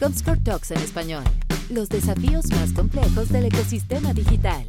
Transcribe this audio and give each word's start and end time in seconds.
Comscore 0.00 0.40
Talks 0.40 0.70
en 0.70 0.78
español. 0.78 1.24
Los 1.68 1.88
desafíos 1.88 2.46
más 2.52 2.72
complejos 2.72 3.28
del 3.28 3.46
ecosistema 3.46 4.14
digital. 4.14 4.66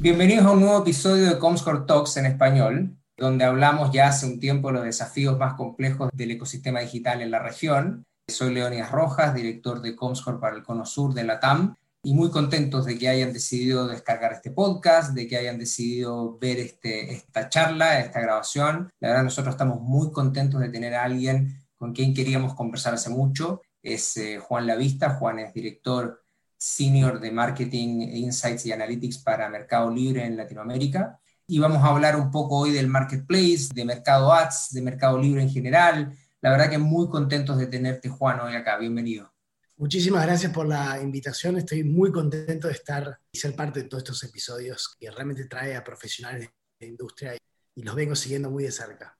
Bienvenidos 0.00 0.46
a 0.46 0.50
un 0.50 0.60
nuevo 0.60 0.82
episodio 0.82 1.28
de 1.28 1.38
Comscore 1.38 1.84
Talks 1.86 2.16
en 2.16 2.26
español, 2.26 2.96
donde 3.16 3.44
hablamos 3.44 3.92
ya 3.92 4.08
hace 4.08 4.26
un 4.26 4.40
tiempo 4.40 4.68
de 4.68 4.74
los 4.74 4.84
desafíos 4.84 5.38
más 5.38 5.54
complejos 5.54 6.10
del 6.12 6.32
ecosistema 6.32 6.80
digital 6.80 7.22
en 7.22 7.30
la 7.30 7.38
región. 7.38 8.04
Soy 8.28 8.52
Leonidas 8.52 8.90
Rojas, 8.90 9.34
director 9.34 9.80
de 9.80 9.94
Comscore 9.94 10.38
para 10.38 10.56
el 10.56 10.62
Cono 10.62 10.84
Sur 10.84 11.14
de 11.14 11.24
la 11.24 11.38
TAM, 11.38 11.76
y 12.04 12.14
muy 12.14 12.30
contentos 12.30 12.84
de 12.84 12.98
que 12.98 13.08
hayan 13.08 13.32
decidido 13.32 13.86
descargar 13.86 14.32
este 14.32 14.50
podcast, 14.50 15.14
de 15.14 15.28
que 15.28 15.36
hayan 15.36 15.58
decidido 15.58 16.36
ver 16.38 16.58
este, 16.58 17.12
esta 17.12 17.48
charla, 17.48 18.00
esta 18.00 18.20
grabación. 18.20 18.90
La 18.98 19.10
verdad, 19.10 19.24
nosotros 19.24 19.54
estamos 19.54 19.80
muy 19.80 20.10
contentos 20.10 20.60
de 20.60 20.68
tener 20.68 20.94
a 20.96 21.04
alguien 21.04 21.61
con 21.82 21.92
quien 21.92 22.14
queríamos 22.14 22.54
conversar 22.54 22.94
hace 22.94 23.10
mucho. 23.10 23.60
Es 23.82 24.16
eh, 24.16 24.38
Juan 24.38 24.68
Lavista. 24.68 25.16
Juan 25.16 25.40
es 25.40 25.52
director 25.52 26.22
senior 26.56 27.18
de 27.18 27.32
Marketing, 27.32 28.02
Insights 28.02 28.66
y 28.66 28.70
Analytics 28.70 29.18
para 29.18 29.48
Mercado 29.48 29.90
Libre 29.90 30.24
en 30.24 30.36
Latinoamérica. 30.36 31.18
Y 31.44 31.58
vamos 31.58 31.82
a 31.82 31.88
hablar 31.88 32.14
un 32.14 32.30
poco 32.30 32.58
hoy 32.58 32.70
del 32.70 32.86
marketplace, 32.86 33.70
de 33.74 33.84
Mercado 33.84 34.32
Ads, 34.32 34.68
de 34.70 34.80
Mercado 34.80 35.18
Libre 35.18 35.42
en 35.42 35.50
general. 35.50 36.16
La 36.40 36.52
verdad 36.52 36.70
que 36.70 36.78
muy 36.78 37.08
contentos 37.08 37.58
de 37.58 37.66
tenerte, 37.66 38.08
Juan, 38.08 38.38
hoy 38.38 38.54
acá. 38.54 38.78
Bienvenido. 38.78 39.34
Muchísimas 39.76 40.24
gracias 40.24 40.52
por 40.52 40.68
la 40.68 41.00
invitación. 41.02 41.58
Estoy 41.58 41.82
muy 41.82 42.12
contento 42.12 42.68
de 42.68 42.74
estar 42.74 43.18
y 43.32 43.38
ser 43.38 43.56
parte 43.56 43.82
de 43.82 43.88
todos 43.88 44.04
estos 44.04 44.22
episodios 44.22 44.94
que 45.00 45.10
realmente 45.10 45.46
trae 45.46 45.74
a 45.74 45.82
profesionales 45.82 46.42
de 46.78 46.86
la 46.86 46.86
industria 46.86 47.36
y 47.74 47.82
los 47.82 47.96
vengo 47.96 48.14
siguiendo 48.14 48.52
muy 48.52 48.62
de 48.62 48.70
cerca. 48.70 49.18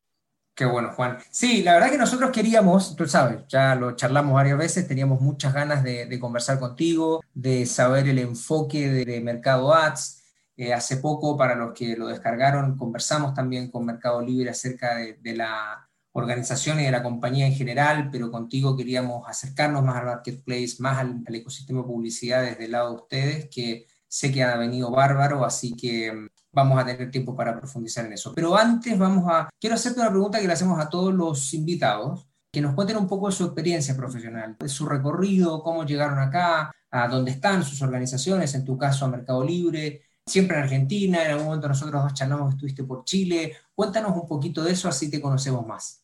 Qué 0.55 0.67
bueno, 0.67 0.93
Juan. 0.93 1.19
Sí, 1.31 1.63
la 1.63 1.75
verdad 1.75 1.91
que 1.91 1.97
nosotros 1.97 2.31
queríamos, 2.31 2.95
tú 2.95 3.07
sabes, 3.07 3.39
ya 3.49 3.75
lo 3.75 3.97
charlamos 3.97 4.35
varias 4.35 4.59
veces, 4.59 4.87
teníamos 4.87 5.21
muchas 5.23 5.55
ganas 5.55 5.83
de, 5.83 6.19
conversar 6.21 6.59
contigo, 6.59 7.23
de 7.33 7.65
saber 7.65 8.07
el 8.07 8.19
enfoque 8.19 8.91
de, 8.91 9.21
Mercado 9.23 9.73
Ads. 9.75 10.19
Eh, 10.59 10.75
hace 10.75 10.99
poco, 10.99 11.39
para 11.39 11.55
los 11.55 11.73
que 11.73 11.97
lo 11.97 12.07
descargaron, 12.09 12.77
conversamos 12.77 13.33
también 13.33 13.71
con 13.71 13.87
Mercado 13.87 14.21
Libre 14.21 14.51
acerca 14.51 14.97
de, 14.97 15.35
la 15.35 15.89
organización 16.13 16.79
y 16.81 16.85
de 16.85 16.91
la 16.91 17.03
compañía 17.03 17.47
en 17.47 17.55
general, 17.55 18.11
pero 18.13 18.31
contigo 18.31 18.77
queríamos 18.77 19.27
acercarnos 19.27 19.83
más 19.83 19.97
al 19.97 20.07
marketplace, 20.07 20.77
más 20.81 20.99
al, 20.99 21.23
al 21.27 21.35
ecosistema 21.35 21.81
de 21.81 21.87
publicidad 21.87 22.43
desde 22.43 22.67
el 22.67 22.73
lado 22.73 22.91
de 22.91 22.97
ustedes, 22.97 23.49
que 23.51 23.87
sé 24.13 24.31
que 24.31 24.43
ha 24.43 24.59
venido 24.59 24.91
bárbaro, 24.91 25.43
así 25.43 25.75
que 25.75 26.13
mm, 26.13 26.29
vamos 26.53 26.79
a 26.79 26.85
tener 26.85 27.11
tiempo 27.11 27.35
para 27.35 27.59
profundizar 27.59 28.05
en 28.05 28.13
eso. 28.13 28.35
Pero 28.35 28.55
antes 28.55 28.99
vamos 28.99 29.25
a, 29.27 29.49
quiero 29.59 29.75
hacerte 29.75 30.01
una 30.01 30.11
pregunta 30.11 30.39
que 30.39 30.47
le 30.47 30.53
hacemos 30.53 30.79
a 30.79 30.91
todos 30.91 31.15
los 31.15 31.55
invitados, 31.55 32.29
que 32.53 32.61
nos 32.61 32.75
cuenten 32.75 32.99
un 32.99 33.09
poco 33.09 33.29
de 33.29 33.33
su 33.33 33.45
experiencia 33.45 33.97
profesional, 33.97 34.57
de 34.59 34.69
su 34.69 34.85
recorrido, 34.85 35.63
cómo 35.63 35.87
llegaron 35.87 36.19
acá, 36.19 36.71
a 36.91 37.09
dónde 37.09 37.31
están 37.31 37.65
sus 37.65 37.81
organizaciones, 37.81 38.55
en 38.55 38.67
tu 38.67 38.77
caso 38.77 39.07
a 39.07 39.09
Mercado 39.09 39.43
Libre, 39.43 40.03
siempre 40.27 40.59
en 40.59 40.65
Argentina, 40.65 41.25
en 41.25 41.31
algún 41.31 41.47
momento 41.47 41.69
nosotros 41.69 42.03
dos 42.03 42.13
charlamos 42.13 42.51
que 42.51 42.57
estuviste 42.57 42.85
por 42.85 43.05
Chile. 43.05 43.57
Cuéntanos 43.75 44.15
un 44.15 44.29
poquito 44.29 44.63
de 44.63 44.73
eso, 44.73 44.91
así 44.91 45.11
te 45.11 45.23
conocemos 45.23 45.67
más. 45.67 46.02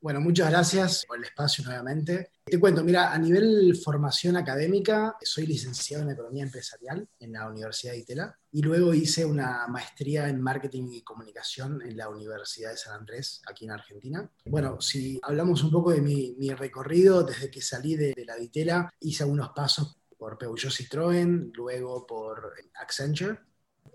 Bueno, 0.00 0.20
muchas 0.20 0.48
gracias 0.48 1.04
por 1.08 1.18
el 1.18 1.24
espacio 1.24 1.64
nuevamente. 1.64 2.30
Te 2.44 2.60
cuento, 2.60 2.84
mira, 2.84 3.12
a 3.12 3.18
nivel 3.18 3.76
formación 3.76 4.36
académica, 4.36 5.16
soy 5.20 5.44
licenciado 5.44 6.04
en 6.04 6.10
Economía 6.10 6.44
Empresarial 6.44 7.08
en 7.18 7.32
la 7.32 7.48
Universidad 7.48 7.94
de 7.94 7.98
Itela 7.98 8.38
y 8.52 8.62
luego 8.62 8.94
hice 8.94 9.24
una 9.24 9.66
maestría 9.66 10.28
en 10.28 10.40
Marketing 10.40 10.88
y 10.92 11.02
Comunicación 11.02 11.82
en 11.82 11.96
la 11.96 12.08
Universidad 12.08 12.70
de 12.70 12.76
San 12.76 12.94
Andrés, 12.94 13.42
aquí 13.48 13.64
en 13.64 13.72
Argentina. 13.72 14.30
Bueno, 14.44 14.80
si 14.80 15.18
hablamos 15.20 15.64
un 15.64 15.72
poco 15.72 15.90
de 15.90 16.00
mi, 16.00 16.50
recorrido, 16.50 17.24
desde 17.24 17.50
que 17.50 17.60
salí 17.60 17.96
de, 17.96 18.14
la 18.24 18.38
Itela, 18.38 18.94
hice 19.00 19.24
algunos 19.24 19.50
pasos 19.50 19.98
por 20.16 20.38
Peugeot 20.38 20.72
Citroën, 20.72 21.50
luego 21.54 22.06
por 22.06 22.54
Accenture. 22.74 23.40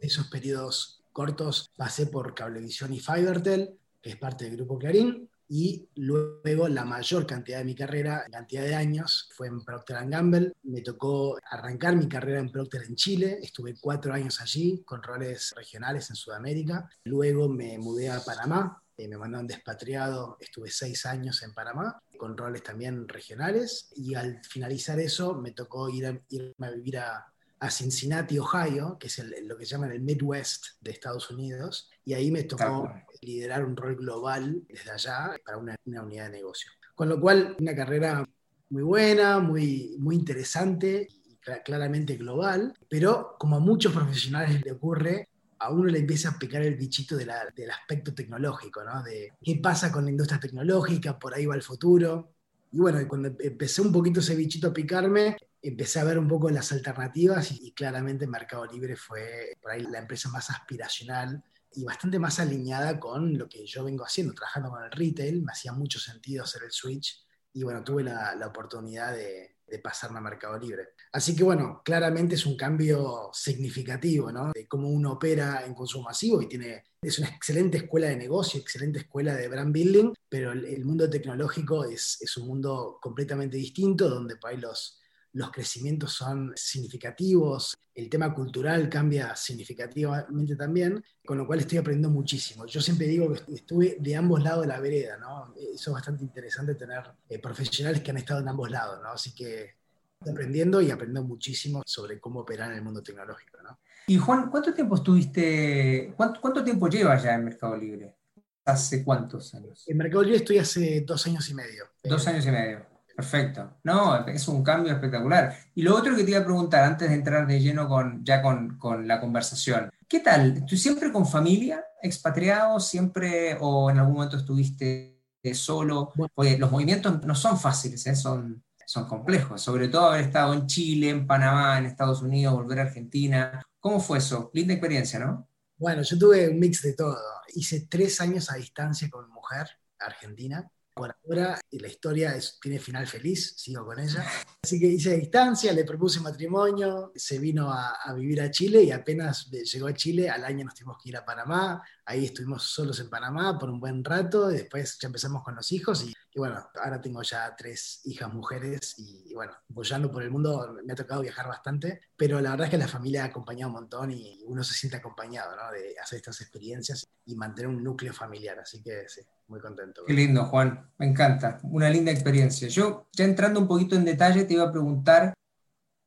Esos 0.01 0.27
periodos 0.27 1.01
cortos 1.13 1.71
pasé 1.77 2.07
por 2.07 2.35
Cablevisión 2.35 2.93
y 2.93 2.99
Fibertel, 2.99 3.79
que 4.01 4.09
es 4.09 4.17
parte 4.17 4.43
del 4.43 4.57
Grupo 4.57 4.77
Clarín, 4.77 5.29
y 5.49 5.87
luego 5.95 6.67
la 6.67 6.85
mayor 6.85 7.25
cantidad 7.25 7.59
de 7.59 7.65
mi 7.65 7.75
carrera, 7.75 8.25
cantidad 8.31 8.63
de 8.63 8.75
años, 8.75 9.29
fue 9.35 9.47
en 9.47 9.63
Procter 9.63 9.97
Gamble. 10.07 10.53
Me 10.63 10.81
tocó 10.81 11.37
arrancar 11.49 11.95
mi 11.95 12.07
carrera 12.07 12.39
en 12.39 12.51
Procter 12.51 12.83
en 12.83 12.95
Chile, 12.95 13.39
estuve 13.41 13.75
cuatro 13.79 14.13
años 14.13 14.41
allí 14.41 14.83
con 14.85 15.03
roles 15.03 15.53
regionales 15.55 16.09
en 16.09 16.15
Sudamérica. 16.15 16.89
Luego 17.03 17.49
me 17.49 17.77
mudé 17.77 18.09
a 18.09 18.19
Panamá, 18.23 18.81
eh, 18.95 19.07
me 19.07 19.17
mandaron 19.17 19.47
despatriado, 19.47 20.37
estuve 20.39 20.69
seis 20.69 21.05
años 21.05 21.41
en 21.41 21.53
Panamá, 21.53 21.99
con 22.17 22.37
roles 22.37 22.61
también 22.61 23.07
regionales, 23.07 23.91
y 23.95 24.13
al 24.13 24.39
finalizar 24.45 24.99
eso 24.99 25.33
me 25.35 25.51
tocó 25.51 25.89
ir 25.89 26.05
a, 26.05 26.19
irme 26.29 26.67
a 26.67 26.71
vivir 26.71 26.99
a, 26.99 27.32
a 27.63 27.71
Cincinnati, 27.71 28.37
Ohio, 28.37 28.97
que 28.99 29.07
es 29.07 29.23
lo 29.43 29.57
que 29.57 29.63
llaman 29.63 29.93
el 29.93 30.01
Midwest 30.01 30.65
de 30.81 30.91
Estados 30.91 31.31
Unidos, 31.31 31.89
y 32.03 32.13
ahí 32.13 32.29
me 32.29 32.43
tocó 32.43 32.91
liderar 33.21 33.63
un 33.63 33.77
rol 33.77 33.95
global 33.95 34.63
desde 34.67 34.91
allá 34.91 35.37
para 35.45 35.57
una, 35.57 35.77
unidad 35.85 36.25
de 36.25 36.31
negocio. 36.31 36.69
Con 36.93 37.07
lo 37.07 37.21
cual, 37.21 37.55
una 37.57 37.73
carrera 37.73 38.27
muy 38.69 38.83
buena, 38.83 39.39
muy, 39.39 39.95
muy 39.97 40.15
interesante 40.15 41.07
y 41.09 41.37
claramente 41.63 42.17
global, 42.17 42.73
pero 42.89 43.37
como 43.39 43.55
a 43.55 43.61
muchos 43.61 43.93
profesionales 43.93 44.61
le 44.61 44.73
ocurre, 44.73 45.29
a 45.59 45.71
uno 45.71 45.85
le 45.85 45.99
empieza 45.99 46.31
a 46.31 46.37
picar 46.37 46.63
el 46.63 46.75
bichito 46.75 47.15
del 47.15 47.29
aspecto 47.29 48.13
tecnológico, 48.13 48.83
¿no? 48.83 49.01
De 49.03 49.31
qué 49.41 49.55
pasa 49.63 49.89
con 49.89 50.03
la 50.03 50.11
industria 50.11 50.41
tecnológica, 50.41 51.17
por 51.17 51.33
ahí 51.33 51.45
va 51.45 51.55
el 51.55 51.63
futuro. 51.63 52.33
Y 52.73 52.79
bueno, 52.79 52.99
cuando 53.07 53.33
empecé 53.39 53.81
un 53.81 53.93
poquito 53.93 54.19
ese 54.19 54.35
bichito 54.35 54.67
a 54.67 54.73
picarme, 54.73 55.37
empecé 55.63 55.99
a 55.99 56.03
ver 56.03 56.19
un 56.19 56.27
poco 56.27 56.49
las 56.49 56.71
alternativas 56.73 57.51
y, 57.51 57.71
claramente 57.71 58.27
Mercado 58.27 58.65
Libre 58.65 58.95
fue 58.97 59.53
por 59.61 59.71
ahí 59.71 59.81
la 59.81 59.99
empresa 59.99 60.29
más 60.29 60.49
aspiracional 60.49 61.41
y 61.71 61.85
bastante 61.85 62.19
más 62.19 62.39
alineada 62.39 62.99
con 62.99 63.37
lo 63.37 63.47
que 63.47 63.65
yo 63.65 63.83
vengo 63.83 64.03
haciendo, 64.03 64.33
trabajando 64.33 64.69
con 64.69 64.83
el 64.83 64.91
retail, 64.91 65.41
me 65.41 65.53
hacía 65.53 65.71
mucho 65.71 65.99
sentido 65.99 66.43
hacer 66.43 66.63
el 66.63 66.71
switch 66.71 67.25
y 67.53 67.63
bueno, 67.63 67.83
tuve 67.83 68.03
la, 68.03 68.35
la 68.35 68.47
oportunidad 68.47 69.13
de, 69.13 69.57
de, 69.65 69.79
pasarme 69.79 70.17
a 70.17 70.21
Mercado 70.21 70.57
Libre. 70.59 70.89
Así 71.11 71.35
que 71.35 71.43
bueno, 71.43 71.81
claramente 71.85 72.35
es 72.35 72.45
un 72.45 72.57
cambio 72.57 73.29
significativo, 73.31 74.31
¿no? 74.31 74.51
De 74.53 74.67
cómo 74.67 74.89
uno 74.89 75.13
opera 75.13 75.63
en 75.65 75.73
consumo 75.73 76.05
masivo 76.05 76.41
y 76.41 76.47
tiene, 76.47 76.83
es 77.01 77.19
una 77.19 77.29
excelente 77.29 77.77
escuela 77.77 78.07
de 78.07 78.17
negocio, 78.17 78.59
excelente 78.59 78.99
escuela 78.99 79.35
de 79.35 79.47
brand 79.47 79.71
building, 79.71 80.13
pero 80.27 80.51
el, 80.51 80.65
el 80.65 80.83
mundo 80.83 81.09
tecnológico 81.09 81.85
es, 81.85 82.17
es, 82.21 82.35
un 82.37 82.47
mundo 82.47 82.97
completamente 82.99 83.57
distinto 83.57 84.09
donde 84.09 84.35
por 84.35 84.49
ahí 84.49 84.57
los 84.57 85.02
los 85.33 85.51
crecimientos 85.51 86.13
son 86.13 86.53
significativos, 86.55 87.75
el 87.95 88.09
tema 88.09 88.33
cultural 88.33 88.87
cambia 88.89 89.35
significativamente 89.35 90.55
también, 90.55 91.03
con 91.25 91.37
lo 91.37 91.47
cual 91.47 91.59
estoy 91.59 91.79
aprendiendo 91.79 92.09
muchísimo. 92.09 92.65
Yo 92.65 92.81
siempre 92.81 93.07
digo 93.07 93.33
que 93.33 93.53
estuve 93.53 93.97
de 93.99 94.15
ambos 94.15 94.43
lados 94.43 94.61
de 94.61 94.67
la 94.67 94.79
vereda, 94.79 95.17
¿no? 95.17 95.53
Eso 95.55 95.89
es 95.89 95.93
bastante 95.93 96.23
interesante 96.23 96.75
tener 96.75 97.03
eh, 97.29 97.39
profesionales 97.39 98.01
que 98.01 98.11
han 98.11 98.17
estado 98.17 98.41
en 98.41 98.47
ambos 98.47 98.69
lados, 98.69 98.99
¿no? 99.01 99.09
Así 99.09 99.33
que 99.33 99.75
estoy 100.19 100.31
aprendiendo 100.31 100.81
y 100.81 100.91
aprendiendo 100.91 101.27
muchísimo 101.27 101.81
sobre 101.85 102.19
cómo 102.19 102.41
operar 102.41 102.71
en 102.71 102.77
el 102.77 102.83
mundo 102.83 103.01
tecnológico, 103.01 103.61
¿no? 103.63 103.79
Y 104.05 104.17
Juan, 104.17 104.51
¿cuánto 104.51 104.73
tiempo 104.73 104.95
estuviste, 104.95 106.13
cuánto, 106.15 106.41
cuánto 106.41 106.63
tiempo 106.63 106.87
llevas 106.87 107.23
ya 107.23 107.33
en 107.33 107.45
Mercado 107.45 107.75
Libre? 107.75 108.17
¿Hace 108.65 109.03
cuántos 109.03 109.53
años? 109.55 109.83
En 109.87 109.97
Mercado 109.97 110.23
Libre 110.23 110.37
estoy 110.37 110.57
hace 110.59 111.01
dos 111.01 111.25
años 111.25 111.49
y 111.49 111.53
medio. 111.53 111.85
Dos 112.03 112.27
años 112.27 112.45
y 112.45 112.51
medio. 112.51 112.92
Perfecto. 113.15 113.77
No, 113.83 114.25
es 114.27 114.47
un 114.47 114.63
cambio 114.63 114.91
espectacular. 114.91 115.55
Y 115.75 115.83
lo 115.83 115.95
otro 115.95 116.15
que 116.15 116.23
te 116.23 116.31
iba 116.31 116.39
a 116.39 116.45
preguntar 116.45 116.83
antes 116.83 117.09
de 117.09 117.15
entrar 117.15 117.45
de 117.45 117.59
lleno 117.59 117.87
con, 117.87 118.23
ya 118.25 118.41
con, 118.41 118.77
con 118.77 119.07
la 119.07 119.19
conversación, 119.19 119.91
¿qué 120.07 120.19
tal? 120.19 120.65
¿Tú 120.65 120.75
siempre 120.75 121.11
con 121.11 121.27
familia, 121.27 121.83
expatriado, 122.01 122.79
siempre 122.79 123.55
o 123.59 123.91
en 123.91 123.99
algún 123.99 124.15
momento 124.15 124.37
estuviste 124.37 125.21
solo? 125.53 126.11
Porque 126.33 126.57
los 126.57 126.71
movimientos 126.71 127.23
no 127.23 127.35
son 127.35 127.59
fáciles, 127.59 128.05
¿eh? 128.07 128.15
son, 128.15 128.63
son 128.85 129.07
complejos, 129.07 129.61
sobre 129.61 129.89
todo 129.89 130.07
haber 130.07 130.25
estado 130.25 130.53
en 130.53 130.65
Chile, 130.65 131.09
en 131.09 131.27
Panamá, 131.27 131.77
en 131.77 131.85
Estados 131.85 132.23
Unidos, 132.23 132.55
volver 132.55 132.79
a 132.79 132.83
Argentina. 132.83 133.61
¿Cómo 133.79 133.99
fue 133.99 134.17
eso? 134.17 134.49
Linda 134.53 134.73
experiencia, 134.73 135.19
¿no? 135.19 135.47
Bueno, 135.77 136.01
yo 136.01 136.17
tuve 136.17 136.49
un 136.49 136.59
mix 136.59 136.81
de 136.81 136.93
todo. 136.93 137.17
Hice 137.53 137.85
tres 137.87 138.19
años 138.21 138.49
a 138.49 138.55
distancia 138.55 139.07
con 139.09 139.29
mujer 139.29 139.67
argentina 139.99 140.67
ahora 140.95 141.59
la 141.71 141.87
historia 141.87 142.35
tiene 142.61 142.79
final 142.79 143.07
feliz, 143.07 143.55
sigo 143.57 143.85
con 143.85 143.99
ella. 143.99 144.25
Así 144.63 144.79
que 144.79 144.87
hice 144.87 145.17
distancia, 145.17 145.73
le 145.73 145.83
propuse 145.83 146.19
matrimonio, 146.19 147.11
se 147.15 147.39
vino 147.39 147.71
a, 147.71 148.13
vivir 148.13 148.41
a 148.41 148.51
Chile 148.51 148.83
y 148.83 148.91
apenas 148.91 149.49
llegó 149.49 149.87
a 149.87 149.93
Chile, 149.93 150.29
al 150.29 150.43
año 150.43 150.65
nos 150.65 150.75
tuvimos 150.75 150.97
que 151.01 151.09
ir 151.09 151.17
a 151.17 151.25
Panamá, 151.25 151.83
ahí 152.05 152.25
estuvimos 152.25 152.63
solos 152.63 152.99
en 152.99 153.09
Panamá 153.09 153.57
por 153.57 153.69
un 153.69 153.79
buen 153.79 154.03
rato, 154.03 154.51
y 154.51 154.55
después 154.55 154.97
ya 154.99 155.07
empezamos 155.07 155.43
con 155.43 155.55
los 155.55 155.71
hijos 155.71 156.03
y, 156.03 156.13
bueno, 156.35 156.67
ahora 156.81 156.99
tengo 156.99 157.21
ya 157.21 157.55
tres 157.55 158.01
hijas 158.05 158.33
mujeres 158.33 158.95
y, 158.97 159.33
bueno, 159.33 159.53
apoyando 159.69 160.11
por 160.11 160.23
el 160.23 160.31
mundo 160.31 160.75
me 160.83 160.93
ha 160.93 160.95
tocado 160.95 161.21
viajar 161.21 161.47
bastante, 161.47 162.01
pero 162.15 162.41
la 162.41 162.51
verdad 162.51 162.65
es 162.65 162.71
que 162.71 162.77
la 162.77 162.87
familia 162.87 163.23
ha 163.23 163.27
acompañado 163.27 163.69
un 163.69 163.75
montón 163.75 164.11
y 164.11 164.41
uno 164.45 164.63
se 164.63 164.73
siente 164.73 164.97
acompañado, 164.97 165.55
¿no? 165.55 165.71
De 165.71 165.95
hacer 166.01 166.17
estas 166.17 166.41
experiencias 166.41 167.05
y 167.25 167.35
mantener 167.35 167.69
un 167.69 167.83
núcleo 167.83 168.13
familiar, 168.13 168.59
así 168.59 168.81
que 168.81 169.05
sí, 169.07 169.21
muy 169.47 169.59
contento. 169.59 170.03
Qué 170.05 170.13
lindo, 170.13 170.45
Juan, 170.45 170.89
me 170.97 171.07
encanta, 171.07 171.59
una 171.63 171.89
linda 171.89 172.11
experiencia. 172.11 172.67
Yo, 172.67 173.07
ya 173.11 173.25
entrando 173.25 173.59
un 173.59 173.67
poquito 173.67 173.95
en 173.95 174.05
detalle, 174.05 174.45
te 174.45 174.55
iba 174.55 174.63
a 174.63 174.71
preguntar 174.71 175.33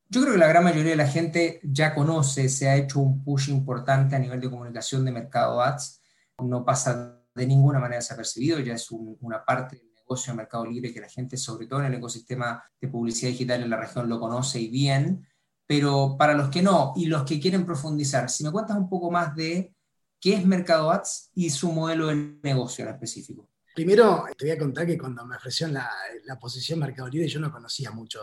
yo 0.08 0.20
creo 0.20 0.34
que 0.34 0.38
la 0.38 0.46
gran 0.48 0.64
mayoría 0.64 0.92
de 0.92 0.96
la 0.96 1.08
gente 1.08 1.60
ya 1.64 1.94
conoce, 1.94 2.48
se 2.48 2.68
ha 2.68 2.76
hecho 2.76 3.00
un 3.00 3.24
push 3.24 3.48
importante 3.48 4.14
a 4.14 4.18
nivel 4.18 4.40
de 4.40 4.50
comunicación 4.50 5.04
de 5.04 5.12
mercado 5.12 5.60
ads, 5.60 6.00
no 6.38 6.64
pasa 6.64 7.20
de 7.34 7.46
ninguna 7.46 7.78
manera 7.78 7.96
desapercibido, 7.96 8.58
ya 8.60 8.74
es 8.74 8.90
una 8.90 9.44
parte 9.44 9.76
del 9.76 9.92
negocio 9.94 10.32
de 10.32 10.36
Mercado 10.36 10.66
Libre 10.66 10.92
que 10.92 11.00
la 11.00 11.08
gente, 11.08 11.36
sobre 11.36 11.66
todo 11.66 11.80
en 11.80 11.86
el 11.86 11.94
ecosistema 11.94 12.62
de 12.80 12.88
publicidad 12.88 13.30
digital 13.30 13.62
en 13.62 13.70
la 13.70 13.76
región, 13.76 14.08
lo 14.08 14.20
conoce 14.20 14.60
y 14.60 14.68
bien, 14.68 15.26
pero 15.66 16.16
para 16.16 16.34
los 16.34 16.48
que 16.48 16.62
no 16.62 16.92
y 16.96 17.06
los 17.06 17.24
que 17.24 17.40
quieren 17.40 17.66
profundizar, 17.66 18.30
si 18.30 18.44
me 18.44 18.52
cuentas 18.52 18.76
un 18.76 18.88
poco 18.88 19.10
más 19.10 19.34
de 19.34 19.74
qué 20.20 20.34
es 20.34 20.46
Mercado 20.46 20.90
Ads 20.90 21.30
y 21.34 21.50
su 21.50 21.72
modelo 21.72 22.06
de 22.06 22.38
negocio 22.42 22.84
en 22.84 22.92
específico. 22.92 23.50
Primero, 23.74 24.24
te 24.38 24.46
voy 24.46 24.52
a 24.52 24.58
contar 24.58 24.86
que 24.86 24.96
cuando 24.96 25.26
me 25.26 25.36
ofrecieron 25.36 25.74
la, 25.74 25.90
la 26.24 26.38
posición 26.38 26.78
Mercado 26.78 27.08
Libre, 27.08 27.28
yo 27.28 27.40
no 27.40 27.52
conocía 27.52 27.90
mucho 27.90 28.20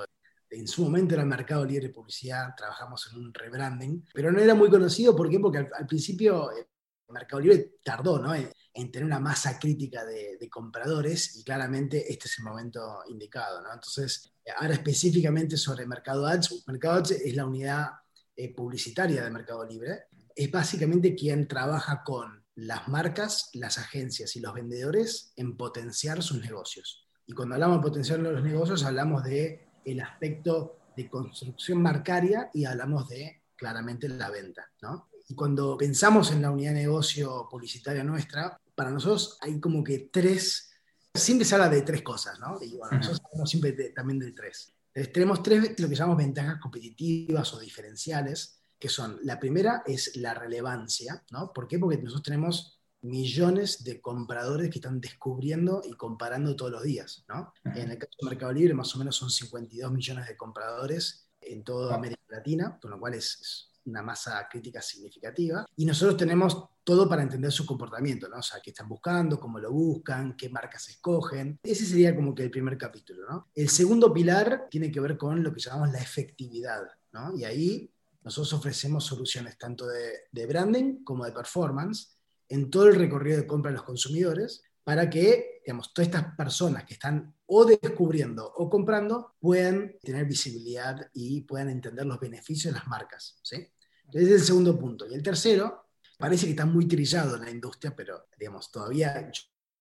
en 0.53 0.67
su 0.67 0.83
momento 0.83 1.15
era 1.15 1.25
Mercado 1.25 1.65
Libre 1.65 1.89
Publicidad, 1.89 2.53
trabajamos 2.55 3.09
en 3.11 3.19
un 3.19 3.33
rebranding, 3.33 4.05
pero 4.13 4.31
no 4.31 4.39
era 4.39 4.53
muy 4.53 4.69
conocido, 4.69 5.15
¿por 5.15 5.29
qué? 5.29 5.39
Porque 5.39 5.57
al, 5.57 5.87
principio 5.87 6.51
eh, 6.51 6.67
Mercado 7.09 7.41
Libre 7.41 7.75
tardó 7.83 8.19
¿no? 8.19 8.33
en, 8.35 8.51
tener 8.91 9.05
una 9.05 9.19
masa 9.19 9.57
crítica 9.59 10.05
de, 10.05 10.37
compradores 10.49 11.37
y 11.37 11.43
claramente 11.43 12.11
este 12.11 12.27
es 12.27 12.37
el 12.39 12.45
momento 12.45 13.01
indicado. 13.09 13.61
¿no? 13.61 13.73
Entonces, 13.73 14.33
ahora 14.57 14.73
específicamente 14.73 15.57
sobre 15.57 15.87
Mercado 15.87 16.27
Ads, 16.27 16.65
Mercado 16.67 16.95
Ads 16.95 17.11
es 17.11 17.35
la 17.35 17.45
unidad 17.45 17.87
eh, 18.35 18.53
publicitaria 18.53 19.23
de 19.23 19.31
Mercado 19.31 19.65
Libre, 19.65 20.05
es 20.35 20.51
básicamente 20.51 21.15
quien 21.15 21.47
trabaja 21.47 22.03
con 22.03 22.43
las 22.55 22.87
marcas, 22.87 23.49
las 23.53 23.77
agencias 23.77 24.35
y 24.35 24.39
los 24.39 24.53
vendedores 24.53 25.33
en 25.35 25.57
potenciar 25.57 26.21
sus 26.21 26.39
negocios. 26.39 27.07
Y 27.25 27.33
cuando 27.33 27.55
hablamos 27.55 27.77
de 27.77 27.83
potenciar 27.83 28.19
los 28.19 28.43
negocios, 28.43 28.83
hablamos 28.83 29.23
de 29.23 29.62
el 29.85 29.99
aspecto 30.01 30.79
de 30.95 31.09
construcción 31.09 31.81
marcaria 31.81 32.49
y 32.53 32.65
hablamos 32.65 33.09
de 33.09 33.43
claramente 33.55 34.07
la 34.07 34.29
venta, 34.29 34.69
¿no? 34.81 35.09
Y 35.27 35.35
cuando 35.35 35.77
pensamos 35.77 36.31
en 36.31 36.41
la 36.41 36.51
unidad 36.51 36.73
de 36.73 36.81
negocio 36.81 37.47
publicitaria 37.49 38.03
nuestra, 38.03 38.59
para 38.75 38.91
nosotros 38.91 39.37
hay 39.41 39.59
como 39.59 39.83
que 39.83 40.09
tres, 40.11 40.71
siempre 41.13 41.45
se 41.45 41.55
habla 41.55 41.69
de 41.69 41.81
tres 41.81 42.01
cosas, 42.01 42.39
¿no? 42.39 42.61
Y 42.61 42.75
bueno, 42.75 42.97
nosotros 42.97 43.21
hablamos 43.25 43.49
siempre 43.49 43.71
también 43.91 44.19
de 44.19 44.31
tres. 44.33 44.73
Entonces, 44.93 45.13
tenemos 45.13 45.41
tres, 45.41 45.79
lo 45.79 45.89
que 45.89 45.95
llamamos 45.95 46.17
ventajas 46.17 46.59
competitivas 46.59 47.53
o 47.53 47.59
diferenciales, 47.59 48.59
que 48.77 48.89
son, 48.89 49.17
la 49.23 49.39
primera 49.39 49.81
es 49.85 50.17
la 50.17 50.33
relevancia, 50.33 51.23
¿no? 51.31 51.51
¿Por 51.53 51.67
qué? 51.67 51.79
Porque 51.79 51.97
nosotros 51.97 52.23
tenemos 52.23 52.79
millones 53.03 53.83
de 53.83 54.01
compradores 54.01 54.69
que 54.69 54.79
están 54.79 54.99
descubriendo 54.99 55.81
y 55.85 55.93
comparando 55.93 56.55
todos 56.55 56.71
los 56.71 56.83
días. 56.83 57.23
¿no? 57.27 57.53
En 57.63 57.91
el 57.91 57.97
caso 57.97 58.13
de 58.19 58.29
Mercado 58.29 58.51
Libre, 58.51 58.73
más 58.73 58.95
o 58.95 58.99
menos 58.99 59.15
son 59.15 59.29
52 59.29 59.91
millones 59.91 60.27
de 60.27 60.35
compradores 60.35 61.29
en 61.39 61.63
toda 61.63 61.95
América 61.95 62.21
Latina, 62.29 62.77
con 62.81 62.91
lo 62.91 62.99
cual 62.99 63.13
es, 63.13 63.69
una 63.85 64.01
masa 64.01 64.47
crítica 64.49 64.81
significativa. 64.81 65.65
Y 65.75 65.85
nosotros 65.85 66.17
tenemos 66.17 66.65
todo 66.83 67.07
para 67.07 67.23
entender 67.23 67.51
su 67.51 67.65
comportamiento, 67.65 68.27
¿no? 68.27 68.37
O 68.37 68.41
sea, 68.41 68.59
qué 68.61 68.71
están 68.71 68.87
buscando, 68.87 69.39
cómo 69.39 69.59
lo 69.59 69.71
buscan, 69.71 70.35
qué 70.35 70.49
marcas 70.49 70.89
escogen. 70.89 71.59
Ese 71.63 71.85
sería 71.85 72.15
como 72.15 72.33
que 72.33 72.43
el 72.43 72.51
primer 72.51 72.77
capítulo, 72.77 73.29
¿no? 73.29 73.49
El 73.53 73.69
segundo 73.69 74.13
pilar 74.13 74.67
tiene 74.69 74.91
que 74.91 74.99
ver 74.99 75.17
con 75.17 75.43
lo 75.43 75.53
que 75.53 75.61
llamamos 75.61 75.91
la 75.91 75.99
efectividad, 75.99 76.83
¿no? 77.11 77.35
Y 77.35 77.43
ahí 77.45 77.89
nosotros 78.23 78.53
ofrecemos 78.53 79.05
soluciones 79.05 79.57
tanto 79.57 79.85
de, 79.87 80.11
de 80.31 80.45
branding 80.45 81.03
como 81.03 81.25
de 81.25 81.31
performance 81.31 82.17
en 82.53 82.69
todo 82.69 82.87
el 82.87 82.95
recorrido 82.95 83.37
de 83.37 83.47
compra 83.47 83.71
de 83.71 83.77
los 83.77 83.85
consumidores 83.85 84.63
para 84.83 85.09
que, 85.09 85.61
digamos, 85.65 85.91
todas 85.91 86.07
estas 86.07 86.35
personas 86.35 86.83
que 86.83 86.93
están 86.93 87.33
o 87.47 87.65
descubriendo 87.65 88.45
o 88.45 88.69
comprando 88.69 89.33
puedan 89.39 89.95
tener 90.03 90.25
visibilidad 90.25 91.09
y 91.13 91.41
puedan 91.41 91.69
entender 91.69 92.05
los 92.05 92.19
beneficios 92.19 92.71
de 92.71 92.79
las 92.79 92.87
marcas. 92.87 93.39
¿sí? 93.41 93.55
Es 94.11 94.27
el 94.27 94.41
segundo 94.41 94.77
punto. 94.77 95.07
Y 95.09 95.15
el 95.15 95.23
tercero, 95.23 95.87
parece 96.19 96.45
que 96.45 96.51
está 96.51 96.67
muy 96.67 96.87
trillado 96.87 97.37
en 97.37 97.45
la 97.45 97.49
industria, 97.49 97.95
pero, 97.95 98.27
digamos, 98.37 98.71
todavía 98.71 99.31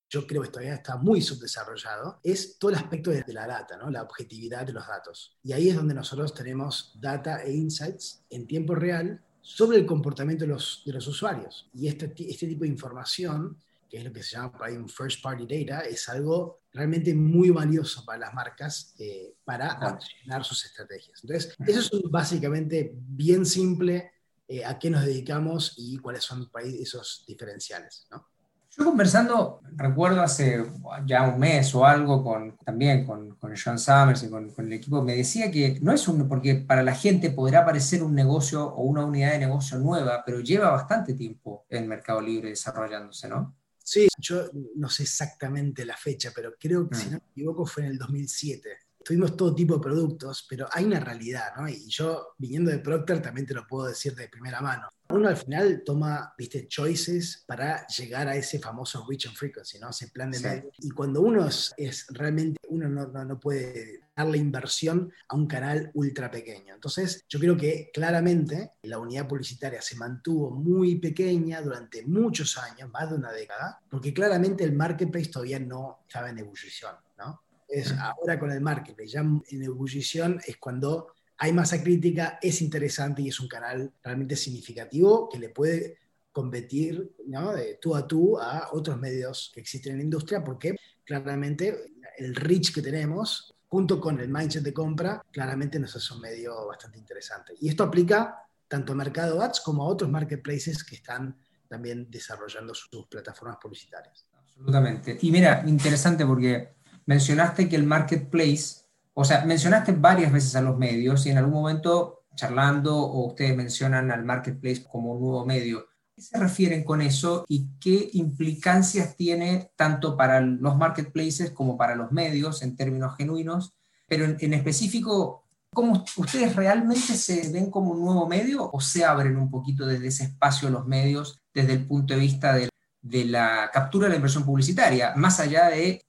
yo 0.09 0.27
creo 0.27 0.41
que 0.41 0.49
todavía 0.49 0.75
está 0.75 0.97
muy 0.97 1.21
subdesarrollado, 1.21 2.21
es 2.23 2.59
todo 2.59 2.71
el 2.71 2.79
aspecto 2.79 3.11
de, 3.11 3.25
la 3.29 3.47
data, 3.47 3.77
¿no? 3.77 3.91
la 3.91 4.03
objetividad 4.03 4.65
de 4.67 4.73
los 4.73 4.87
datos. 4.87 5.39
Y 5.43 5.53
ahí 5.53 5.69
es 5.69 5.77
donde 5.77 5.95
nosotros 5.95 6.33
tenemos 6.33 6.99
data 6.99 7.43
e 7.43 7.53
insights 7.53 8.25
en 8.31 8.47
tiempo 8.47 8.75
real 8.75 9.23
sobre 9.43 9.77
el 9.77 9.85
comportamiento 9.85 10.45
de 10.45 10.53
los, 10.53 10.83
de 10.87 10.93
los 10.93 11.07
usuarios. 11.07 11.69
Y 11.75 11.89
este, 11.89 12.15
este 12.19 12.47
tipo 12.47 12.63
de 12.63 12.71
información, 12.71 13.59
que 13.91 13.99
es 13.99 14.05
lo 14.05 14.13
que 14.13 14.23
se 14.23 14.37
llama 14.37 14.53
por 14.53 14.67
ahí 14.67 14.77
un 14.77 14.89
first 14.89 15.21
party 15.21 15.47
data, 15.47 15.81
es 15.81 16.09
algo 16.09 16.63
realmente 16.73 17.13
muy 17.13 17.51
valioso 17.51 18.05
para 18.05 18.21
las 18.21 18.35
marcas 18.35 18.95
eh, 18.99 19.35
para 19.45 19.73
accionar 19.73 20.45
sus 20.45 20.65
estrategias. 20.65 21.21
Entonces, 21.23 21.55
eso 21.67 21.97
es 21.99 22.11
básicamente 22.11 22.93
bien 22.95 23.45
simple 23.45 24.13
eh, 24.49 24.65
a 24.65 24.79
qué 24.79 24.89
nos 24.89 25.05
dedicamos 25.05 25.75
y 25.77 25.99
cuáles 25.99 26.25
son 26.25 26.49
esos 26.63 27.25
diferenciales. 27.27 28.07
¿no? 28.11 28.29
Yo 28.77 28.87
conversando, 28.87 29.61
recuerdo 29.77 30.23
hace 30.23 30.65
ya 31.05 31.29
un 31.29 31.39
mes 31.39 31.75
o 31.75 31.85
algo 31.85 32.25
con, 32.25 32.57
también 32.65 33.05
con, 33.05 33.37
con 33.37 33.55
John 33.55 33.79
Summers 33.79 34.23
y 34.23 34.31
con, 34.31 34.49
con, 34.51 34.67
el 34.67 34.73
equipo, 34.73 35.03
me 35.03 35.15
decía 35.15 35.51
que 35.51 35.79
no 35.83 35.93
es 35.93 36.09
un, 36.09 36.27
porque 36.27 36.55
para 36.55 36.83
la 36.83 36.95
gente 36.95 37.31
podrá 37.31 37.67
parecer 37.67 38.03
un 38.03 38.15
negocio 38.15 38.67
o 38.67 38.83
una 38.85 39.05
unidad 39.05 39.33
de 39.33 39.41
negocio 39.41 39.79
nueva, 39.79 40.23
pero 40.25 40.41
lleva 40.41 40.71
bastante 40.71 41.13
tiempo 41.13 41.67
en 41.69 41.87
Mercado 41.87 42.23
Libre 42.23 42.49
desarrollándose, 42.49 43.29
¿no? 43.29 43.55
Sí, 43.85 44.09
yo 44.19 44.45
no 44.77 44.89
sé 44.89 45.03
exactamente 45.03 45.85
la 45.85 45.97
fecha, 45.97 46.31
pero 46.35 46.55
creo 46.59 46.89
que 46.89 46.95
si 46.95 47.09
mm. 47.09 47.13
no 47.13 47.19
me 47.19 47.31
equivoco 47.31 47.67
fue 47.67 47.85
en 47.85 47.91
el 47.91 47.99
2007 47.99 48.71
tuvimos 49.05 49.37
todo 49.37 49.55
tipo 49.55 49.75
de 49.75 49.81
productos, 49.81 50.47
pero 50.49 50.69
hay 50.73 50.85
una 50.85 51.01
realidad, 51.01 51.53
¿no? 51.57 51.69
Y 51.69 51.89
yo, 51.89 52.35
viniendo 52.39 52.71
de 52.71 52.79
Procter, 52.79 53.21
también 53.21 53.47
te 53.47 53.55
lo 53.55 53.67
puedo 53.67 53.87
decir 53.87 54.15
de 54.15 54.29
primera 54.29 54.61
mano. 54.61 54.89
Uno 55.11 55.29
al 55.29 55.37
final 55.37 55.83
toma, 55.85 56.33
viste, 56.39 56.67
choices 56.69 57.45
para 57.47 57.87
llegar 57.87 58.29
a 58.29 58.37
ese 58.37 58.59
famoso 58.59 59.05
reach 59.07 59.27
and 59.27 59.37
frequency, 59.37 59.79
¿no? 59.79 59.91
Ese 59.91 60.09
plan 60.09 60.31
de 60.31 60.41
medio. 60.41 60.71
Y 60.79 60.91
cuando 60.91 61.21
uno 61.21 61.47
es, 61.47 62.07
realmente, 62.11 62.59
uno 62.69 62.89
no, 62.89 63.07
no, 63.07 63.39
puede 63.39 64.01
darle 64.17 64.39
inversión 64.39 65.13
a 65.29 65.37
un 65.37 65.47
canal 65.47 65.91
ultra 65.95 66.31
pequeño. 66.31 66.75
Entonces, 66.75 67.25
yo 67.29 67.39
creo 67.39 67.57
que 67.57 67.91
claramente 67.93 68.73
la 68.83 68.99
unidad 68.99 69.29
publicitaria 69.29 69.83
se 69.83 69.97
mantuvo 69.97 70.51
muy 70.51 70.97
pequeña 70.97 71.61
durante 71.61 72.07
muchos 72.07 72.57
años, 72.57 72.91
más 72.91 73.11
de 73.11 73.17
una 73.17 73.33
década, 73.33 73.81
porque 73.91 74.15
claramente 74.15 74.65
el 74.65 74.73
marketplace 74.73 75.31
todavía 75.31 75.59
no 75.59 76.01
estaba 76.09 76.31
en 76.31 76.39
ebullición, 76.39 76.95
¿no? 77.19 77.43
Es 77.73 77.93
ahora 77.93 78.39
con 78.39 78.51
el 78.53 78.61
marketing, 78.61 79.07
ya 79.07 79.21
en 79.21 79.63
ebullición 79.63 80.41
es 80.47 80.59
cuando 80.59 81.09
hay 81.39 81.53
masa 81.53 81.83
crítica, 81.83 82.39
es 82.41 82.63
interesante 82.63 83.23
y 83.23 83.29
es 83.29 83.41
un 83.41 83.49
canal 83.49 83.93
realmente 84.03 84.37
significativo 84.37 85.29
que 85.29 85.39
le 85.39 85.49
puede 85.49 85.99
competir 86.31 87.17
¿no? 87.27 87.53
de 87.53 87.79
tú 87.81 87.97
a 87.97 88.07
tú 88.07 88.39
a 88.39 88.69
otros 88.73 88.99
medios 88.99 89.51
que 89.55 89.61
existen 89.61 89.93
en 89.93 89.99
la 89.99 90.05
industria, 90.05 90.45
porque 90.45 90.77
claramente 91.05 91.93
el 92.19 92.35
reach 92.35 92.73
que 92.73 92.83
tenemos, 92.83 93.55
junto 93.69 94.01
con 94.01 94.21
el 94.21 94.29
mindset 94.29 94.63
de 94.63 94.73
compra, 94.73 95.23
claramente 95.31 95.79
nos 95.79 95.97
hace 95.97 96.15
un 96.15 96.21
medio 96.21 96.67
bastante 96.67 96.99
interesante. 96.99 97.55
Y 97.61 97.69
esto 97.69 97.85
aplica 97.85 98.37
tanto 98.69 98.93
a 98.93 98.97
Mercado 98.97 99.43
Ads 99.43 99.61
como 99.61 99.83
a 99.83 99.89
otros 99.89 100.11
marketplaces 100.11 100.85
que 100.85 100.97
están 100.97 101.37
también 101.69 102.11
desarrollando 102.11 102.75
sus 102.75 103.07
plataformas 103.07 103.57
publicitarias. 103.61 104.27
Absolutamente. 104.39 105.19
Y 105.23 105.31
mira, 105.31 105.65
interesante 105.67 106.25
porque 106.25 106.75
mencionaste 107.07 107.69
que 107.69 107.77
el 107.77 107.85
marketplace, 107.85 108.85
o 109.15 109.25
sea, 109.25 109.45
mencionaste 109.45 109.93
varias 109.93 110.33
veces 110.33 110.57
a 110.57 110.61
los 110.61 110.79
medios 110.79 111.27
y 111.27 111.31
en 111.31 111.39
algún 111.39 111.55
momento 111.55 112.23
charlando 112.35 112.97
o 112.97 113.27
ustedes 113.29 113.57
mencionan 113.57 114.11
al 114.11 114.25
marketplace 114.25 114.85
como 114.85 115.13
un 115.13 115.21
nuevo 115.21 115.45
medio. 115.45 115.87
¿Qué 116.15 116.23
se 116.23 116.39
refieren 116.39 116.85
con 116.85 117.01
eso 117.01 117.45
y 117.49 117.69
qué 117.81 118.11
implicancias 118.13 119.17
tiene 119.17 119.73
tanto 119.77 120.17
para 120.17 120.41
los 120.41 120.77
marketplaces 120.77 121.51
como 121.51 121.77
para 121.77 121.95
los 121.95 122.13
medios 122.13 122.63
en 122.63 122.77
términos 122.77 123.17
genuinos? 123.17 123.75
Pero 124.09 124.27
en, 124.27 124.53
específico, 124.53 125.45
¿cómo 125.73 126.05
ustedes 126.17 126.55
realmente 126.55 127.15
se 127.15 127.51
ven 127.51 127.71
como 127.71 127.93
un 127.93 128.05
nuevo 128.05 128.29
medio 128.29 128.71
o 128.71 128.81
se 128.81 129.05
abren 129.05 129.37
un 129.37 129.51
poquito 129.51 129.87
desde 129.87 130.09
ese 130.09 130.25
espacio 130.25 130.69
los 130.69 130.87
medios 130.87 131.41
desde 131.55 131.73
el 131.73 131.87
punto 131.87 132.13
de 132.13 132.21
vista 132.21 132.55
de, 132.55 132.69
de 133.01 133.25
la 133.25 133.71
captura 133.73 134.05
de 134.05 134.11
la 134.11 134.17
inversión 134.17 134.45
publicitaria, 134.45 135.15
más 135.17 135.41
allá 135.41 135.69
de 135.71 136.03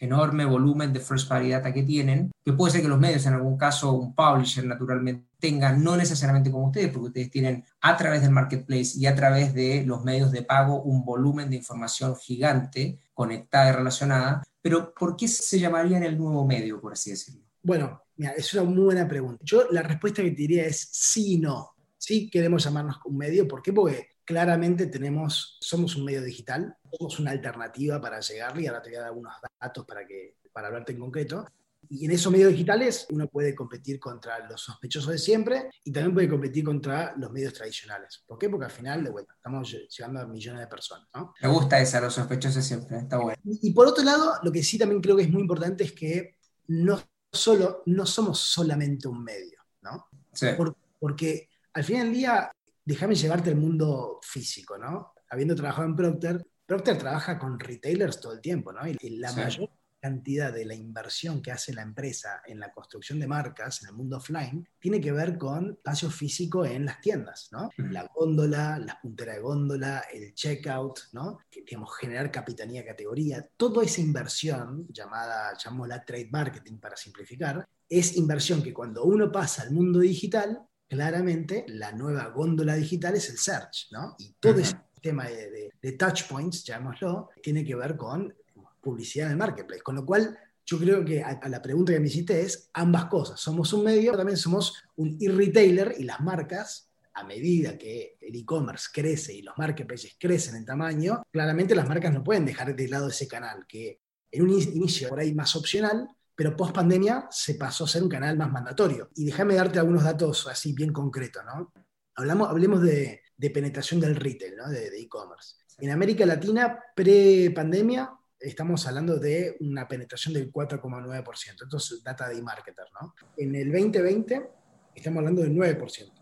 enorme 0.00 0.44
volumen 0.44 0.92
de 0.92 1.00
first 1.00 1.28
party 1.28 1.50
data 1.50 1.72
que 1.72 1.82
tienen, 1.82 2.32
que 2.44 2.54
puede 2.54 2.72
ser 2.72 2.82
que 2.82 2.88
los 2.88 2.98
medios, 2.98 3.26
en 3.26 3.34
algún 3.34 3.56
caso 3.56 3.92
un 3.92 4.14
publisher 4.14 4.64
naturalmente, 4.64 5.26
tengan, 5.38 5.84
no 5.84 5.96
necesariamente 5.96 6.50
como 6.50 6.66
ustedes, 6.66 6.88
porque 6.88 7.08
ustedes 7.08 7.30
tienen 7.30 7.64
a 7.80 7.96
través 7.96 8.22
del 8.22 8.30
marketplace 8.30 8.92
y 8.96 9.06
a 9.06 9.14
través 9.14 9.54
de 9.54 9.84
los 9.86 10.04
medios 10.04 10.32
de 10.32 10.42
pago 10.42 10.82
un 10.82 11.04
volumen 11.04 11.50
de 11.50 11.56
información 11.56 12.16
gigante, 12.16 12.98
conectada 13.14 13.70
y 13.70 13.72
relacionada, 13.72 14.42
pero 14.62 14.92
¿por 14.94 15.16
qué 15.16 15.28
se 15.28 15.58
llamaría 15.58 15.98
en 15.98 16.04
el 16.04 16.18
nuevo 16.18 16.46
medio, 16.46 16.80
por 16.80 16.92
así 16.92 17.10
decirlo? 17.10 17.42
Bueno, 17.62 18.02
mira, 18.16 18.32
es 18.32 18.52
una 18.54 18.64
muy 18.64 18.84
buena 18.84 19.06
pregunta. 19.06 19.42
Yo 19.44 19.70
la 19.70 19.82
respuesta 19.82 20.22
que 20.22 20.30
te 20.30 20.36
diría 20.36 20.64
es 20.64 20.88
sí 20.92 21.34
y 21.34 21.38
no. 21.38 21.70
Sí 21.98 22.30
queremos 22.30 22.64
llamarnos 22.64 22.96
un 23.04 23.18
medio, 23.18 23.46
¿por 23.46 23.60
qué? 23.60 23.72
Porque 23.72 24.08
claramente 24.24 24.86
tenemos, 24.86 25.58
somos 25.60 25.96
un 25.96 26.04
medio 26.04 26.22
digital, 26.22 26.76
somos 26.92 27.18
una 27.20 27.30
alternativa 27.30 28.00
para 28.00 28.20
llegarle, 28.20 28.62
y 28.62 28.66
ahora 28.66 28.82
te 28.82 28.90
voy 28.90 28.96
a 28.96 29.00
dar 29.00 29.08
algunos 29.08 29.32
datos 29.60 29.84
para, 29.86 30.06
que, 30.06 30.36
para 30.52 30.68
hablarte 30.68 30.92
en 30.92 31.00
concreto. 31.00 31.46
Y 31.88 32.04
en 32.04 32.10
esos 32.12 32.30
medios 32.30 32.50
digitales 32.52 33.06
uno 33.10 33.26
puede 33.26 33.54
competir 33.54 33.98
contra 33.98 34.46
los 34.46 34.60
sospechosos 34.60 35.12
de 35.12 35.18
siempre 35.18 35.70
y 35.82 35.90
también 35.90 36.12
puede 36.14 36.28
competir 36.28 36.62
contra 36.62 37.14
los 37.16 37.32
medios 37.32 37.54
tradicionales. 37.54 38.22
¿Por 38.26 38.38
qué? 38.38 38.50
Porque 38.50 38.66
al 38.66 38.70
final, 38.70 39.02
de 39.02 39.10
vuelta, 39.10 39.32
estamos 39.34 39.74
llegando 39.88 40.20
a 40.20 40.26
millones 40.26 40.60
de 40.60 40.66
personas. 40.66 41.08
¿no? 41.14 41.32
Me 41.40 41.48
gusta 41.48 41.80
esa, 41.80 42.00
los 42.00 42.14
sospechosos 42.14 42.56
de 42.56 42.62
siempre, 42.62 42.98
está 42.98 43.16
bueno. 43.16 43.40
Y, 43.44 43.70
y 43.70 43.72
por 43.72 43.86
otro 43.88 44.04
lado, 44.04 44.34
lo 44.42 44.52
que 44.52 44.62
sí 44.62 44.78
también 44.78 45.00
creo 45.00 45.16
que 45.16 45.22
es 45.22 45.30
muy 45.30 45.40
importante 45.40 45.84
es 45.84 45.92
que 45.92 46.36
no, 46.68 47.02
solo, 47.32 47.82
no 47.86 48.04
somos 48.04 48.38
solamente 48.38 49.08
un 49.08 49.24
medio, 49.24 49.60
¿no? 49.80 50.06
Sí. 50.32 50.48
Por- 50.56 50.76
porque 50.98 51.48
al 51.72 51.82
final 51.82 52.04
del 52.08 52.14
día, 52.14 52.52
déjame 52.84 53.14
llevarte 53.14 53.50
al 53.50 53.56
mundo 53.56 54.20
físico, 54.22 54.76
¿no? 54.76 55.14
Habiendo 55.30 55.54
trabajado 55.56 55.86
en 55.88 55.96
Procter, 55.96 56.46
Procter 56.70 56.98
trabaja 56.98 57.36
con 57.36 57.58
retailers 57.58 58.20
todo 58.20 58.32
el 58.34 58.40
tiempo, 58.40 58.72
¿no? 58.72 58.86
Y 58.86 58.96
y 59.00 59.16
la 59.18 59.30
Sí. 59.30 59.36
mayor 59.40 59.70
cantidad 60.00 60.52
de 60.52 60.64
la 60.64 60.74
inversión 60.76 61.42
que 61.42 61.50
hace 61.50 61.74
la 61.74 61.82
empresa 61.82 62.42
en 62.46 62.60
la 62.60 62.70
construcción 62.70 63.18
de 63.18 63.26
marcas 63.26 63.82
en 63.82 63.88
el 63.88 63.94
mundo 63.96 64.18
offline 64.18 64.64
tiene 64.78 65.00
que 65.00 65.10
ver 65.10 65.36
con 65.36 65.72
espacio 65.72 66.10
físico 66.10 66.64
en 66.64 66.84
las 66.84 67.00
tiendas, 67.00 67.48
¿no? 67.50 67.70
La 67.76 68.08
góndola, 68.14 68.78
la 68.78 69.00
puntera 69.02 69.34
de 69.34 69.40
góndola, 69.40 70.04
el 70.12 70.32
checkout, 70.32 71.00
¿no? 71.12 71.40
Que, 71.50 71.62
digamos, 71.62 71.90
generar 71.96 72.30
capitanía 72.30 72.84
categoría, 72.86 73.44
toda 73.56 73.82
esa 73.84 74.00
inversión 74.00 74.86
llamada, 74.90 75.52
llamémosla 75.58 76.04
trade 76.04 76.28
marketing 76.30 76.78
para 76.78 76.96
simplificar, 76.96 77.66
es 77.88 78.16
inversión 78.16 78.62
que 78.62 78.72
cuando 78.72 79.02
uno 79.02 79.32
pasa 79.32 79.62
al 79.62 79.72
mundo 79.72 79.98
digital, 79.98 80.60
claramente 80.88 81.64
la 81.68 81.92
nueva 81.92 82.28
góndola 82.28 82.74
digital 82.74 83.16
es 83.16 83.28
el 83.28 83.38
search, 83.38 83.88
¿no? 83.92 84.14
Y 84.18 84.32
todo 84.40 84.60
ese 84.60 84.76
sistema 85.00 85.24
de, 85.24 85.92
touch 85.92 86.28
points, 86.28 86.62
llamémoslo, 86.62 87.30
tiene 87.42 87.64
que 87.64 87.74
ver 87.74 87.96
con 87.96 88.34
publicidad 88.82 89.26
en 89.26 89.32
el 89.32 89.38
marketplace. 89.38 89.82
Con 89.82 89.96
lo 89.96 90.04
cual, 90.04 90.38
yo 90.66 90.78
creo 90.78 91.02
que 91.04 91.22
a, 91.22 91.48
la 91.48 91.62
pregunta 91.62 91.92
que 91.92 92.00
me 92.00 92.08
hiciste 92.08 92.42
es 92.42 92.68
ambas 92.74 93.06
cosas. 93.06 93.40
Somos 93.40 93.72
un 93.72 93.84
medio, 93.84 94.10
pero 94.10 94.18
también 94.18 94.36
somos 94.36 94.74
un 94.96 95.16
e-retailer 95.18 95.94
y 95.98 96.04
las 96.04 96.20
marcas, 96.20 96.90
a 97.14 97.24
medida 97.24 97.78
que 97.78 98.18
el 98.20 98.36
e-commerce 98.36 98.88
crece 98.92 99.32
y 99.32 99.42
los 99.42 99.56
marketplaces 99.56 100.16
crecen 100.18 100.56
en 100.56 100.66
tamaño, 100.66 101.22
claramente 101.30 101.74
las 101.74 101.88
marcas 101.88 102.12
no 102.12 102.22
pueden 102.22 102.44
dejar 102.44 102.76
de 102.76 102.88
lado 102.88 103.08
ese 103.08 103.26
canal, 103.26 103.66
que 103.66 104.00
en 104.30 104.42
un 104.42 104.50
in- 104.50 104.76
inicio 104.76 105.08
por 105.08 105.18
ahí 105.18 105.34
más 105.34 105.56
opcional, 105.56 106.06
pero 106.36 106.56
post 106.56 106.74
pandemia 106.74 107.26
se 107.30 107.54
pasó 107.54 107.84
a 107.84 107.88
ser 107.88 108.02
un 108.02 108.08
canal 108.08 108.36
más 108.36 108.52
mandatorio. 108.52 109.10
Y 109.16 109.24
déjame 109.24 109.54
darte 109.54 109.78
algunos 109.78 110.04
datos 110.04 110.46
así 110.46 110.72
bien 110.74 110.92
concretos, 110.92 111.42
¿no? 111.44 111.72
Hablamos, 112.14 112.48
hablemos 112.48 112.82
de, 112.82 113.19
de 113.40 113.50
penetración 113.50 114.00
del 114.00 114.16
retail, 114.16 114.54
¿no? 114.54 114.68
De 114.68 114.88
e-commerce. 115.00 115.54
En 115.78 115.90
América 115.90 116.26
Latina, 116.26 116.78
pre-pandemia, 116.94 118.12
estamos 118.38 118.86
hablando 118.86 119.16
de 119.18 119.56
una 119.60 119.88
penetración 119.88 120.34
del 120.34 120.52
4,9%. 120.52 121.64
Esto 121.64 121.76
es 121.78 122.02
data 122.04 122.28
de 122.28 122.36
eMarketer, 122.36 122.84
¿no? 123.00 123.14
En 123.38 123.54
el 123.54 123.72
2020 123.72 124.50
estamos 124.94 125.18
hablando 125.20 125.40
del 125.40 125.54
9%. 125.54 126.12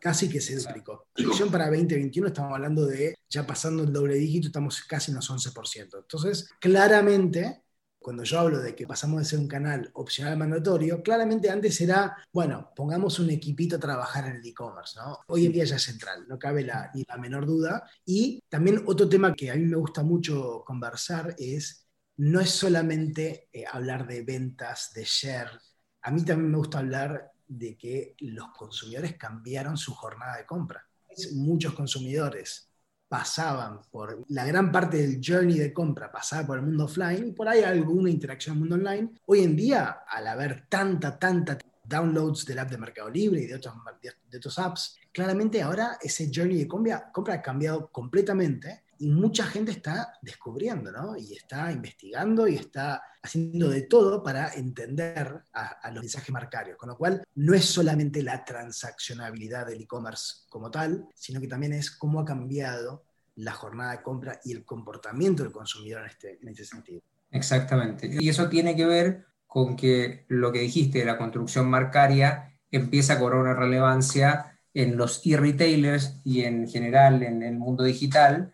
Casi 0.00 0.28
que 0.28 0.40
se 0.40 0.56
duplicó. 0.56 1.06
Proyección 1.14 1.52
para 1.52 1.66
2021 1.66 2.26
estamos 2.28 2.52
hablando 2.52 2.84
de 2.84 3.14
ya 3.28 3.46
pasando 3.46 3.84
el 3.84 3.92
doble 3.92 4.16
dígito, 4.16 4.48
estamos 4.48 4.82
casi 4.82 5.12
en 5.12 5.16
los 5.16 5.30
11%. 5.30 5.98
Entonces, 6.00 6.50
claramente, 6.60 7.62
cuando 8.06 8.22
yo 8.22 8.38
hablo 8.38 8.60
de 8.60 8.76
que 8.76 8.86
pasamos 8.86 9.18
de 9.18 9.24
ser 9.24 9.40
un 9.40 9.48
canal 9.48 9.90
opcional 9.94 10.34
a 10.34 10.36
mandatorio, 10.36 11.02
claramente 11.02 11.50
antes 11.50 11.80
era, 11.80 12.16
bueno, 12.32 12.70
pongamos 12.76 13.18
un 13.18 13.30
equipito 13.30 13.74
a 13.74 13.80
trabajar 13.80 14.28
en 14.28 14.36
el 14.36 14.46
e-commerce, 14.46 14.96
¿no? 14.96 15.18
Hoy 15.26 15.46
en 15.46 15.52
día 15.52 15.64
ya 15.64 15.74
es 15.74 15.82
central, 15.82 16.24
no 16.28 16.38
cabe 16.38 16.62
la, 16.62 16.88
ni 16.94 17.02
la 17.02 17.16
menor 17.16 17.46
duda. 17.46 17.82
Y 18.04 18.44
también 18.48 18.84
otro 18.86 19.08
tema 19.08 19.34
que 19.34 19.50
a 19.50 19.56
mí 19.56 19.64
me 19.64 19.76
gusta 19.76 20.04
mucho 20.04 20.62
conversar 20.64 21.34
es, 21.36 21.88
no 22.18 22.38
es 22.38 22.50
solamente 22.50 23.48
eh, 23.52 23.64
hablar 23.68 24.06
de 24.06 24.22
ventas, 24.22 24.92
de 24.94 25.02
share, 25.02 25.60
a 26.02 26.12
mí 26.12 26.24
también 26.24 26.52
me 26.52 26.58
gusta 26.58 26.78
hablar 26.78 27.32
de 27.48 27.76
que 27.76 28.14
los 28.20 28.52
consumidores 28.56 29.16
cambiaron 29.16 29.76
su 29.76 29.92
jornada 29.92 30.36
de 30.36 30.46
compra. 30.46 30.86
Muchos 31.32 31.74
consumidores 31.74 32.70
pasaban 33.08 33.80
por 33.90 34.24
la 34.28 34.44
gran 34.44 34.72
parte 34.72 34.96
del 34.96 35.20
journey 35.24 35.58
de 35.58 35.72
compra, 35.72 36.10
pasaba 36.10 36.46
por 36.46 36.58
el 36.58 36.64
mundo 36.64 36.84
offline 36.84 37.28
y 37.28 37.32
por 37.32 37.48
ahí 37.48 37.62
alguna 37.62 38.10
interacción 38.10 38.56
en 38.56 38.62
el 38.62 38.68
mundo 38.68 38.74
online. 38.76 39.10
Hoy 39.26 39.40
en 39.40 39.56
día, 39.56 39.98
al 40.08 40.26
haber 40.26 40.66
tanta, 40.68 41.18
tanta 41.18 41.58
downloads 41.84 42.44
del 42.44 42.58
app 42.58 42.70
de 42.70 42.78
Mercado 42.78 43.08
Libre 43.10 43.42
y 43.42 43.46
de 43.46 43.54
otros, 43.54 44.58
apps, 44.58 44.98
claramente 45.12 45.62
ahora 45.62 45.98
ese 46.00 46.30
journey 46.34 46.58
de 46.58 46.66
compra 46.66 47.12
ha 47.34 47.42
cambiado 47.42 47.90
completamente 47.90 48.85
y 48.98 49.10
mucha 49.10 49.44
gente 49.44 49.72
está 49.72 50.14
descubriendo, 50.22 50.90
¿no? 50.90 51.16
Y 51.16 51.34
está 51.34 51.72
investigando 51.72 52.48
y 52.48 52.56
está 52.56 53.02
haciendo 53.22 53.68
de 53.68 53.82
todo 53.82 54.22
para 54.22 54.54
entender 54.54 55.42
a, 55.52 55.90
los 55.90 56.02
mensajes 56.02 56.30
marcarios. 56.30 56.76
Con 56.76 56.88
lo 56.90 56.96
cual, 56.96 57.22
no 57.34 57.54
es 57.54 57.64
solamente 57.64 58.22
la 58.22 58.44
transaccionabilidad 58.44 59.66
del 59.66 59.82
e-commerce 59.82 60.46
como 60.48 60.70
tal, 60.70 61.06
sino 61.14 61.40
que 61.40 61.48
también 61.48 61.72
es 61.72 61.90
cómo 61.90 62.20
ha 62.20 62.24
cambiado 62.24 63.04
la 63.36 63.52
jornada 63.52 63.92
de 63.92 64.02
compra 64.02 64.40
y 64.44 64.52
el 64.52 64.64
comportamiento 64.64 65.42
del 65.42 65.52
consumidor 65.52 66.02
en 66.02 66.08
este, 66.08 66.38
este 66.42 66.64
sentido. 66.64 67.02
Exactamente. 67.30 68.08
Y 68.18 68.28
eso 68.28 68.48
tiene 68.48 68.74
que 68.76 68.86
ver 68.86 69.26
con 69.46 69.76
que 69.76 70.24
lo 70.28 70.52
que 70.52 70.60
dijiste 70.60 71.04
la 71.04 71.18
construcción 71.18 71.68
marcaria 71.68 72.58
empieza 72.70 73.14
a 73.14 73.18
cobrar 73.18 73.40
una 73.40 73.54
relevancia 73.54 74.58
en 74.74 74.96
los 74.96 75.24
e-retailers 75.24 76.20
y 76.24 76.42
en 76.42 76.68
general 76.68 77.22
en 77.22 77.42
el 77.42 77.56
mundo 77.56 77.82
digital, 77.82 78.52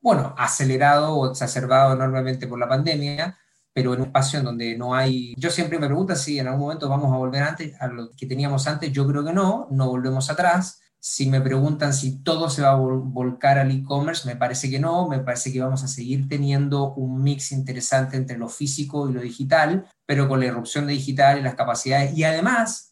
bueno, 0.00 0.34
acelerado 0.36 1.14
o 1.14 1.30
exacerbado 1.30 1.94
enormemente 1.94 2.46
por 2.46 2.58
la 2.58 2.68
pandemia, 2.68 3.38
pero 3.72 3.94
en 3.94 4.00
un 4.00 4.06
espacio 4.06 4.38
en 4.38 4.44
donde 4.44 4.76
no 4.76 4.94
hay... 4.94 5.34
Yo 5.36 5.50
siempre 5.50 5.78
me 5.78 5.86
pregunto 5.86 6.14
si 6.16 6.38
en 6.38 6.46
algún 6.46 6.62
momento 6.62 6.88
vamos 6.88 7.12
a 7.12 7.16
volver 7.16 7.42
antes 7.42 7.80
a 7.80 7.86
lo 7.86 8.10
que 8.12 8.26
teníamos 8.26 8.66
antes, 8.66 8.92
yo 8.92 9.06
creo 9.06 9.24
que 9.24 9.32
no, 9.32 9.68
no 9.70 9.88
volvemos 9.88 10.30
atrás. 10.30 10.80
Si 10.98 11.30
me 11.30 11.40
preguntan 11.40 11.94
si 11.94 12.22
todo 12.22 12.50
se 12.50 12.62
va 12.62 12.72
a 12.72 12.74
vol 12.74 13.00
volcar 13.00 13.58
al 13.58 13.70
e-commerce, 13.70 14.28
me 14.28 14.36
parece 14.36 14.70
que 14.70 14.78
no, 14.78 15.08
me 15.08 15.20
parece 15.20 15.52
que 15.52 15.60
vamos 15.60 15.82
a 15.82 15.88
seguir 15.88 16.28
teniendo 16.28 16.92
un 16.94 17.22
mix 17.22 17.52
interesante 17.52 18.16
entre 18.16 18.36
lo 18.36 18.48
físico 18.48 19.08
y 19.08 19.14
lo 19.14 19.20
digital, 19.20 19.86
pero 20.04 20.28
con 20.28 20.40
la 20.40 20.46
irrupción 20.46 20.86
de 20.86 20.92
digital 20.92 21.38
y 21.38 21.42
las 21.42 21.54
capacidades, 21.54 22.16
y 22.16 22.24
además 22.24 22.89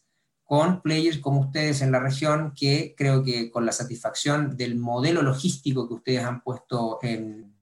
con 0.49 0.81
players 0.81 1.19
como 1.19 1.41
ustedes 1.41 1.83
en 1.83 1.91
la 1.91 1.99
región, 1.99 2.53
que 2.55 2.95
creo 2.97 3.23
que 3.23 3.51
con 3.51 3.67
la 3.67 3.71
satisfacción 3.71 4.57
del 4.57 4.77
modelo 4.77 5.21
logístico 5.21 5.87
que 5.87 5.93
ustedes 5.93 6.23
han 6.23 6.41
puesto 6.41 6.97
en, 7.03 7.55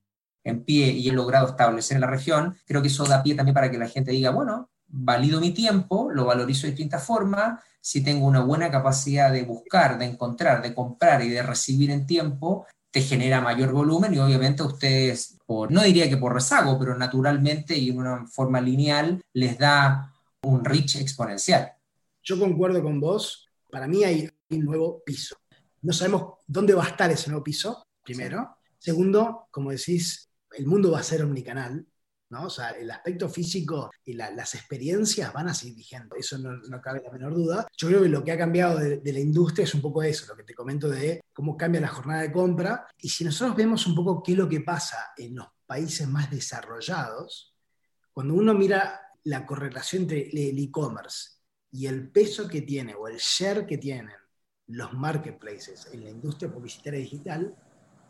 pie 0.65 0.87
y 0.91 1.09
han 1.09 1.17
logrado 1.17 1.49
establecer 1.49 1.95
en 1.95 2.01
la 2.01 2.07
región, 2.07 2.55
creo 2.65 2.81
que 2.81 2.87
eso 2.87 3.03
da 3.03 3.21
pie 3.21 3.35
también 3.35 3.53
para 3.53 3.69
que 3.69 3.77
la 3.77 3.89
gente 3.89 4.11
diga, 4.11 4.29
bueno, 4.29 4.69
valido 4.87 5.41
mi 5.41 5.51
tiempo, 5.51 6.09
lo 6.09 6.23
valorizo 6.23 6.61
de 6.61 6.71
distintas 6.71 7.03
formas, 7.03 7.59
si 7.81 8.01
tengo 8.01 8.25
una 8.25 8.39
buena 8.39 8.71
capacidad 8.71 9.33
de 9.33 9.43
buscar, 9.43 9.97
de 9.97 10.05
encontrar, 10.05 10.61
de 10.61 10.73
comprar 10.73 11.21
y 11.21 11.27
de 11.27 11.43
recibir 11.43 11.91
en 11.91 12.07
tiempo, 12.07 12.67
te 12.89 13.01
genera 13.01 13.41
mayor 13.41 13.73
volumen 13.73 14.13
y 14.13 14.19
obviamente 14.19 14.63
ustedes, 14.63 15.37
no 15.49 15.83
diría 15.83 16.07
que 16.07 16.15
por 16.15 16.33
rezago, 16.33 16.79
pero 16.79 16.97
naturalmente 16.97 17.77
y 17.77 17.89
en 17.89 17.97
una 17.97 18.25
forma 18.27 18.61
lineal, 18.61 19.21
les 19.33 19.57
da 19.57 20.13
un 20.43 20.63
reach 20.63 20.95
exponencial. 20.95 21.73
Yo 22.27 22.37
concuerdo 22.37 22.83
con 22.83 22.99
vos, 22.99 23.47
para 23.71 23.87
mí 23.87 24.03
hay 24.03 24.29
un 24.49 24.65
nuevo 24.65 25.01
piso. 25.05 25.37
No 25.81 25.93
sabemos 25.93 26.39
dónde 26.45 26.73
va 26.73 26.83
a 26.83 26.89
estar 26.89 27.09
ese 27.09 27.29
nuevo 27.29 27.41
piso, 27.41 27.87
primero. 28.03 28.57
Segundo, 28.77 29.47
como 29.49 29.71
decís, 29.71 30.29
el 30.51 30.65
mundo 30.65 30.91
va 30.91 30.99
a 30.99 31.03
ser 31.03 31.23
omnicanal, 31.23 31.87
¿no? 32.31 32.47
O 32.47 32.49
sea, 32.49 32.71
el 32.71 32.91
aspecto 32.91 33.29
físico 33.29 33.89
y 34.03 34.11
la, 34.11 34.29
las 34.31 34.55
experiencias 34.55 35.31
van 35.31 35.47
a 35.47 35.53
seguir 35.53 35.77
vigentes, 35.77 36.19
eso 36.19 36.37
no, 36.37 36.57
no, 36.67 36.81
cabe 36.81 37.01
la 37.01 37.13
menor 37.13 37.33
duda. 37.33 37.65
Yo 37.77 37.87
creo 37.87 38.01
que 38.03 38.09
lo 38.09 38.21
que 38.25 38.33
ha 38.33 38.37
cambiado 38.37 38.77
de, 38.77 38.97
de, 38.97 39.13
la 39.13 39.21
industria 39.21 39.63
es 39.63 39.73
un 39.73 39.81
poco 39.81 40.03
eso, 40.03 40.25
lo 40.27 40.35
que 40.35 40.43
te 40.43 40.53
comento 40.53 40.89
de 40.89 41.21
cómo 41.31 41.55
cambia 41.55 41.79
la 41.79 41.87
jornada 41.87 42.23
de 42.23 42.33
compra. 42.33 42.87
Y 42.97 43.07
si 43.07 43.23
nosotros 43.23 43.55
vemos 43.55 43.87
un 43.87 43.95
poco 43.95 44.21
qué 44.21 44.33
es 44.33 44.37
lo 44.37 44.49
que 44.49 44.59
pasa 44.59 45.13
en 45.15 45.33
los 45.33 45.47
países 45.65 46.05
más 46.09 46.29
desarrollados, 46.29 47.55
cuando 48.11 48.33
uno 48.33 48.53
mira 48.53 49.13
la 49.23 49.45
correlación 49.45 50.01
entre 50.01 50.27
el 50.27 50.59
e-commerce 50.59 51.36
y 51.71 51.87
el 51.87 52.09
peso 52.09 52.47
que 52.47 52.61
tiene 52.61 52.95
o 52.95 53.07
el 53.07 53.17
share 53.17 53.65
que 53.65 53.77
tienen 53.77 54.15
los 54.67 54.93
marketplaces 54.93 55.87
en 55.93 56.03
la 56.03 56.09
industria 56.09 56.51
publicitaria 56.51 56.99
digital, 56.99 57.55